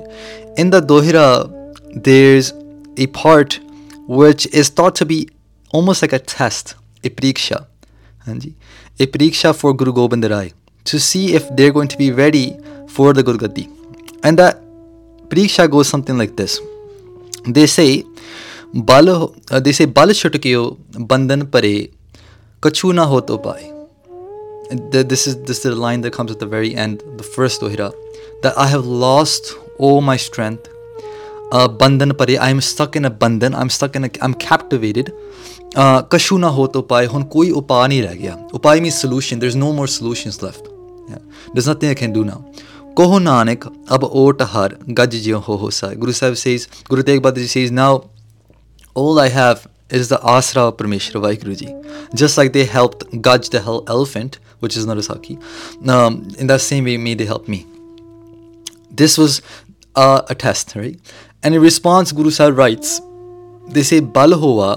In 0.58 0.70
the 0.70 0.82
dohira, 0.82 1.52
there's 1.94 2.54
a 2.98 3.08
part 3.08 3.60
which 4.08 4.48
is 4.48 4.70
thought 4.70 4.96
to 4.96 5.06
be 5.06 5.30
almost 5.72 6.02
like 6.02 6.14
a 6.14 6.20
test, 6.20 6.76
a 7.04 7.10
pariksha, 7.10 7.68
Hanji, 8.26 8.54
a 9.00 9.06
pariksha 9.06 9.54
for 9.56 9.74
Guru 9.74 9.92
Gobind 9.92 10.30
Rai 10.30 10.54
to 10.86 11.00
see 11.00 11.34
if 11.36 11.54
they're 11.56 11.72
going 11.74 11.90
to 11.90 11.98
be 11.98 12.12
ready 12.12 12.58
for 12.88 13.14
the 13.14 13.24
Gurgadi. 13.24 13.70
And 14.24 14.40
that 14.40 14.62
pariksha 15.30 15.70
goes 15.70 15.88
something 15.88 16.18
like 16.18 16.36
this. 16.36 16.60
They 17.46 17.68
say, 17.68 18.04
Bal, 18.74 19.34
uh, 19.52 19.60
they 19.60 19.72
say, 19.72 19.86
Bal 19.86 20.08
Chutkyo 20.10 20.78
Bandan 21.08 21.50
Pare 21.50 21.88
Kachu 22.62 22.94
ho 23.06 23.20
to 23.22 23.38
th- 24.92 25.08
This 25.08 25.28
is 25.28 25.42
this 25.44 25.58
is 25.58 25.64
the 25.64 25.76
line 25.76 26.02
that 26.02 26.12
comes 26.12 26.32
at 26.32 26.40
the 26.40 26.46
very 26.46 26.76
end, 26.76 27.04
the 27.18 27.24
first 27.24 27.62
dohira, 27.62 27.94
that 28.44 28.58
I 28.58 28.68
have 28.68 28.86
lost 28.86 29.54
all 29.78 30.02
my 30.02 30.18
strength. 30.18 30.68
Uh, 31.52 31.68
bandhan 31.68 32.16
pare, 32.18 32.40
I 32.40 32.50
am 32.50 32.62
stuck 32.62 32.96
in 32.96 33.06
a 33.06 33.12
bandhan. 33.12 33.56
I'm 33.56 33.70
stuck 33.70 33.96
in 33.96 34.04
a, 34.06 34.10
I'm 34.22 34.34
captivated. 34.34 35.14
Hun 35.76 36.04
koi 36.10 37.48
upay 37.62 37.88
nahi 37.88 38.04
reh 38.08 38.16
gaya. 38.16 38.36
Upay 38.52 38.82
means 38.82 39.00
solution. 39.00 39.40
There's 39.40 39.56
no 39.56 39.72
more 39.72 39.88
solutions 39.88 40.44
left. 40.44 40.68
Yeah. 41.08 41.18
There's 41.54 41.68
nothing 41.68 41.90
I 41.90 41.94
can 41.94 42.12
do 42.12 42.24
now. 42.26 42.44
کوہ 42.96 43.20
نانک 43.20 43.68
اب 43.88 44.06
او 44.06 44.32
ٹ 44.32 44.42
ہر 44.54 44.72
گج 44.88 45.24
جیوں 45.24 45.42
ہو 45.48 45.70
ساٮٔے 45.70 46.02
گرو 46.02 46.12
سائب 46.12 46.38
Cs 46.38 46.68
گرو 46.92 47.02
تیگ 47.02 47.20
بہادر 47.20 47.42
آسرا 50.22 50.70
پرمیشر 50.70 51.16
واحو 51.16 51.54
جی 51.54 51.66
جس 52.14 52.32
سائک 52.32 52.58
گج 53.14 53.52
دیلپ 53.52 54.40
می 57.50 57.64
this 58.92 59.20
was 59.20 59.42
and 59.96 61.46
response 61.46 62.18
Guru 62.18 62.30
سا 62.30 62.48
دل 63.76 64.34
ہوا 64.34 64.76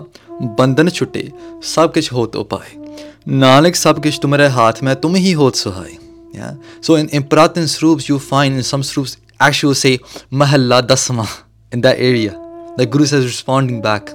بندھن 0.58 0.90
چھٹے 0.90 1.22
سب 1.62 1.94
کچھ 1.94 2.14
ہو 2.14 2.26
تو 2.26 2.44
پائے 2.44 2.78
نانک 3.26 3.76
سب 3.76 4.04
کچھ 4.04 4.20
تمہارے 4.20 4.46
ہاتھ 4.46 4.84
میں 4.84 4.94
تم 4.94 5.14
ہی 5.14 5.34
ہو 5.34 5.50
سہای 5.50 5.96
Yeah. 6.32 6.54
So 6.80 6.94
in, 6.94 7.08
in 7.10 7.24
Puratana 7.24 7.68
Srups, 7.68 8.08
you 8.08 8.18
find 8.18 8.54
in 8.54 8.62
some 8.62 8.82
Sroops 8.82 9.16
actually 9.38 9.74
say 9.74 9.98
Mahalla 10.30 10.82
Dasma 10.82 11.26
in 11.70 11.80
that 11.82 11.98
area. 11.98 12.32
The 12.76 12.86
Guru 12.86 13.04
says 13.06 13.24
responding 13.24 13.82
back. 13.82 14.10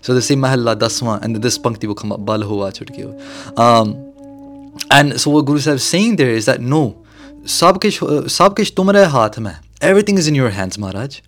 So 0.00 0.14
they 0.14 0.20
say 0.20 0.34
Mahalla 0.34 0.74
Dasma 0.76 1.22
and 1.22 1.36
this 1.36 1.58
Pankti 1.58 1.86
will 1.86 1.94
come 1.94 2.12
up, 2.12 2.20
Balhova 2.20 2.72
Chutkiyo. 2.72 3.58
Um, 3.58 4.82
and 4.90 5.20
so 5.20 5.30
what 5.30 5.46
Guru 5.46 5.58
Sahib 5.58 5.76
is 5.76 5.84
saying 5.84 6.16
there 6.16 6.30
is 6.30 6.46
that 6.46 6.60
no, 6.60 7.04
sab 7.44 7.80
kish, 7.80 8.02
uh, 8.02 8.26
sab 8.28 8.56
kish 8.56 8.74
tumhare 8.74 9.08
haath 9.08 9.38
mein. 9.38 9.56
Everything 9.80 10.18
is 10.18 10.26
in 10.28 10.34
your 10.34 10.50
hands, 10.50 10.78
Maharaj. 10.78 11.20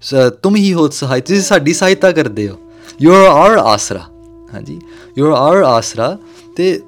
So, 0.00 0.30
tum 0.30 0.54
hi 0.54 0.70
ho 0.70 0.88
sahai. 0.88 1.20
Tusi 1.20 1.40
saadi 1.40 1.72
sahayta 1.72 2.14
kar 2.14 2.24
deo. 2.24 2.60
You 2.98 3.12
are 3.12 3.26
our 3.26 3.58
asra. 3.58 4.08
ਹਾਂਜੀ 4.54 4.78
you 5.18 5.34
are 5.36 5.62
asra 5.62 6.16
ਤੇ 6.56 6.80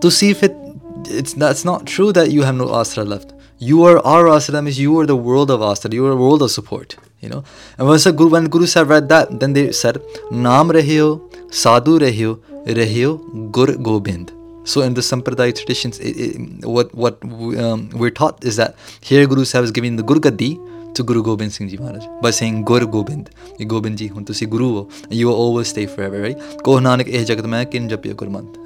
ਤੁਸੀਂ 0.00 0.34
fit 0.42 0.61
it's 1.08 1.34
that's 1.34 1.64
not 1.64 1.86
true 1.86 2.12
that 2.12 2.30
you 2.30 2.42
have 2.42 2.54
no 2.54 2.74
asra 2.74 3.04
left. 3.04 3.32
You 3.58 3.84
are 3.84 3.98
our 4.04 4.28
asra 4.28 4.60
means 4.62 4.78
you 4.78 4.98
are 4.98 5.06
the 5.06 5.16
world 5.16 5.50
of 5.50 5.62
asra. 5.62 5.90
You 5.92 6.06
are 6.06 6.12
a 6.12 6.16
world 6.16 6.42
of 6.42 6.50
support. 6.50 6.96
You 7.20 7.28
know. 7.28 7.44
And 7.78 7.86
once 7.86 8.04
the 8.04 8.12
Guru, 8.12 8.30
when 8.30 8.48
Guru 8.48 8.66
have 8.74 8.88
read 8.88 9.08
that, 9.08 9.38
then 9.40 9.52
they 9.52 9.70
said, 9.72 10.02
"Nam 10.30 10.70
rehio, 10.70 11.08
sadhu 11.52 11.98
rehio, 12.00 12.38
rehio 12.66 13.18
Gur 13.52 13.76
Gobind." 13.76 14.32
So 14.64 14.82
in 14.82 14.94
the 14.94 15.00
Sampradaya 15.00 15.54
traditions, 15.54 15.98
it, 15.98 16.16
it, 16.16 16.66
what 16.66 16.94
what 16.94 17.22
um, 17.22 17.90
we're 17.90 18.10
taught 18.10 18.44
is 18.44 18.56
that 18.56 18.76
here 19.00 19.26
Guru 19.26 19.44
Sahib 19.44 19.64
is 19.64 19.72
giving 19.72 19.96
the 19.96 20.02
Gurgadi 20.02 20.50
to 20.94 21.02
Guru 21.02 21.22
Gobind 21.22 21.52
Singh 21.52 21.68
Ji 21.68 21.78
Maharaj 21.78 22.06
by 22.20 22.30
saying 22.30 22.64
Gur 22.64 22.84
Gobind, 22.86 23.30
you 23.58 23.66
Gobind 23.66 23.98
Ji, 23.98 24.08
hun 24.08 24.24
tusi 24.24 24.48
Guru 24.48 24.74
ho, 24.74 24.88
you 25.10 25.26
will 25.28 25.34
always 25.34 25.68
stay 25.68 25.86
forever, 25.86 26.20
right? 26.20 26.38
Koh 26.62 26.78
Nanak 26.78 27.08
eh 27.12 27.24
jagat 27.24 27.48
main 27.48 27.66
kin 27.66 27.88
japya 27.88 28.14
gurmant. 28.14 28.56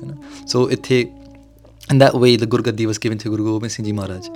So 0.48 0.66
ithe 0.66 1.12
in 1.90 1.98
that 1.98 2.14
way 2.14 2.36
the 2.36 2.46
Gurgadi 2.46 2.86
was 2.86 2.98
given 2.98 3.18
to 3.18 3.30
Guru 3.30 3.44
Gobind 3.44 3.72
Singh 3.72 3.84
Ji 3.84 3.92
Maharaj 3.92 4.28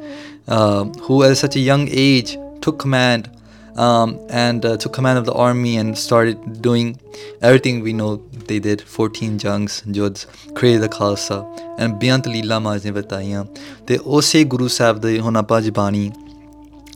um, 0.49 0.93
who 0.95 1.23
at 1.25 1.37
such 1.37 1.57
a 1.57 1.61
young 1.61 1.89
age 1.91 2.37
took 2.61 2.79
command 2.79 3.31
um, 3.77 4.19
and 4.31 4.65
uh, 4.65 4.77
took 4.77 4.93
command 4.93 5.19
of 5.19 5.25
the 5.27 5.33
army 5.33 5.77
and 5.77 5.97
started 5.97 6.63
doing 6.63 6.99
everything 7.41 7.81
we 7.81 7.93
know 7.93 8.17
they 8.49 8.59
did 8.59 8.81
14 8.81 9.39
jungs 9.39 9.83
judds 9.93 10.27
created 10.55 10.83
the 10.83 10.89
khalsa 10.89 11.45
and 11.79 11.99
ਬੇਅੰਤ 12.01 12.27
ਲੀਲਾ 12.29 12.59
ਮਾਜ 12.59 12.85
ਨੇ 12.87 12.91
ਬਤਾਈਆਂ 12.93 13.45
ਤੇ 13.87 13.99
ਉਸੇ 14.17 14.43
ਗੁਰੂ 14.55 14.69
ਸਾਹਿਬ 14.69 14.99
ਦੇ 15.01 15.19
ਹੁਣ 15.21 15.37
ਆਪਾਂ 15.37 15.61
ਜ਼ਬਾਨੀ 15.61 16.11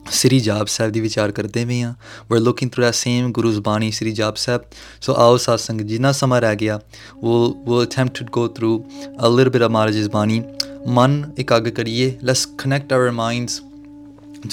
ਸ੍ਰੀ 0.05 0.39
ਜਾਪ 0.39 0.67
ਸਾਹਿਬ 0.67 0.91
ਦੀ 0.91 0.99
ਵਿਚਾਰ 0.99 1.31
ਕਰਦੇ 1.31 1.63
ਵੀ 1.65 1.81
ਆ 1.81 1.93
we 2.31 2.39
looking 2.39 2.71
through 2.71 2.81
the 2.83 2.91
same 2.91 3.31
Guru's 3.31 3.59
bani 3.59 3.91
Sri 3.91 4.11
Jaap 4.11 4.35
ਸਾਹਿਬ 4.35 4.61
ਸੋ 5.01 5.13
ਆਓ 5.13 5.37
ਸਾਧ 5.37 5.59
ਸੰਗ 5.59 5.81
ਜਿੰਨਾ 5.81 6.11
ਸਮਾਂ 6.11 6.41
ਰਹਿ 6.41 6.55
ਗਿਆ 6.55 6.79
ਉਹ 7.23 7.63
ਉਹ 7.67 7.83
attempt 7.83 8.17
to 8.19 8.25
go 8.31 8.47
through 8.47 8.83
a 9.25 9.29
little 9.29 9.49
bit 9.49 9.61
of 9.61 9.71
Maharaj's 9.71 10.09
bani 10.09 10.41
ਮਨ 10.87 11.23
ਇਕਾਗ 11.39 11.69
ਕਰੀਏ 11.69 12.11
let's 12.23 12.45
connect 12.57 12.93
our 12.93 13.11
minds 13.11 13.61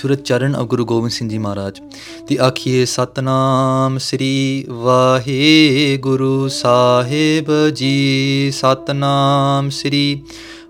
to 0.02 0.08
the 0.08 0.14
charan 0.14 0.54
of 0.56 0.66
Guru 0.66 0.84
Gobind 0.84 1.12
Singh 1.12 1.28
ji 1.30 1.38
ਮਹਾਰਾਜ 1.38 1.80
ਤੇ 2.28 2.38
ਆਖੀਏ 2.38 2.84
ਸਤਨਾਮ 2.84 3.98
ਸ੍ਰੀ 3.98 4.64
ਵਾਹਿਗੁਰੂ 4.68 6.48
ਸਾਹਿਬ 6.48 7.52
ਜੀ 7.74 8.50
ਸਤਨਾਮ 8.54 9.68
ਸ੍ਰੀ 9.70 10.22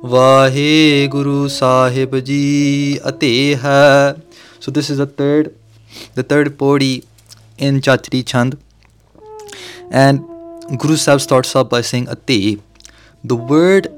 ਵਾਹਿਗੁਰੂ 0.05 1.49
ਸਾਹਿਬ 1.49 2.19
ਜੀ 2.19 2.99
ਅਤੇ 3.09 3.57
ਹੈ 3.65 4.15
So 4.63 4.71
this 4.71 4.91
is 4.91 4.99
the 4.99 5.07
third, 5.07 5.57
the 6.15 6.23
third 6.23 6.57
podi 6.57 7.05
in 7.59 7.81
Chachri 7.81 8.23
Chhand. 8.23 8.59
And 9.91 10.21
Guru 10.79 10.95
Sahib 10.95 11.21
starts 11.21 11.57
off 11.57 11.69
by 11.69 11.81
saying 11.81 12.07
Ate. 12.09 12.61
The 13.25 13.35
word 13.35 13.89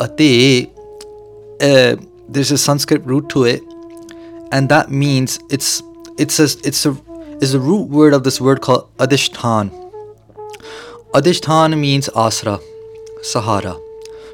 Ate, 0.00 0.68
uh, 1.60 1.94
there's 2.28 2.50
a 2.50 2.58
Sanskrit 2.58 3.06
root 3.06 3.28
to 3.28 3.44
it, 3.44 3.62
and 4.50 4.68
that 4.68 4.90
means 4.90 5.38
it's 5.48 5.80
it's 6.18 6.40
a 6.40 6.48
it's 6.64 6.84
a 6.84 6.96
is 7.40 7.52
the 7.52 7.60
root 7.60 7.88
word 7.88 8.14
of 8.14 8.24
this 8.24 8.40
word 8.40 8.62
called 8.62 8.88
Adishthan. 8.96 9.70
Adishthan 11.12 11.78
means 11.78 12.08
asra, 12.16 12.58
sahara. 13.22 13.78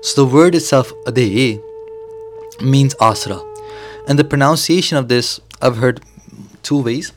So 0.01 0.25
the 0.25 0.35
word 0.35 0.55
itself 0.55 0.91
Ade 1.07 1.61
means 2.63 2.95
asra. 2.99 3.39
And 4.09 4.19
the 4.19 4.25
pronunciation 4.25 4.97
of 4.97 5.09
this 5.09 5.39
I've 5.62 5.78
heard 5.78 6.02
two 6.64 6.82
ways, 6.82 7.12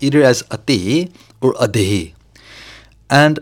either 0.00 0.22
as 0.22 0.42
ate 0.50 1.12
or 1.40 1.54
adehe. 1.54 2.12
And 3.10 3.38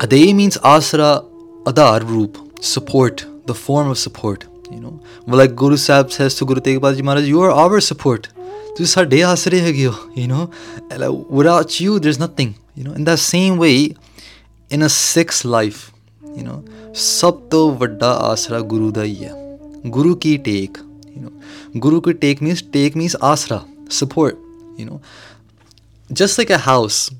adehe 0.00 0.34
means 0.34 0.56
asra 0.58 1.24
adar 1.66 2.00
roop, 2.02 2.38
support, 2.60 3.26
the 3.46 3.54
form 3.54 3.88
of 3.88 3.98
support. 3.98 4.46
You 4.70 4.80
know, 4.80 5.00
well, 5.26 5.38
like 5.38 5.54
Guru 5.54 5.76
Sahib 5.76 6.10
says 6.10 6.34
to 6.36 6.46
Guru 6.46 6.60
Tegh 6.60 6.78
Bahadurji 6.78 6.96
Ji 6.96 7.02
Maharaj, 7.02 7.28
you 7.28 7.42
are 7.42 7.50
our 7.50 7.80
support. 7.80 8.28
ਤੁਸੀਂ 8.76 8.92
ਸਾਡੇ 8.92 9.22
ਆਸਰੇ 9.22 9.60
ਹੈਗੇ 9.60 9.86
ਹੋ 9.86 9.92
you 10.16 10.26
know 10.30 10.44
And, 10.90 11.00
like, 11.02 11.28
without 11.40 11.74
you 11.82 11.98
there's 12.04 12.18
nothing 12.22 12.54
you 12.78 12.84
know 12.86 12.94
in 13.00 13.04
that 13.08 13.20
same 13.24 13.58
way 13.64 13.76
in 14.76 14.86
a 14.86 14.88
sick's 14.94 15.42
life 15.56 15.82
you 16.38 16.44
know 16.46 16.56
ਸਭ 17.02 17.38
ਤੋਂ 17.50 17.70
ਵੱਡਾ 17.82 18.10
ਆਸਰਾ 18.30 18.60
ਗੁਰੂ 18.72 18.90
ਦਾ 18.90 19.04
ਹੀ 19.04 19.24
ਹੈ 19.24 19.32
ਗੁਰੂ 19.86 20.14
ਕੀ 20.24 20.36
ਟੇਕ 20.48 20.78
you 21.19 21.29
know. 21.29 21.79
Guru 21.79 22.01
could 22.01 22.21
take 22.21 22.41
means 22.41 22.61
take 22.61 22.95
means 22.95 23.15
asra 23.21 23.65
support 23.89 24.37
you 24.77 24.85
know. 24.85 25.01
Just 26.11 26.37
like 26.37 26.49
a 26.49 26.57
house 26.57 27.11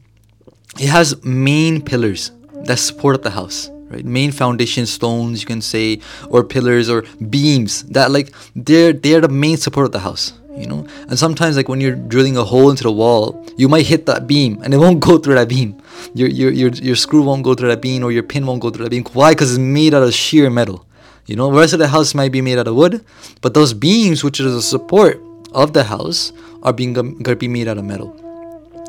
it 0.79 0.89
has 0.89 1.23
main 1.23 1.81
pillars 1.81 2.31
that 2.63 2.77
support 2.79 3.23
the 3.23 3.31
house 3.31 3.69
right? 3.89 4.05
Main 4.05 4.31
foundation 4.31 4.85
stones 4.85 5.41
you 5.41 5.47
can 5.47 5.61
say 5.61 5.99
or 6.29 6.43
pillars 6.43 6.89
or 6.89 7.03
beams 7.29 7.83
that 7.83 8.11
like 8.11 8.33
they're 8.55 8.93
they're 8.93 9.21
the 9.21 9.29
main 9.29 9.57
support 9.57 9.85
of 9.87 9.91
the 9.91 9.99
house 9.99 10.33
you 10.55 10.67
know. 10.67 10.85
And 11.07 11.17
sometimes 11.17 11.55
like 11.55 11.69
when 11.69 11.81
you're 11.81 11.95
drilling 11.95 12.37
a 12.37 12.43
hole 12.43 12.69
into 12.69 12.83
the 12.83 12.91
wall 12.91 13.45
you 13.57 13.67
might 13.67 13.85
hit 13.85 14.05
that 14.05 14.27
beam 14.27 14.61
and 14.63 14.73
it 14.73 14.77
won't 14.77 14.99
go 14.99 15.17
through 15.17 15.35
that 15.35 15.49
beam. 15.49 15.81
Your 16.13 16.29
your 16.29 16.51
your, 16.51 16.69
your 16.69 16.95
screw 16.95 17.23
won't 17.23 17.43
go 17.43 17.53
through 17.53 17.69
that 17.69 17.81
beam 17.81 18.03
or 18.03 18.11
your 18.11 18.23
pin 18.23 18.45
won't 18.45 18.61
go 18.61 18.69
through 18.69 18.85
that 18.85 18.91
beam. 18.91 19.03
Why? 19.13 19.31
Because 19.31 19.51
it's 19.51 19.59
made 19.59 19.93
out 19.93 20.03
of 20.03 20.13
sheer 20.13 20.49
metal 20.49 20.85
you 21.28 21.36
know, 21.36 21.50
the 21.50 21.58
rest 21.58 21.72
of 21.72 21.78
the 21.78 21.88
house 21.88 22.14
might 22.14 22.32
be 22.32 22.40
made 22.40 22.58
out 22.58 22.68
of 22.68 22.74
wood, 22.74 23.04
but 23.40 23.54
those 23.54 23.72
beams, 23.72 24.22
which 24.22 24.40
are 24.40 24.50
the 24.50 24.62
support 24.62 25.20
of 25.52 25.72
the 25.72 25.84
house, 25.84 26.32
are 26.62 26.72
being 26.72 26.92
going 26.92 27.22
to 27.24 27.36
be 27.36 27.48
made 27.48 27.68
out 27.68 27.78
of 27.78 27.84
metal. 27.84 28.14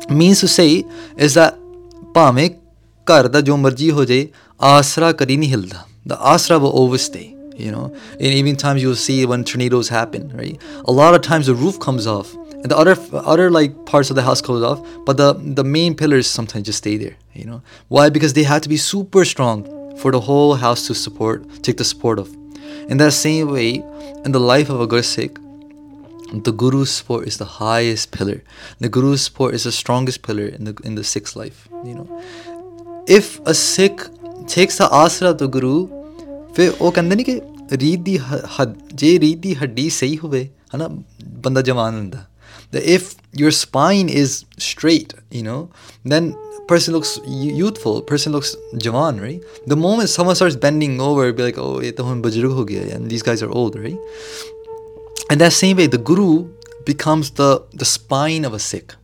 Means 0.08 0.40
to 0.40 0.48
say 0.48 0.84
is 1.16 1.34
that 1.34 1.58
ਭਾਵੇਂ 2.14 2.48
ਘਰ 3.10 3.26
ਦਾ 3.28 3.40
ਜੋ 3.46 3.56
ਮਰਜ਼ੀ 3.56 3.90
ਹੋ 3.90 4.04
ਜਾਏ 4.04 4.26
ਆਸਰਾ 4.64 5.10
ਕਦੀ 5.12 5.36
ਨਹੀਂ 5.36 5.50
ਹਿਲਦਾ 5.50 5.84
the 6.10 6.16
asra 6.32 6.58
will 6.62 6.74
always 6.80 7.02
stay 7.08 7.24
you 7.64 7.70
know 7.74 7.84
and 8.18 8.34
even 8.40 8.56
times 8.62 8.82
you'll 8.82 9.00
see 9.04 9.16
when 9.30 9.44
tornadoes 9.50 9.88
happen 9.94 10.26
right 10.40 10.66
a 10.92 10.94
lot 10.98 11.16
of 11.18 11.22
times 11.26 11.50
the 11.50 11.56
roof 11.62 11.78
comes 11.86 12.06
off 12.12 12.30
and 12.60 12.68
the 12.72 12.78
other 12.82 12.94
other 13.32 13.46
like 13.56 13.74
parts 13.90 14.12
of 14.14 14.18
the 14.20 14.24
house 14.28 14.42
comes 14.48 14.66
off 14.70 14.84
but 15.08 15.20
the 15.22 15.28
the 15.60 15.64
main 15.76 15.96
pillars 16.02 16.30
sometimes 16.38 16.66
just 16.70 16.82
stay 16.84 16.96
there 17.02 17.16
you 17.40 17.46
know 17.50 17.60
why 17.96 18.06
because 18.18 18.36
they 18.38 18.46
have 18.52 18.62
to 18.68 18.72
be 18.74 18.80
super 18.86 19.24
strong 19.32 19.64
for 19.98 20.12
the 20.12 20.20
whole 20.20 20.54
house 20.54 20.86
to 20.86 20.94
support, 20.94 21.44
take 21.62 21.76
the 21.78 21.84
support 21.84 22.18
of. 22.18 22.34
In 22.88 22.98
that 22.98 23.12
same 23.12 23.50
way, 23.50 23.82
in 24.24 24.32
the 24.32 24.40
life 24.40 24.68
of 24.68 24.80
a 24.80 24.86
Gursikh, 24.86 25.38
the 26.44 26.52
Guru's 26.52 26.90
support 26.90 27.26
is 27.26 27.38
the 27.38 27.44
highest 27.44 28.10
pillar. 28.10 28.42
The 28.80 28.88
Guru's 28.88 29.22
support 29.22 29.54
is 29.54 29.64
the 29.64 29.72
strongest 29.72 30.22
pillar 30.22 30.46
in 30.46 30.64
the 30.64 30.74
in 30.84 30.96
the 30.96 31.04
Sikh's 31.04 31.36
life. 31.36 31.68
You 31.84 31.94
know, 31.94 32.22
if 33.06 33.38
a 33.46 33.54
Sikh 33.54 34.06
takes 34.46 34.78
the 34.78 34.88
asra 34.92 35.30
of 35.30 35.38
the 35.38 35.48
Guru, 35.48 35.76
ਫਿਰ 36.56 36.72
ਉਹ 36.80 36.92
ਕਹਿੰਦੇ 36.92 37.16
ਨਹੀਂ 37.16 37.24
ਕਿ 37.24 37.40
ਰੀਤ 37.76 38.00
ਦੀ 38.04 38.16
ਹੱਦ 38.58 38.74
ਜੇ 38.94 39.18
ਰੀਤ 39.20 39.38
ਦੀ 39.38 39.54
ਹੱਡੀ 39.62 39.88
ਸਹੀ 39.90 40.16
ਹੋਵੇ 40.18 40.48
ਹਨਾ 40.74 40.88
ਬੰਦਾ 41.46 41.62
ਜਵਾਨ 41.62 41.94
ਹੁੰਦਾ 41.94 42.24
that 42.72 42.86
if 42.92 43.10
your 43.40 43.50
spine 43.56 44.08
is 44.20 44.32
straight 44.66 45.12
you 45.36 45.42
know 45.48 45.58
then 46.12 46.30
person 46.70 46.94
looks 46.94 47.12
youthful 47.26 48.02
person 48.02 48.32
looks 48.36 48.54
jawan 48.86 49.20
right 49.24 49.42
the 49.66 49.76
moment 49.76 50.08
someone 50.08 50.34
starts 50.34 50.56
bending 50.56 51.00
over 51.00 51.32
be 51.32 51.42
like 51.48 51.58
oh 51.58 51.80
ye 51.80 51.92
to 51.92 52.06
hun 52.08 52.22
bujrug 52.22 52.56
ho 52.60 52.64
gaya 52.70 52.94
and 52.96 53.10
these 53.14 53.26
guys 53.28 53.44
are 53.48 53.50
old 53.62 53.76
right 53.76 53.98
and 55.30 55.40
that 55.40 55.56
same 55.58 55.76
way 55.82 55.86
the 55.86 56.02
guru 56.12 56.30
becomes 56.90 57.30
the 57.42 57.50
the 57.84 57.88
spine 57.92 58.48
of 58.50 58.58
a 58.60 58.62
sikh 58.70 58.96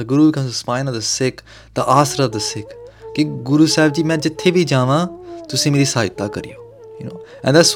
the 0.00 0.08
guru 0.14 0.26
becomes 0.30 0.50
the 0.54 0.58
spine 0.64 0.92
of 0.94 0.98
the 0.98 1.06
sikh 1.12 1.46
the 1.74 1.86
asra 2.00 2.28
of 2.30 2.34
the 2.38 2.44
sikh 2.48 2.74
ਕਿ 3.16 3.24
ਗੁਰੂ 3.24 3.66
ਸਾਹਿਬ 3.72 3.92
ਜੀ 3.92 4.02
ਮੈਂ 4.02 4.16
ਜਿੱਥੇ 4.24 4.50
ਵੀ 4.50 4.64
ਜਾਵਾਂ 4.70 5.06
ਤੁਸੀਂ 5.50 5.70
ਮੇਰੀ 5.72 5.84
ਸਹਾਇਤਾ 5.84 6.26
ਕਰਿਓ 6.28 6.64
you 7.00 7.06
know 7.08 7.20
and 7.44 7.56
that's 7.56 7.70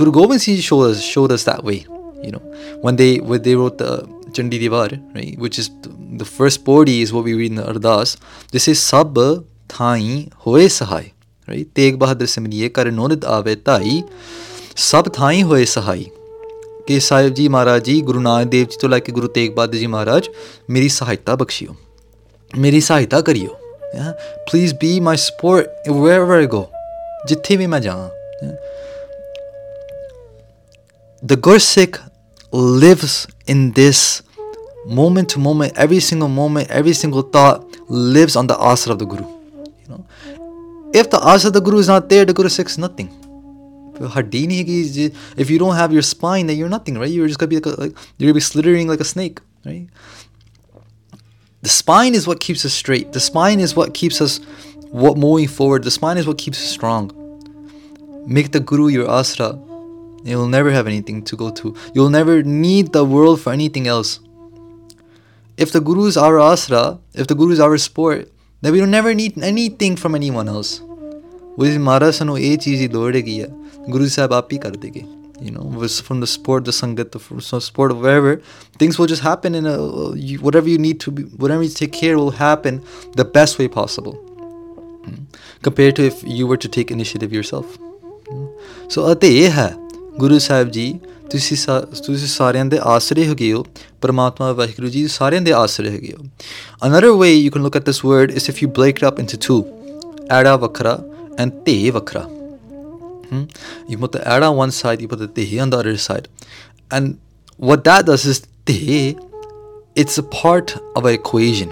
Guru 0.00 0.12
Gobind 0.16 0.42
Singh 0.42 0.60
showed 0.66 0.90
us 0.90 1.00
showed 1.12 1.32
us 1.36 1.44
that 1.48 1.62
way 1.68 1.76
you 2.24 2.32
know 2.34 2.42
when 2.82 2.98
they 3.00 3.08
when 3.30 3.42
they 3.46 3.54
wrote 3.60 3.78
the 3.82 3.92
Chandi 4.31 4.59
Divar 4.59 4.89
right 5.15 5.37
which 5.37 5.59
is 5.59 5.69
the 6.23 6.25
first 6.25 6.63
podi 6.65 7.01
is 7.01 7.13
what 7.13 7.23
we 7.23 7.33
read 7.33 7.51
in 7.51 7.55
the 7.55 7.67
Ardas 7.73 8.17
this 8.51 8.67
is 8.67 8.79
sab 8.81 9.17
thai 9.67 9.99
hoye 10.45 10.67
sahai 10.79 11.05
right 11.47 11.73
Tegh 11.73 11.97
Bahadur 11.97 12.27
Simriye 12.35 12.73
kar 12.73 12.85
nonid 12.85 13.23
ave 13.37 13.55
tai 13.55 14.03
ਸਭ 14.79 15.07
ਥਾਈ 15.13 15.41
ਹੋਏ 15.43 15.65
ਸਹਾਈ 15.65 16.05
ਕਿ 16.87 16.99
ਸਾਹਿਬ 16.99 17.33
ਜੀ 17.33 17.47
ਮਹਾਰਾਜ 17.47 17.83
ਜੀ 17.83 18.01
ਗੁਰੂ 18.01 18.19
ਨਾਨਕ 18.19 18.49
ਦੇਵ 18.49 18.67
ਜੀ 18.67 18.77
ਤੋਂ 18.81 18.89
ਲੈ 18.89 18.99
ਕੇ 18.99 19.11
ਗੁਰੂ 19.11 19.27
ਤੇਗ 19.27 19.53
ਬਹਾਦਰ 19.55 19.77
ਜੀ 19.77 19.87
ਮਹਾਰਾਜ 19.87 20.27
ਮੇਰੀ 20.69 20.89
ਸਹਾਇਤਾ 20.89 21.35
ਬਖਸ਼ਿਓ 21.35 21.75
ਮੇਰੀ 22.57 22.81
ਸਹਾਇਤਾ 22.81 23.21
ਕਰਿਓ 23.21 23.55
yeah 23.95 24.11
please 24.49 24.73
be 24.83 24.91
my 25.07 25.15
support 25.23 25.89
wherever 25.97 26.37
I 26.43 26.47
go 26.53 26.61
ਜਿੱਥੇ 27.27 27.57
ਵੀ 27.57 27.67
ਮੈਂ 27.67 27.79
ਜਾਵਾਂ 27.79 28.09
the 31.23 31.37
Gursikh 31.47 31.99
lives 32.51 33.27
in 33.47 33.71
this 33.71 34.21
moment 34.85 35.29
to 35.29 35.39
moment, 35.39 35.73
every 35.75 35.99
single 35.99 36.29
moment, 36.29 36.69
every 36.69 36.93
single 36.93 37.21
thought 37.21 37.65
lives 37.89 38.35
on 38.35 38.47
the 38.47 38.57
asra 38.57 38.93
of 38.93 38.99
the 38.99 39.05
Guru. 39.05 39.25
You 39.25 39.89
know, 39.89 40.05
if 40.93 41.09
the 41.09 41.19
asra 41.21 41.49
of 41.49 41.53
the 41.53 41.61
Guru 41.61 41.77
is 41.79 41.87
not 41.87 42.09
there, 42.09 42.25
the 42.25 42.33
Guru 42.33 42.47
is 42.47 42.77
nothing. 42.77 43.09
If 43.99 45.49
you 45.49 45.57
don't 45.57 45.75
have 45.75 45.91
your 45.91 46.03
spine, 46.03 46.45
then 46.47 46.55
you're 46.57 46.69
nothing, 46.69 46.97
right? 46.99 47.09
You're 47.09 47.27
just 47.27 47.39
gonna 47.39 47.49
be 47.49 47.55
like, 47.55 47.65
a, 47.65 47.69
like 47.81 47.97
you're 48.17 48.27
gonna 48.27 48.35
be 48.35 48.39
slithering 48.41 48.87
like 48.87 48.99
a 48.99 49.03
snake, 49.03 49.39
right? 49.65 49.87
The 51.63 51.69
spine 51.69 52.13
is 52.13 52.27
what 52.27 52.39
keeps 52.39 52.63
us 52.63 52.73
straight. 52.73 53.11
The 53.13 53.19
spine 53.19 53.59
is 53.59 53.75
what 53.75 53.93
keeps 53.95 54.21
us 54.21 54.39
what 54.91 55.17
moving 55.17 55.47
forward. 55.47 55.83
The 55.83 55.91
spine 55.91 56.17
is 56.17 56.27
what 56.27 56.37
keeps 56.37 56.59
us 56.59 56.69
strong. 56.69 57.11
make 58.27 58.51
the 58.51 58.59
Guru 58.59 58.89
your 58.89 59.09
asra, 59.09 59.57
you'll 60.24 60.48
never 60.48 60.70
have 60.70 60.86
anything 60.86 61.22
to 61.30 61.36
go 61.36 61.50
to. 61.50 61.74
You'll 61.94 62.10
never 62.10 62.42
need 62.42 62.92
the 62.92 63.04
world 63.04 63.40
for 63.40 63.52
anything 63.52 63.86
else. 63.86 64.20
If 65.56 65.72
the 65.72 65.80
Guru 65.80 66.06
is 66.06 66.16
our 66.16 66.38
asra, 66.40 66.98
if 67.14 67.26
the 67.26 67.34
Guru 67.34 67.52
is 67.52 67.60
our 67.60 67.76
sport, 67.78 68.30
then 68.60 68.72
we 68.72 68.78
don't 68.80 68.90
never 68.90 69.14
need 69.14 69.36
anything 69.42 69.96
from 69.96 70.14
anyone 70.14 70.48
else. 70.48 70.80
ਉਹਦੀ 71.58 71.78
ਮਹਾਰਾਜ 71.78 72.14
ਸਾਨੂੰ 72.14 72.38
ਇਹ 72.38 72.56
ਚੀਜ਼ 72.58 72.80
ਦੀ 72.80 72.86
ਲੋੜ 72.92 73.14
ਹੈਗੀ 73.16 73.40
ਆ 73.40 73.46
ਗੁਰੂ 73.90 74.06
ਸਾਹਿਬ 74.08 74.32
ਆਪ 74.32 74.52
ਹੀ 74.52 74.58
ਕਰ 74.58 74.76
ਦੇਗੇ 74.84 75.02
you 75.46 75.50
know 75.54 75.64
was 75.82 75.94
from 76.06 76.20
the 76.22 76.28
sport 76.32 76.66
the 76.68 76.72
sangat 76.76 77.08
the 77.14 77.20
from 77.22 77.38
some 77.46 77.60
sport 77.66 77.92
wherever 78.02 78.32
things 78.82 78.98
will 79.00 79.08
just 79.12 79.24
happen 79.26 79.56
in 79.60 79.66
a 79.70 79.72
you, 80.26 80.36
whatever 80.46 80.70
you 80.72 80.78
need 80.84 80.98
to 81.04 81.12
be 81.16 81.24
whatever 81.44 81.66
you 81.68 81.72
take 81.78 81.92
care 82.00 82.12
will 82.20 82.30
happen 82.40 82.78
the 83.20 83.26
best 83.38 83.58
way 83.62 83.66
possible 83.78 84.14
Hmm. 85.06 85.16
compared 85.68 85.96
to 86.00 86.04
if 86.10 86.20
you 86.38 86.46
were 86.52 86.58
to 86.66 86.70
take 86.76 86.92
initiative 86.96 87.34
yourself 87.38 87.74
Hmm. 88.28 88.46
ਸੋ 88.94 89.10
ਅਤੇ 89.12 89.32
ਇਹ 89.38 89.50
ਹੈ 89.58 89.68
ਗੁਰੂ 90.20 90.38
ਸਾਹਿਬ 90.38 90.70
ਜੀ 90.70 90.92
ਤੁਸੀਂ 91.30 91.56
ਸਾ- 91.56 91.80
ਤੁਸੀਂ 92.06 92.26
ਸਾਰਿਆਂ 92.28 92.64
ਦੇ 92.64 92.78
ਆਸਰੇ 92.94 93.24
ਹੈਗੇ 93.28 93.52
ਹੋ 93.52 93.64
ਪਰਮਾਤਮਾ 94.02 94.50
ਵਾਹਿਗੁਰੂ 94.52 94.88
ਜੀ 94.88 95.06
ਸਾਰਿਆਂ 95.08 95.42
ਦੇ 95.42 95.52
ਆਸਰੇ 95.60 95.90
ਹੈਗੇ 95.90 96.12
ਹੋ 96.18 96.24
another 96.88 97.12
way 97.22 97.30
you 97.34 97.52
can 97.56 97.64
look 97.66 97.78
at 97.80 97.88
this 97.90 98.02
word 98.10 98.34
is 98.40 98.48
if 98.52 98.60
you 98.64 98.70
break 98.78 99.00
it 99.02 99.06
up 99.10 99.22
into 99.24 99.40
two 99.46 99.58
ਐੜਾ 100.38 100.56
ਵੱਖਰਾ 100.66 100.98
and 101.42 101.62
ਤੇ 101.66 101.90
ਵੱਖਰਾ 101.90 102.28
Hmm? 103.32 103.44
You 103.90 103.96
put 104.00 104.10
the 104.14 104.20
ada 104.32 104.48
on 104.52 104.56
one 104.56 104.72
side, 104.78 105.02
you 105.02 105.06
put 105.10 105.20
the 105.20 105.26
tehi 105.36 105.58
on 105.64 105.70
the 105.74 105.76
other 105.82 105.92
side. 106.06 106.26
And 106.96 107.14
what 107.68 107.84
that 107.86 108.02
does 108.08 108.24
is 108.32 108.40
tehi, 108.70 108.98
it's 109.96 110.18
a 110.22 110.24
part 110.34 110.74
of 111.00 111.08
an 111.10 111.16
equation. 111.18 111.70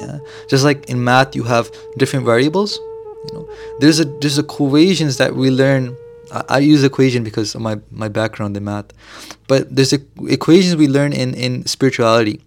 Yeah. 0.00 0.18
Just 0.50 0.68
like 0.68 0.84
in 0.94 1.00
math 1.06 1.38
you 1.38 1.46
have 1.52 1.70
different 2.02 2.26
variables. 2.26 2.74
You 3.22 3.32
know, 3.36 3.44
there's 3.80 4.02
a 4.04 4.06
there's 4.24 4.36
equations 4.44 5.20
that 5.22 5.40
we 5.44 5.54
learn. 5.54 5.88
I, 6.31 6.59
use 6.59 6.83
equation 6.83 7.23
because 7.23 7.55
of 7.55 7.61
my, 7.61 7.79
my 7.91 8.07
background 8.07 8.57
in 8.57 8.65
math. 8.65 8.87
But 9.47 9.73
there's 9.73 9.93
a, 9.93 9.99
equations 10.27 10.75
we 10.75 10.87
learn 10.87 11.13
in, 11.13 11.33
in 11.33 11.65
spirituality. 11.65 12.41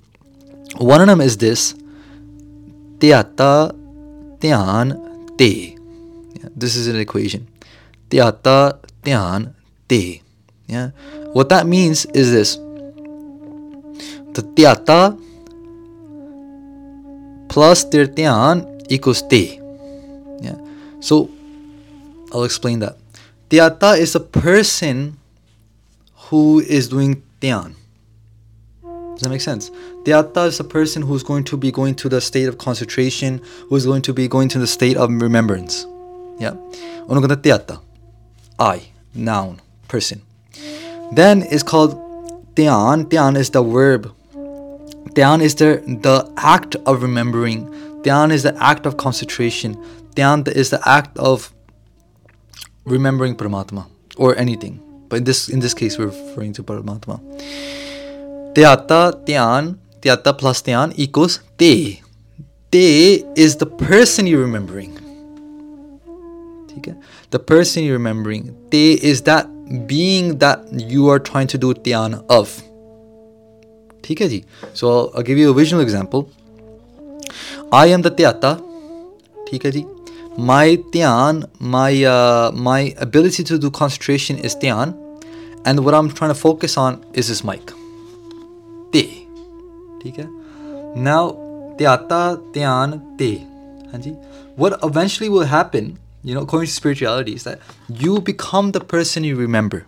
One 0.77 1.01
of 1.01 1.07
them 1.07 1.21
is 1.21 1.38
this. 1.38 1.75
Te. 3.01 3.12
This 6.57 6.77
is 6.77 6.87
an 6.87 6.97
equation. 6.97 7.49
Te. 8.11 8.19
Yeah. 10.66 10.90
What 11.33 11.49
that 11.49 11.66
means 11.66 12.05
is 12.07 12.31
this. 12.31 12.57
The 14.35 14.43
Tyata 14.55 15.19
plus 17.49 17.85
their 17.85 18.07
Tyan 18.07 18.83
equals 18.88 19.23
Te. 19.23 19.61
Yeah. 20.40 20.57
So 21.01 21.31
I'll 22.33 22.45
explain 22.45 22.81
that. 22.81 22.99
Tiyata 23.50 23.98
is 23.98 24.14
a 24.14 24.20
person 24.20 25.18
who 26.30 26.60
is 26.60 26.88
doing 26.88 27.20
Dhyan. 27.40 27.74
Does 28.84 29.22
that 29.22 29.28
make 29.28 29.40
sense? 29.40 29.70
Dhyatta 30.04 30.46
is 30.46 30.60
a 30.60 30.64
person 30.64 31.02
who's 31.02 31.24
going 31.24 31.42
to 31.44 31.56
be 31.56 31.72
going 31.72 31.96
to 31.96 32.08
the 32.08 32.20
state 32.20 32.46
of 32.46 32.58
concentration, 32.58 33.42
who's 33.68 33.84
going 33.84 34.02
to 34.02 34.12
be 34.12 34.28
going 34.28 34.48
to 34.50 34.60
the 34.60 34.68
state 34.68 34.96
of 34.96 35.10
remembrance. 35.10 35.84
Yeah. 36.38 36.52
Onogata 37.08 37.34
Dhyatta. 37.34 37.82
I, 38.60 38.92
noun, 39.16 39.60
person. 39.88 40.22
Then 41.10 41.42
it's 41.42 41.64
called 41.64 41.96
Dhyan. 42.54 43.06
Dhyan 43.06 43.36
is 43.36 43.50
the 43.50 43.64
verb. 43.64 44.14
Dhyan 45.16 45.42
is 45.42 45.56
the, 45.56 45.82
the 46.02 46.32
act 46.36 46.76
of 46.86 47.02
remembering. 47.02 47.66
Dhyan 48.04 48.30
is 48.30 48.44
the 48.44 48.56
act 48.62 48.86
of 48.86 48.96
concentration. 48.96 49.74
Dhyan 50.14 50.46
is 50.46 50.70
the 50.70 50.80
act 50.88 51.18
of 51.18 51.52
remembering 52.85 53.37
Paramatma 53.37 53.87
or 54.16 54.37
anything. 54.37 54.81
But 55.09 55.16
in 55.19 55.25
this 55.25 55.49
in 55.49 55.61
this 55.61 55.75
case, 55.75 55.99
we're 55.99 56.07
referring 56.07 56.53
to 56.55 56.62
Paramatma. 56.62 57.21
Tyata 58.55 59.27
Tyan, 59.27 59.79
Tyata 60.01 60.37
plus 60.37 60.62
Tyan 60.62 60.93
equals 60.97 61.40
Te. 61.59 62.03
Te 62.71 63.25
is 63.37 63.57
the 63.57 63.66
person 63.66 64.27
you're 64.27 64.40
remembering. 64.40 64.99
The 67.31 67.38
person 67.38 67.85
you're 67.85 67.99
remembering. 67.99 68.57
Te 68.71 68.95
is 68.95 69.23
that 69.23 69.47
being 69.87 70.38
that 70.38 70.64
you 70.73 71.09
are 71.09 71.19
trying 71.19 71.47
to 71.49 71.59
do 71.59 71.75
Tyan 71.75 72.25
of. 72.29 72.62
So 74.75 74.88
I'll, 74.88 75.11
I'll 75.16 75.23
give 75.23 75.38
you 75.38 75.51
a 75.51 75.55
visual 75.55 75.83
example. 75.83 76.31
I 77.71 77.87
am 77.87 78.03
the 78.03 78.11
Tyata 78.11 78.62
my 80.38 80.77
dhyan, 80.93 81.49
my 81.61 82.05
uh, 82.05 82.51
my 82.55 82.95
ability 82.99 83.45
to 83.45 83.59
do 83.59 83.71
concentration 83.71 84.38
is 84.38 84.55
dhyan, 84.57 84.95
and 85.64 85.85
what 85.85 85.95
I'm 85.95 86.11
trying 86.11 86.31
to 86.31 86.40
focus 86.40 86.77
on 86.77 87.05
is 87.12 87.29
this 87.29 87.45
mic. 87.45 87.73
Te. 88.93 89.27
Okay? 90.07 90.27
Now, 90.97 91.33
dhyata, 91.79 92.40
dhyan, 92.53 93.19
te. 93.19 93.47
What 94.57 94.79
eventually 94.83 95.29
will 95.29 95.45
happen, 95.45 95.99
you 96.23 96.35
know, 96.35 96.43
according 96.43 96.66
to 96.66 96.73
spirituality, 96.73 97.35
is 97.35 97.45
that 97.45 97.61
you 97.88 98.21
become 98.21 98.73
the 98.73 98.81
person 98.81 99.25
you 99.25 99.37
remember. 99.37 99.87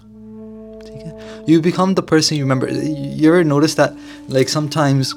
You 1.46 1.60
become 1.60 1.94
the 1.94 2.02
person 2.02 2.36
you 2.36 2.44
remember. 2.44 2.68
You 2.70 3.28
ever 3.28 3.42
notice 3.42 3.74
that, 3.74 3.94
like, 4.28 4.48
sometimes 4.48 5.14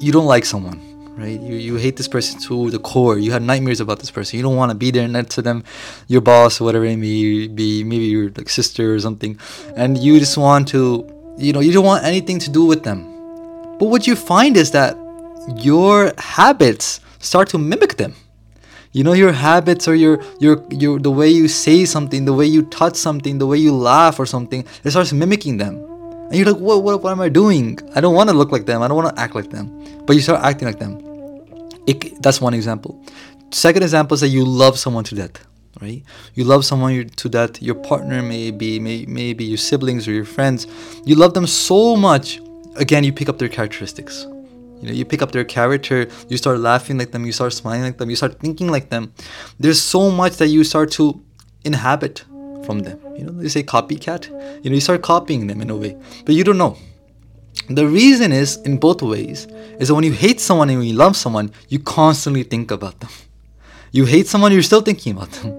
you 0.00 0.12
don't 0.12 0.26
like 0.26 0.44
someone, 0.44 0.80
right? 1.16 1.40
You, 1.40 1.54
you 1.54 1.76
hate 1.76 1.96
this 1.96 2.08
person 2.08 2.40
to 2.42 2.70
the 2.70 2.78
core. 2.78 3.18
You 3.18 3.32
have 3.32 3.42
nightmares 3.42 3.80
about 3.80 4.00
this 4.00 4.10
person. 4.10 4.36
You 4.36 4.42
don't 4.42 4.56
want 4.56 4.70
to 4.70 4.74
be 4.74 4.90
there 4.90 5.06
next 5.08 5.34
to 5.36 5.42
them 5.42 5.64
your 6.08 6.20
boss 6.20 6.60
or 6.60 6.64
whatever 6.64 6.84
it 6.84 6.96
may 6.96 7.46
be 7.46 7.84
maybe 7.84 8.04
your 8.04 8.30
like 8.30 8.48
sister 8.48 8.94
or 8.94 9.00
something. 9.00 9.38
And 9.76 9.98
you 9.98 10.18
just 10.18 10.36
want 10.36 10.68
to 10.68 11.10
you 11.38 11.52
know 11.52 11.60
you 11.60 11.72
don't 11.72 11.84
want 11.84 12.04
anything 12.04 12.38
to 12.40 12.50
do 12.50 12.64
with 12.64 12.84
them. 12.84 13.04
But 13.78 13.86
what 13.86 14.06
you 14.06 14.16
find 14.16 14.56
is 14.56 14.70
that 14.72 14.96
your 15.56 16.12
habits 16.18 17.00
start 17.18 17.48
to 17.50 17.58
mimic 17.58 17.96
them. 17.96 18.14
You 18.92 19.02
know 19.02 19.12
your 19.12 19.32
habits 19.32 19.88
or 19.88 19.94
your 19.94 20.22
your 20.38 20.64
your 20.70 21.00
the 21.00 21.10
way 21.10 21.28
you 21.28 21.48
say 21.48 21.84
something 21.84 22.24
the 22.24 22.32
way 22.32 22.46
you 22.46 22.62
touch 22.62 22.94
something 22.94 23.38
the 23.38 23.46
way 23.46 23.58
you 23.58 23.74
laugh 23.74 24.20
or 24.20 24.26
something 24.26 24.64
it 24.84 24.90
starts 24.92 25.12
mimicking 25.12 25.56
them 25.56 25.93
and 26.24 26.34
you're 26.34 26.46
like 26.52 26.60
what, 26.60 26.82
what, 26.82 27.02
what 27.02 27.12
am 27.12 27.20
i 27.20 27.28
doing? 27.28 27.78
I 27.94 28.00
don't 28.00 28.14
want 28.14 28.30
to 28.30 28.36
look 28.36 28.50
like 28.50 28.66
them. 28.66 28.82
I 28.82 28.88
don't 28.88 28.96
want 28.96 29.14
to 29.14 29.20
act 29.20 29.34
like 29.34 29.50
them. 29.50 30.04
But 30.06 30.16
you 30.16 30.22
start 30.22 30.42
acting 30.42 30.66
like 30.66 30.78
them. 30.78 31.00
It, 31.86 32.22
that's 32.22 32.40
one 32.40 32.54
example. 32.54 33.04
Second 33.50 33.82
example 33.82 34.14
is 34.14 34.20
that 34.22 34.28
you 34.28 34.44
love 34.44 34.78
someone 34.78 35.04
to 35.04 35.14
death 35.14 35.46
right? 35.80 36.02
You 36.34 36.44
love 36.44 36.64
someone 36.64 37.08
to 37.08 37.28
death 37.28 37.60
your 37.62 37.74
partner 37.74 38.22
maybe, 38.22 38.78
may, 38.78 39.06
maybe 39.06 39.44
your 39.44 39.58
siblings 39.58 40.06
or 40.06 40.12
your 40.12 40.24
friends. 40.24 40.66
You 41.04 41.16
love 41.16 41.34
them 41.34 41.46
so 41.46 41.96
much. 41.96 42.40
Again 42.76 43.04
you 43.04 43.12
pick 43.12 43.28
up 43.28 43.38
their 43.38 43.48
characteristics. 43.48 44.26
You 44.80 44.88
know 44.88 44.92
you 44.92 45.04
pick 45.04 45.22
up 45.22 45.32
their 45.32 45.44
character 45.44 46.08
you 46.28 46.36
start 46.36 46.58
laughing 46.58 46.98
like 46.98 47.12
them 47.12 47.24
you 47.24 47.32
start 47.32 47.52
smiling 47.52 47.82
like 47.82 47.98
them 47.98 48.10
you 48.10 48.16
start 48.16 48.40
thinking 48.40 48.68
like 48.68 48.90
them. 48.90 49.12
There's 49.58 49.80
so 49.80 50.10
much 50.10 50.36
that 50.36 50.48
you 50.48 50.64
start 50.64 50.90
to 50.92 51.22
inhabit 51.64 52.24
from 52.64 52.80
them. 52.80 52.98
You 53.16 53.24
know 53.24 53.32
they 53.32 53.48
say 53.48 53.62
copycat. 53.62 54.28
You 54.62 54.70
know 54.70 54.74
you 54.74 54.80
start 54.80 55.02
copying 55.02 55.46
them 55.46 55.60
in 55.60 55.70
a 55.70 55.76
way. 55.76 55.96
But 56.24 56.34
you 56.34 56.44
don't 56.44 56.58
know. 56.58 56.76
The 57.68 57.86
reason 57.86 58.32
is 58.32 58.56
in 58.58 58.78
both 58.78 59.02
ways 59.02 59.46
is 59.78 59.88
that 59.88 59.94
when 59.94 60.04
you 60.04 60.12
hate 60.12 60.40
someone 60.40 60.68
and 60.70 60.78
when 60.78 60.88
you 60.88 60.94
love 60.94 61.16
someone 61.16 61.52
you 61.68 61.78
constantly 61.78 62.42
think 62.42 62.70
about 62.70 63.00
them. 63.00 63.10
You 63.92 64.04
hate 64.06 64.26
someone 64.26 64.52
you're 64.52 64.62
still 64.62 64.82
thinking 64.82 65.12
about 65.16 65.30
them. 65.30 65.52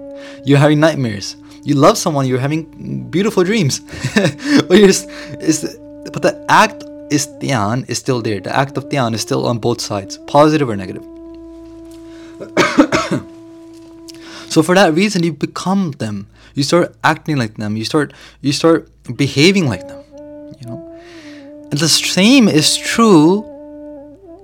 You're 0.43 0.59
having 0.59 0.79
nightmares. 0.79 1.37
You 1.63 1.75
love 1.75 1.97
someone 1.97 2.27
you're 2.27 2.39
having 2.39 3.09
beautiful 3.09 3.43
dreams. 3.43 3.79
But 4.67 6.13
but 6.13 6.21
the 6.21 6.45
act 6.49 6.83
is 7.09 7.27
dhyan 7.41 7.89
is 7.89 7.97
still 7.97 8.21
there. 8.21 8.39
The 8.39 8.55
act 8.55 8.77
of 8.77 8.89
dhyan 8.89 9.13
is 9.13 9.21
still 9.21 9.47
on 9.47 9.59
both 9.59 9.81
sides 9.81 10.17
positive 10.27 10.69
or 10.69 10.75
negative. 10.75 11.03
So 14.55 14.63
for 14.63 14.73
that 14.75 14.93
reason 14.93 15.21
you 15.21 15.33
become 15.33 15.91
them 15.99 16.27
you 16.55 16.63
start 16.63 16.95
acting 17.03 17.37
like 17.43 17.55
them 17.63 17.77
you 17.77 17.85
start 17.91 18.13
you 18.41 18.55
start 18.61 18.89
behaving 19.23 19.67
like 19.73 19.87
them 19.87 20.01
you 20.61 20.67
know 20.69 20.79
and 21.69 21.79
the 21.79 21.89
same 21.89 22.47
is 22.47 22.75
true 22.77 23.43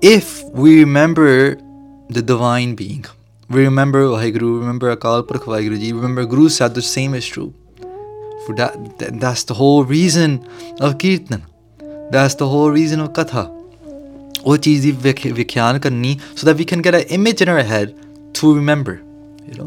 if 0.02 0.44
we 0.66 0.78
remember 0.80 1.56
the 2.10 2.22
divine 2.22 2.76
being 2.76 3.06
we 3.52 3.66
remember 3.66 4.04
Vaheguru, 4.04 4.60
remember 4.60 4.96
Akal 4.96 5.28
Purakh 5.28 5.44
Vaheguru 5.44 5.78
Ji, 5.78 5.92
remember 5.92 6.26
Guru 6.26 6.48
said 6.48 6.74
the 6.74 6.82
same 6.82 7.14
is 7.14 7.28
true. 7.28 7.54
For 8.46 8.56
that, 8.56 8.98
that, 9.00 9.20
that's 9.20 9.44
the 9.44 9.56
whole 9.56 9.84
reason 9.84 10.48
of 10.80 10.98
Kirtan. 10.98 11.44
That's 12.12 12.36
the 12.36 12.48
whole 12.48 12.72
reason 12.72 13.02
of 13.02 13.12
Katha. 13.14 13.50
वो 14.46 14.56
चीज़ 14.58 14.86
ही 14.86 14.92
विख्यान 15.32 15.78
करनी 15.80 16.18
so 16.38 16.46
that 16.48 16.56
we 16.58 16.66
can 16.66 16.82
get 16.82 16.96
a 16.96 17.00
image 17.14 17.42
in 17.42 17.48
our 17.48 17.66
head 17.72 17.94
to 18.40 18.54
remember 18.56 18.94
you 19.50 19.66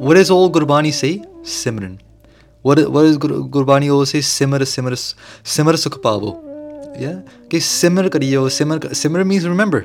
what 0.00 0.16
does 0.18 0.30
all 0.30 0.50
Gurbani 0.56 0.92
say 0.92 1.12
Simran 1.42 1.98
what 2.62 2.78
is, 2.78 2.88
what 2.88 3.04
is 3.06 3.16
Gur- 3.18 3.42
Gurbani 3.56 3.90
always 3.92 4.10
say 4.10 4.20
simar 4.20 4.64
simar 4.64 4.94
simar 5.54 5.74
sukh 5.84 5.98
pavo 6.06 6.32
yeah 7.04 7.16
ਕਿ 7.50 7.60
simar 7.70 8.08
ਕਰਿਓ 8.08 8.46
simar 8.58 8.78
simar 9.02 9.24
means 9.32 9.46
remember 9.54 9.82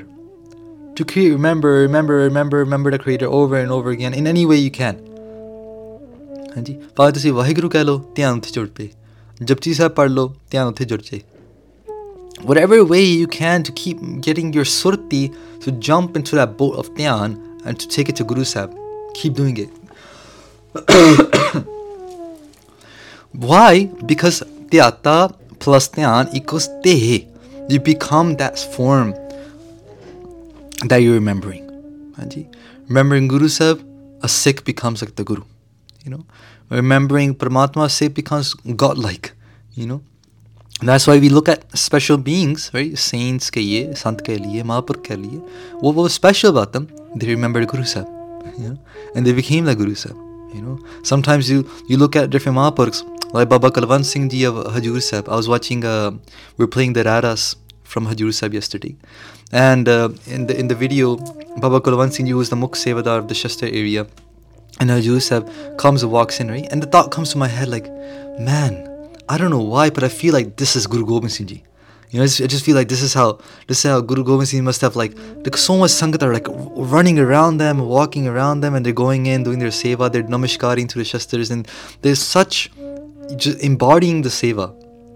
to 0.96 1.04
create 1.12 1.32
remember 1.38 1.72
remember 1.86 2.20
remember 2.28 2.62
remember 2.64 2.94
the 2.96 3.02
creator 3.04 3.28
over 3.40 3.58
and 3.62 3.70
over 3.78 3.90
again 3.96 4.18
in 4.20 4.30
any 4.34 4.46
way 4.52 4.60
you 4.66 4.72
can 4.80 4.96
ਹਾਂਜੀ 6.56 6.76
ਭਾਵੇਂ 6.96 7.12
ਤੁਸੀਂ 7.12 7.32
ਵਾਹਿਗੁਰੂ 7.32 7.68
ਕਹਿ 7.68 7.84
ਲਓ 7.84 7.98
ਧਿਆਨ 8.16 8.38
ਉੱਥੇ 8.38 8.50
ਜੁੜ 8.54 8.68
ਪਏ 8.76 8.88
ਜਪਜੀ 9.42 9.74
ਸਾਹਿਬ 9.74 9.92
ਪੜ੍ਹ 9.92 10.12
ਲਓ 10.14 10.34
ਧਿਆਨ 10.50 10.66
ਉੱਥੇ 10.66 10.84
ਜੁੜ 10.84 11.00
ਜਾਏ 11.02 11.20
whatever 12.44 12.78
way 12.84 13.04
you 13.04 13.26
can 13.26 13.62
to 13.62 13.72
keep 13.72 13.98
getting 14.26 14.52
your 14.52 14.64
surti 14.64 15.22
to 15.64 15.72
jump 15.88 16.16
into 16.20 16.36
that 16.38 16.56
boat 16.60 16.74
of 16.82 16.88
dhyan 16.96 17.36
and 17.64 17.78
to 17.78 17.88
take 17.88 18.08
it 18.08 18.16
to 18.16 18.24
Guru 18.24 18.44
Sahib. 18.44 18.70
Keep 19.14 19.34
doing 19.34 19.56
it. 19.56 19.70
Why? 23.31 23.85
Because 24.05 24.43
dhyata 24.71 25.35
plus 25.59 25.89
dhyan 25.89 26.33
equals 26.33 26.69
te. 26.83 27.27
You 27.69 27.79
become 27.79 28.35
that 28.37 28.57
form 28.57 29.13
that 30.87 30.97
you're 30.97 31.13
remembering. 31.13 31.63
Remembering 32.87 33.27
Guru 33.27 33.47
Sahib, 33.49 33.83
a 34.23 34.29
Sikh 34.29 34.63
becomes 34.63 35.01
like 35.01 35.15
the 35.15 35.23
Guru. 35.23 35.43
You 36.03 36.11
know, 36.11 36.25
remembering 36.69 37.35
Paramatma, 37.35 37.91
Sikh 37.91 38.13
becomes 38.13 38.53
godlike. 38.53 39.33
You 39.73 39.85
know, 39.85 40.01
and 40.79 40.89
that's 40.89 41.05
why 41.05 41.19
we 41.19 41.29
look 41.29 41.49
at 41.49 41.65
special 41.77 42.17
beings, 42.17 42.71
right? 42.73 42.97
Saints 42.97 43.49
ke 43.49 43.57
liye, 43.57 43.97
Sant 43.97 44.23
ke 44.23 44.37
liye, 44.37 44.63
Mahapur 44.63 45.03
ke 45.03 45.17
liye. 45.17 45.41
What 45.81 45.95
was 45.95 46.13
special 46.13 46.51
about 46.51 46.73
them? 46.73 46.87
They 47.15 47.27
remembered 47.27 47.67
Guru 47.67 47.83
Sahib, 47.83 48.07
you 48.57 48.69
know, 48.69 48.79
and 49.15 49.25
they 49.25 49.33
became 49.33 49.65
like 49.65 49.77
Guru 49.77 49.95
Sahib. 49.95 50.26
You 50.53 50.61
know, 50.61 50.79
sometimes 51.03 51.49
you 51.49 51.69
you 51.87 51.97
look 51.97 52.15
at 52.15 52.29
different 52.29 52.57
Mahapurks, 52.57 53.03
like 53.33 53.49
Baba 53.49 53.69
Kulwant 53.69 54.05
Singh 54.05 54.29
Ji 54.29 54.45
of 54.45 54.55
Hajur 54.55 55.01
Sahib. 55.01 55.29
I 55.29 55.35
was 55.35 55.47
watching, 55.47 55.83
uh, 55.83 56.11
we 56.57 56.65
are 56.65 56.67
playing 56.67 56.93
the 56.93 57.03
Raras 57.03 57.55
from 57.83 58.07
Hajur 58.07 58.33
Sahib 58.33 58.53
yesterday, 58.53 58.95
and 59.51 59.89
uh, 59.89 60.09
in 60.25 60.47
the 60.47 60.57
in 60.57 60.67
the 60.67 60.75
video, 60.75 61.17
Baba 61.57 61.81
Kulwant 61.81 62.13
Singh 62.13 62.27
Ji 62.27 62.33
was 62.33 62.49
the 62.49 62.55
Mukh 62.55 62.75
Sevadar 62.75 63.19
of 63.19 63.27
the 63.27 63.35
Shastra 63.35 63.69
area, 63.69 64.07
and 64.79 64.89
Hajur 64.89 65.21
Sahib 65.21 65.77
comes 65.77 66.03
and 66.03 66.11
walks 66.11 66.39
in, 66.39 66.49
right? 66.49 66.67
And 66.71 66.81
the 66.81 66.87
thought 66.87 67.11
comes 67.11 67.31
to 67.31 67.37
my 67.37 67.47
head 67.47 67.67
like, 67.67 67.87
man, 68.39 68.87
I 69.29 69.37
don't 69.37 69.51
know 69.51 69.61
why, 69.61 69.89
but 69.89 70.03
I 70.03 70.09
feel 70.09 70.33
like 70.33 70.55
this 70.55 70.75
is 70.75 70.87
Guru 70.87 71.05
Gobind 71.05 71.33
Singh 71.33 71.47
Ji. 71.47 71.63
You 72.09 72.19
know, 72.19 72.23
I 72.23 72.27
just, 72.27 72.41
I 72.41 72.47
just 72.47 72.63
feel 72.63 72.75
like 72.75 72.87
this 72.87 73.01
is 73.01 73.13
how 73.13 73.39
this 73.67 73.83
is 73.83 73.91
how 73.91 73.99
Guru 73.99 74.23
Gobind 74.23 74.47
Singh 74.47 74.63
must 74.63 74.79
have 74.81 74.95
like 74.95 75.13
so 75.55 75.77
much 75.77 75.91
sangat 75.91 76.23
are 76.23 76.33
like 76.33 76.47
running 76.49 77.19
around 77.19 77.57
them, 77.57 77.79
walking 77.79 78.27
around 78.27 78.61
them, 78.61 78.75
and 78.75 78.85
they're 78.85 78.93
going 78.93 79.25
in, 79.25 79.43
doing 79.43 79.59
their 79.59 79.69
seva, 79.69 80.09
they're 80.09 80.23
namaskaring 80.23 80.87
to 80.87 80.97
the 80.97 81.03
shastras, 81.03 81.51
and 81.51 81.67
there's 82.01 82.21
such 82.21 82.71
just 83.35 83.61
embodying 83.61 84.21
the 84.21 84.29
seva. 84.29 84.73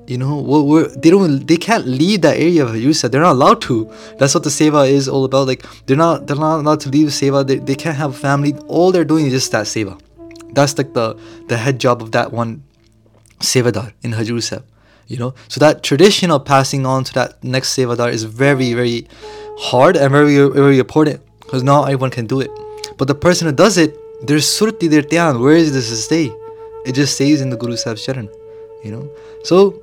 You 0.08 0.18
know, 0.18 0.42
we're, 0.42 0.62
we're, 0.62 0.88
they 0.90 1.10
don't, 1.10 1.48
they 1.48 1.56
can't 1.56 1.86
leave 1.86 2.22
that 2.24 2.36
area 2.36 2.66
of 2.66 2.72
Yusa. 2.72 3.10
They're 3.10 3.22
not 3.22 3.34
allowed 3.34 3.62
to. 3.62 3.90
That's 4.18 4.34
what 4.34 4.44
the 4.44 4.50
seva 4.50 4.90
is 4.90 5.08
all 5.08 5.24
about. 5.24 5.48
Like 5.48 5.66
they're 5.86 5.96
not, 5.96 6.28
they're 6.28 6.36
not 6.36 6.60
allowed 6.60 6.82
to 6.82 6.90
leave 6.90 7.08
seva. 7.08 7.48
They, 7.48 7.58
they 7.60 7.76
can't 7.76 7.96
have 7.96 8.18
family. 8.18 8.54
All 8.68 8.92
they're 8.92 9.06
doing 9.06 9.28
is 9.28 9.32
just 9.32 9.52
that 9.54 9.68
seva. 9.68 10.02
That's 10.54 10.78
like 10.78 10.94
the 10.94 11.18
the 11.48 11.56
head 11.56 11.80
job 11.80 12.02
of 12.02 12.12
that 12.12 12.34
one 12.34 12.64
sevadar 13.40 13.94
in 14.02 14.12
Hajur 14.12 14.44
Sahib 14.44 14.66
You 15.11 15.19
know, 15.19 15.35
so 15.49 15.61
that 15.61 15.83
tradition 15.83 16.33
of 16.33 16.45
passing 16.45 16.85
on 16.85 17.05
to 17.05 17.13
that 17.15 17.45
next 17.45 17.77
sevadar 17.77 18.13
is 18.13 18.25
very, 18.25 18.73
very 18.75 19.07
hard 19.59 19.97
and 19.97 20.11
very, 20.11 20.37
very 20.49 20.81
important 20.81 21.21
because 21.43 21.63
not 21.63 21.85
everyone 21.85 22.11
can 22.11 22.27
do 22.27 22.41
it. 22.41 22.51
But 22.99 23.07
the 23.07 23.15
person 23.15 23.47
who 23.49 23.55
does 23.55 23.79
it, 23.79 23.95
there's 24.27 24.47
surti, 24.47 24.91
their 24.91 25.03
dhyan. 25.03 25.41
Where 25.41 25.55
does 25.59 25.73
this 25.75 26.05
stay? 26.05 26.33
It 26.85 26.95
just 26.95 27.15
stays 27.15 27.41
in 27.41 27.51
the 27.51 27.57
Guru 27.57 27.77
Sahib's 27.77 28.05
charan. 28.05 28.29
You 28.85 28.91
know, 28.93 29.11
so 29.45 29.83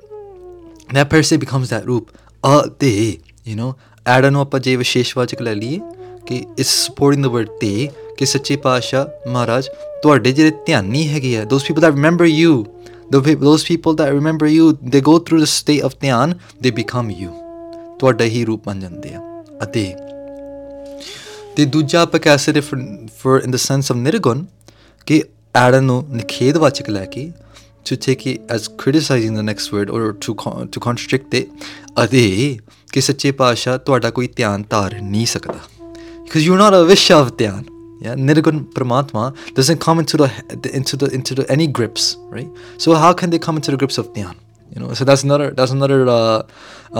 that 0.90 1.08
person 1.08 1.40
becomes 1.40 1.70
that 1.70 1.86
roop. 1.86 2.12
A 2.44 2.68
te, 2.78 3.20
you 3.44 3.56
know, 3.56 3.74
add 4.06 4.26
ਨੂੰ 4.26 4.40
ਆਪਾਂ 4.40 4.58
ਜੇ 4.60 4.74
ਵਿਸ਼ੇਸ਼ਵਾਚਕ 4.76 5.42
ਲੈ 5.42 5.52
ਲਈਏ 5.54 5.78
ਕਿ 6.26 6.44
ਇਸ 6.58 6.68
supporting 6.84 7.24
the 7.24 7.26
word 7.32 7.48
ਤੇ 7.60 7.88
ਕਿ 8.18 8.26
ਸੱਚੇ 8.26 8.56
ਪਾਤਸ਼ਾਹ 8.64 9.30
ਮਹਾਰਾਜ 9.30 9.68
ਤੁਹਾਡੇ 10.02 10.32
ਜਿਹੜੇ 10.32 10.52
ਧਿਆਨੀ 10.66 11.06
ਹੈਗੇ 11.08 11.36
ਆ 11.38 11.44
those 11.52 11.64
people 11.68 11.82
that 11.84 11.94
remember 11.98 12.26
you 12.30 12.52
the 13.13 13.21
pe- 13.25 13.35
those 13.35 13.63
people 13.69 13.95
that 13.99 14.13
remember 14.15 14.47
you 14.55 14.65
they 14.93 15.01
go 15.09 15.15
through 15.19 15.41
the 15.43 15.51
state 15.55 15.85
of 15.87 15.95
ਧਿਆਨ 16.01 16.33
they 16.65 16.71
become 16.79 17.11
you 17.21 17.31
ਤੁਹਾਡਾ 17.99 18.25
ਹੀ 18.25 18.45
ਰੂਪ 18.45 18.65
ਬਣ 18.65 18.79
ਜਾਂਦੇ 18.79 19.13
ਆ 19.13 19.21
ਅਤੇ 19.63 19.83
ਤੇ 21.55 21.65
ਦੂਜਾ 21.65 22.01
ਆਪਾਂ 22.01 22.19
ਕਹਿ 22.19 22.37
ਸਕਦੇ 22.37 22.59
for 22.61 23.41
in 23.41 23.55
the 23.55 23.61
sense 23.65 23.93
of 23.93 23.97
ਨਿਰਗੁਣ 23.97 24.45
ਕਿ 25.05 25.23
ਐਡ 25.55 25.75
ਨੂੰ 25.75 26.05
ਨਿਖੇਧਵਾਚਕ 26.09 26.89
ਲੈ 26.89 27.05
ਕੇ 27.05 27.31
to 27.89 27.95
take 28.05 28.23
it 28.29 28.51
as 28.55 28.65
criticizing 28.81 29.37
the 29.39 29.43
next 29.49 29.71
word 29.75 29.91
or 29.97 30.01
to 30.25 30.33
con- 30.41 30.67
to 30.73 30.81
contradict 30.87 31.37
it 31.39 31.45
ਅਤੇ 32.03 32.23
ਕਿ 32.93 33.01
ਸੱਚੇ 33.01 33.31
ਪਾਤਸ਼ਾਹ 33.31 33.77
ਤੁਹਾਡਾ 33.77 34.09
ਕੋਈ 34.09 34.27
ਧਿਆਨ 34.35 34.63
ਧਾਰ 34.69 35.01
ਨਹੀਂ 35.01 35.25
ਸਕਦਾ 35.25 35.59
because 36.23 36.43
you're 36.47 36.61
not 36.61 36.75
a 36.79 36.83
visha 36.89 37.15
of 37.23 37.29
dhyan 37.39 37.63
yeah 38.00 38.14
nirgun 38.28 38.58
paramatma 38.76 39.24
doesn't 39.58 39.80
come 39.86 39.98
into 39.98 40.16
the 40.22 40.28
into 40.80 40.96
the 40.96 41.08
into 41.18 41.34
the 41.34 41.44
any 41.56 41.66
grips 41.66 42.16
right 42.36 42.50
so 42.78 42.94
how 43.04 43.12
can 43.12 43.30
they 43.30 43.38
come 43.38 43.56
into 43.56 43.70
the 43.70 43.80
grips 43.82 43.98
of 44.02 44.12
dhyan 44.16 44.34
you 44.74 44.80
know 44.80 44.92
so 44.92 45.04
that's 45.04 45.24
another 45.28 45.50
that's 45.50 45.74
another 45.78 45.98
uh, 46.08 46.42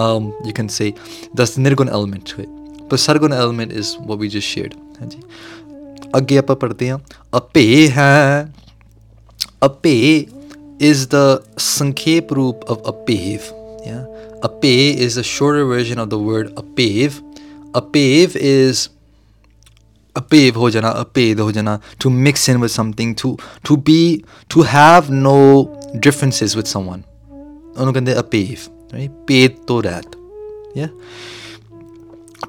um, 0.03 0.33
you 0.45 0.53
can 0.53 0.69
say 0.69 0.95
that's 1.35 1.55
the 1.57 1.63
nirgun 1.67 1.91
element 1.99 2.27
to 2.27 2.43
it 2.43 2.49
but 2.89 2.99
sargun 3.07 3.33
element 3.33 3.73
is 3.73 3.97
what 3.99 4.19
we 4.19 4.29
just 4.39 4.49
shared 4.57 4.75
ਹਾਂਜੀ 5.01 5.21
ਅੱਗੇ 6.17 6.37
ਆਪਾਂ 6.39 6.57
ਪੜ੍ਹਦੇ 6.57 6.91
ਹਾਂ 6.91 6.99
ਅਪੇ 7.37 7.91
ਹੈ 7.91 8.53
ਅਪੇ 9.67 10.27
is 10.91 11.07
the 11.15 11.27
sankhep 11.65 12.33
roop 12.37 12.65
of 12.73 12.79
apev 12.91 13.45
yeah 13.89 14.03
ape 14.49 14.73
is 15.07 15.17
a 15.23 15.23
shorter 15.23 15.65
version 15.65 16.01
of 16.05 16.09
the 16.15 16.19
word 16.29 16.51
apev 16.63 17.21
apev 17.81 18.35
is 18.35 18.89
apev 20.21 20.61
ho 20.63 20.71
jana 20.77 20.91
aped 21.03 21.43
ho 21.45 21.51
jana 21.53 21.81
to 21.99 22.11
mix 22.27 22.49
in 22.49 22.61
with 22.65 22.71
something 22.71 23.15
to 23.23 23.37
to 23.69 23.77
be 23.89 24.25
to 24.49 24.63
have 24.63 25.11
no 25.11 25.39
differences 26.07 26.57
with 26.61 26.71
someone 26.77 27.03
ਉਹਨੂੰ 27.79 27.93
ਕਹਿੰਦੇ 27.93 28.15
apev 28.23 28.69
right 28.97 29.13
ਪੇਦ 29.29 29.57
ਤੋਂ 29.67 29.83
ਰਹਿਤ 29.83 30.17
yeah 30.81 30.93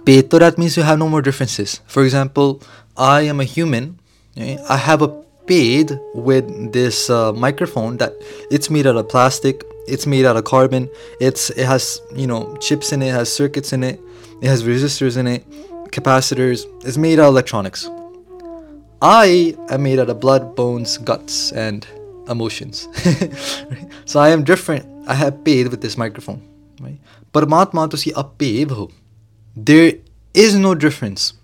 paid 0.07 0.29
to 0.31 0.39
that 0.43 0.57
means 0.61 0.77
you 0.77 0.83
have 0.83 0.99
no 1.01 1.07
more 1.13 1.21
differences 1.27 1.73
for 1.93 2.03
example 2.07 2.49
i 2.97 3.21
am 3.33 3.39
a 3.45 3.47
human 3.55 3.85
right? 4.37 4.59
i 4.75 4.77
have 4.87 5.01
a 5.07 5.09
paid 5.51 5.91
with 6.29 6.47
this 6.77 7.09
uh, 7.09 7.31
microphone 7.45 7.97
that 7.97 8.13
it's 8.57 8.69
made 8.75 8.87
out 8.91 8.97
of 9.01 9.07
plastic 9.13 9.63
it's 9.87 10.07
made 10.13 10.25
out 10.25 10.37
of 10.41 10.43
carbon 10.43 10.89
it's 11.19 11.49
it 11.51 11.65
has 11.65 12.01
you 12.15 12.27
know 12.31 12.41
chips 12.57 12.91
in 12.91 13.01
it, 13.01 13.09
it 13.09 13.15
has 13.19 13.31
circuits 13.31 13.73
in 13.73 13.83
it 13.83 13.99
it 14.41 14.47
has 14.47 14.63
resistors 14.63 15.17
in 15.17 15.27
it 15.27 15.45
capacitors, 15.90 16.66
is 16.84 16.98
made 16.98 17.18
out 17.18 17.28
of 17.28 17.34
electronics. 17.34 17.88
I 19.02 19.56
am 19.70 19.82
made 19.82 19.98
out 19.98 20.10
of 20.10 20.20
blood, 20.20 20.54
bones, 20.54 20.98
guts, 20.98 21.52
and 21.52 21.86
emotions. 22.28 22.88
so 24.04 24.20
I 24.20 24.28
am 24.28 24.44
different. 24.44 24.86
I 25.08 25.14
have 25.14 25.42
paid 25.44 25.68
with 25.68 25.80
this 25.80 25.96
microphone. 25.96 26.46
Parmatma 27.32 27.88
to 27.90 27.96
see 27.96 28.12
a 28.16 28.22
ho. 28.74 28.90
There 29.56 29.94
is 30.34 30.54
no 30.56 30.74
difference. 30.74 31.34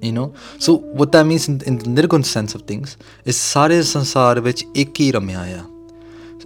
You 0.00 0.12
know? 0.12 0.34
So 0.58 0.76
what 0.76 1.12
that 1.12 1.24
means 1.24 1.48
in, 1.48 1.58
the 1.58 1.64
nirgun 1.64 2.24
sense 2.24 2.54
of 2.54 2.62
things 2.62 2.96
is 3.24 3.36
sare 3.36 3.70
sansar 3.70 4.42
vich 4.42 4.64
ekhi 4.74 5.12
ramyaya. 5.12 5.68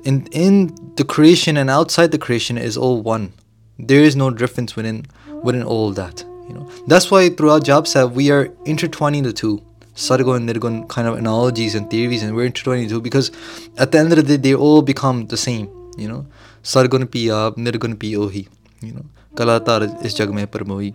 In, 0.05 0.27
in 0.31 0.75
the 0.97 1.05
creation 1.05 1.57
and 1.57 1.69
outside 1.69 2.13
the 2.13 2.19
creation 2.19 2.57
is 2.59 2.77
all 2.77 3.03
one. 3.03 3.33
There 3.79 4.01
is 4.01 4.15
no 4.15 4.31
difference 4.31 4.77
within, 4.77 5.07
within 5.43 5.63
all 5.63 5.91
that. 5.93 6.25
You 6.49 6.55
know 6.55 6.65
that's 6.87 7.09
why 7.11 7.23
throughout 7.31 7.65
job 7.65 7.89
set 7.89 8.15
we 8.15 8.27
are 8.31 8.43
intertwining 8.67 9.23
the 9.23 9.35
two 9.35 9.53
sargun 10.01 10.37
and 10.37 10.51
nirgun 10.51 10.75
kind 10.89 11.09
of 11.09 11.19
analogies 11.19 11.75
and 11.75 11.91
theories 11.91 12.23
and 12.23 12.37
we're 12.37 12.49
intertwining 12.49 12.87
the 12.87 12.95
two 12.95 13.03
because 13.03 13.31
at 13.79 13.93
the 13.93 14.01
end 14.01 14.13
of 14.13 14.21
the 14.21 14.27
day 14.27 14.39
they 14.47 14.55
all 14.67 14.83
become 14.85 15.23
the 15.27 15.41
same 15.41 15.65
you 15.99 16.09
know 16.09 16.21
sargun 16.65 17.07
pi 17.15 17.23
aap 17.39 17.61
nirgun 17.67 17.95
pi 18.05 18.17
ohi 18.25 18.45
you 18.83 18.95
know 18.97 19.07
ਕਲਾ 19.37 19.59
ਧਾਰ 19.59 19.83
ਇਸ 20.05 20.15
ਜਗ 20.17 20.31
ਮੈਂ 20.31 20.47
ਪਰਮੋਈ 20.47 20.93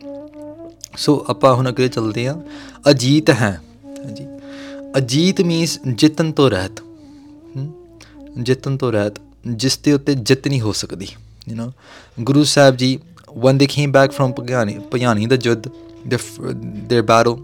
ਸੋ 0.97 1.13
ਆਪਾਂ 1.29 1.53
ਹੁਣ 1.55 1.67
ਅੱਗੇ 1.69 1.87
ਚੱਲਦੇ 1.87 2.27
ਹਾਂ 2.27 2.33
ਅਜੀਤ 2.91 3.29
ਹੈ 3.31 3.49
ਹਾਂਜੀ 3.87 4.25
ਅਜੀਤ 4.97 5.41
ਮੀਨਸ 5.41 5.77
ਜਿੱਤਨ 5.87 6.31
ਤੋਂ 6.31 6.49
ਰਹਿਤ 6.49 6.79
ਹਮ, 6.79 7.67
ਜਿੱਤਨ 8.43 8.77
ਤੋਂ 8.77 8.91
ਰਹਿਤ 8.91 9.19
ਜਿਸ 9.55 9.77
ਦੇ 9.77 9.93
ਉੱਤੇ 9.93 10.13
ਜਿੱਤ 10.13 10.47
ਨਹੀਂ 10.47 10.61
ਹੋ 10.61 10.71
ਸਕਦੀ 10.81 11.07
you 11.49 11.55
know 11.55 11.69
Guru 12.23 12.43
Sahib 12.53 12.75
ji 12.75 12.97
when 13.33 13.57
they 13.57 13.67
came 13.67 13.91
back 13.91 14.11
from 14.11 14.33
Bhangani, 14.33 14.87
Bhangani 14.89 15.27
the 15.27 15.37
Judd, 15.37 15.71
their, 16.05 16.19
their 16.87 17.03
battle, 17.03 17.37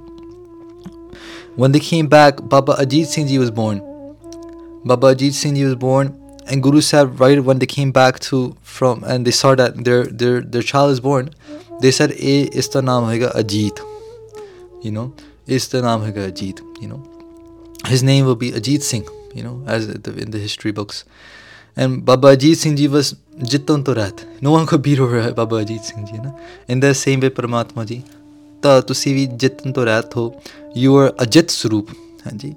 when 1.56 1.72
they 1.72 1.80
came 1.80 2.08
back, 2.08 2.38
Baba 2.48 2.76
Ajit 2.76 3.08
Singh 3.08 3.28
Ji 3.28 3.40
was 3.40 3.50
born. 3.50 3.80
Baba 4.86 5.16
Ajit 5.16 5.34
Singh 5.34 5.56
Ji 5.56 5.66
was 5.66 5.76
born, 5.76 6.14
and 6.48 6.62
Guru 6.62 6.82
Sahib, 6.82 7.20
right 7.20 7.44
when 7.44 7.60
they 7.60 7.66
came 7.66 7.92
back 7.92 8.20
to 8.20 8.56
from 8.62 9.04
and 9.04 9.26
they 9.26 9.32
saw 9.32 9.56
that 9.56 9.84
their 9.84 10.06
their 10.06 10.42
their 10.42 10.62
child 10.62 10.92
is 10.92 11.00
born, 11.00 11.32
they 11.82 11.92
said, 11.92 12.12
"A 12.12 12.48
iska 12.50 12.82
naam 12.82 13.08
hoega 13.10 13.34
Ajit." 13.34 13.80
You 14.84 14.92
know, 14.92 15.14
iska 15.48 15.82
naam 15.82 16.06
hoega 16.06 16.32
Ajit. 16.32 16.62
You 16.82 16.90
know, 16.90 17.04
his 17.88 18.04
name 18.04 18.26
will 18.26 18.36
be 18.36 18.52
Ajit 18.52 18.84
Singh. 18.84 19.08
You 19.34 19.44
know, 19.44 19.64
as 19.66 19.88
the, 19.88 20.18
in 20.18 20.32
the 20.32 20.40
history 20.40 20.72
books. 20.72 21.06
And 21.76 22.06
Baba 22.06 22.36
Ajit 22.36 22.56
Singh 22.56 22.76
Ji 22.76 22.88
was 22.88 23.16
Jitan 23.42 23.84
ਤੋਂ 23.84 23.96
Rat. 23.96 24.16
No 24.48 24.52
one 24.52 24.64
could 24.64 24.80
beat 24.80 25.06
over 25.06 25.36
Baba 25.36 25.64
Ajit 25.64 25.82
Singh 25.82 26.18
Ji. 26.18 26.24
ਨਾ? 26.24 26.34
In 26.74 26.80
the 26.80 26.94
same 26.94 27.22
way, 27.22 27.32
Paramatma 27.42 27.96
Ji. 27.96 28.02
ਤਾਂ 28.62 28.82
ਤੁਸੀਂ 28.82 29.16
ਵੀ 29.16 29.26
ਜਿੱਤਨ 29.26 29.72
ਤੋਂ 29.72 29.86
ਰਹਿਤ 29.86 30.18
ਹੋ। 30.18 30.34
You 30.78 30.98
are 30.98 31.14
Ajit 31.22 31.50
ਸਰੂਪ 31.50 31.90
ਹਾਂਜੀ। 32.28 32.56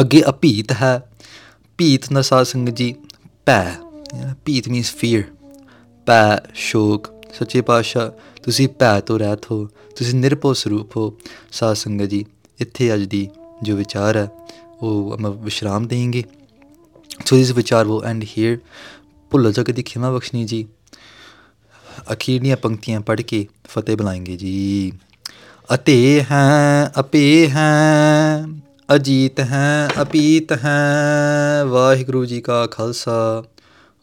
ਅੱਗੇ 0.00 0.22
ਅਭੀਤ 0.28 0.72
ਹੈ। 0.72 1.10
ਭੀਤ 1.78 2.12
ਦਾ 2.12 2.22
ਸਾਧ 2.22 2.46
ਜੀ 2.68 2.94
ਭੈ 3.46 3.74
ਭੀਤ 4.44 4.68
ਮੀਨਸ 4.68 4.94
ਫੀਅਰ 4.94 5.22
ਭੈ 6.06 6.50
ਸ਼ੋਕ। 6.54 7.08
ਸੱਚੇ 7.38 7.60
ਪਾਤਸ਼ਾਹ 7.60 8.10
ਤੁਸੀਂ 8.42 8.68
ਭੈ 8.68 9.00
ਤੋਂ 9.00 9.18
ਰਹਿਤ 9.18 9.44
ਹੋ। 9.50 9.68
ਤੁਸੀਂ 9.96 10.14
ਨਿਰਭਉ 10.14 10.52
ਸਰੂਪ 10.52 10.96
ਹੋ। 10.96 11.16
ਸਾਧ 11.52 11.74
ਸੰਗਤ 11.74 12.04
ਜੀ 12.04 12.24
ਇੱਥੇ 12.60 12.94
ਅੱਜ 12.94 13.02
ਦੀ 13.02 13.28
ਜੋ 13.62 13.76
ਵਿਚਾਰ 13.76 14.16
ਹੈ 14.16 14.28
ਉਹ 14.82 15.16
ਹਮ 15.16 15.30
ਵਿਸ਼ਰਾਮ 15.30 15.86
ਦੇंगे 15.86 16.22
ਸੋ 17.26 17.36
ਇਸ 17.36 17.50
ਵਿਚਾਰ 17.50 17.84
ਵੋ 17.84 18.02
ਐਂਡ 18.02 18.24
ਹੇਅਰ 18.38 18.58
ਭੁੱਲ 19.30 19.52
ਜਾ 19.52 19.62
ਦੀ 19.72 19.82
ਖਿਮਾ 19.82 20.10
ਬਖਸ਼ਣੀ 20.10 20.44
ਜੀ। 20.44 20.66
ਅਖੀਰਲੀਆਂ 22.12 22.56
ਪੰਕਤੀਆਂ 22.56 23.00
ਪੜ੍ਹ 23.00 23.22
ਕੇ 23.22 23.46
ਫਤਿਹ 23.64 23.96
ਬੁਲਾएंगे 23.96 24.36
ਜੀ। 24.36 24.92
ਅਤੇ 25.74 26.24
ਹੈ 26.30 26.92
ਅਪੇ 27.00 27.48
ਹੈ, 27.48 28.44
ਅਜੀਤ 28.94 29.40
ਹੈ, 29.40 29.88
ਅਪੀਤ 30.02 30.52
ਹੈ, 30.52 31.64
ਵਾਹਿਗੁਰੂ 31.64 32.24
ਜੀ 32.24 32.40
ਕਾ 32.40 32.66
ਖਾਲਸਾ, 32.66 33.44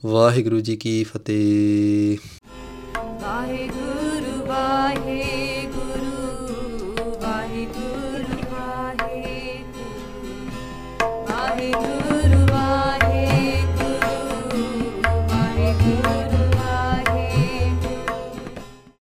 ਵਾਹਿਗੁਰੂ 0.06 0.60
ਜੀ 0.60 0.76
ਕੀ 0.76 1.04
ਫਤਿਹ। 1.04 2.18
ਵਾਹਿਗੁਰੂ 3.22 4.46
ਵਾਹਿਗੁਰੂ। 4.46 5.43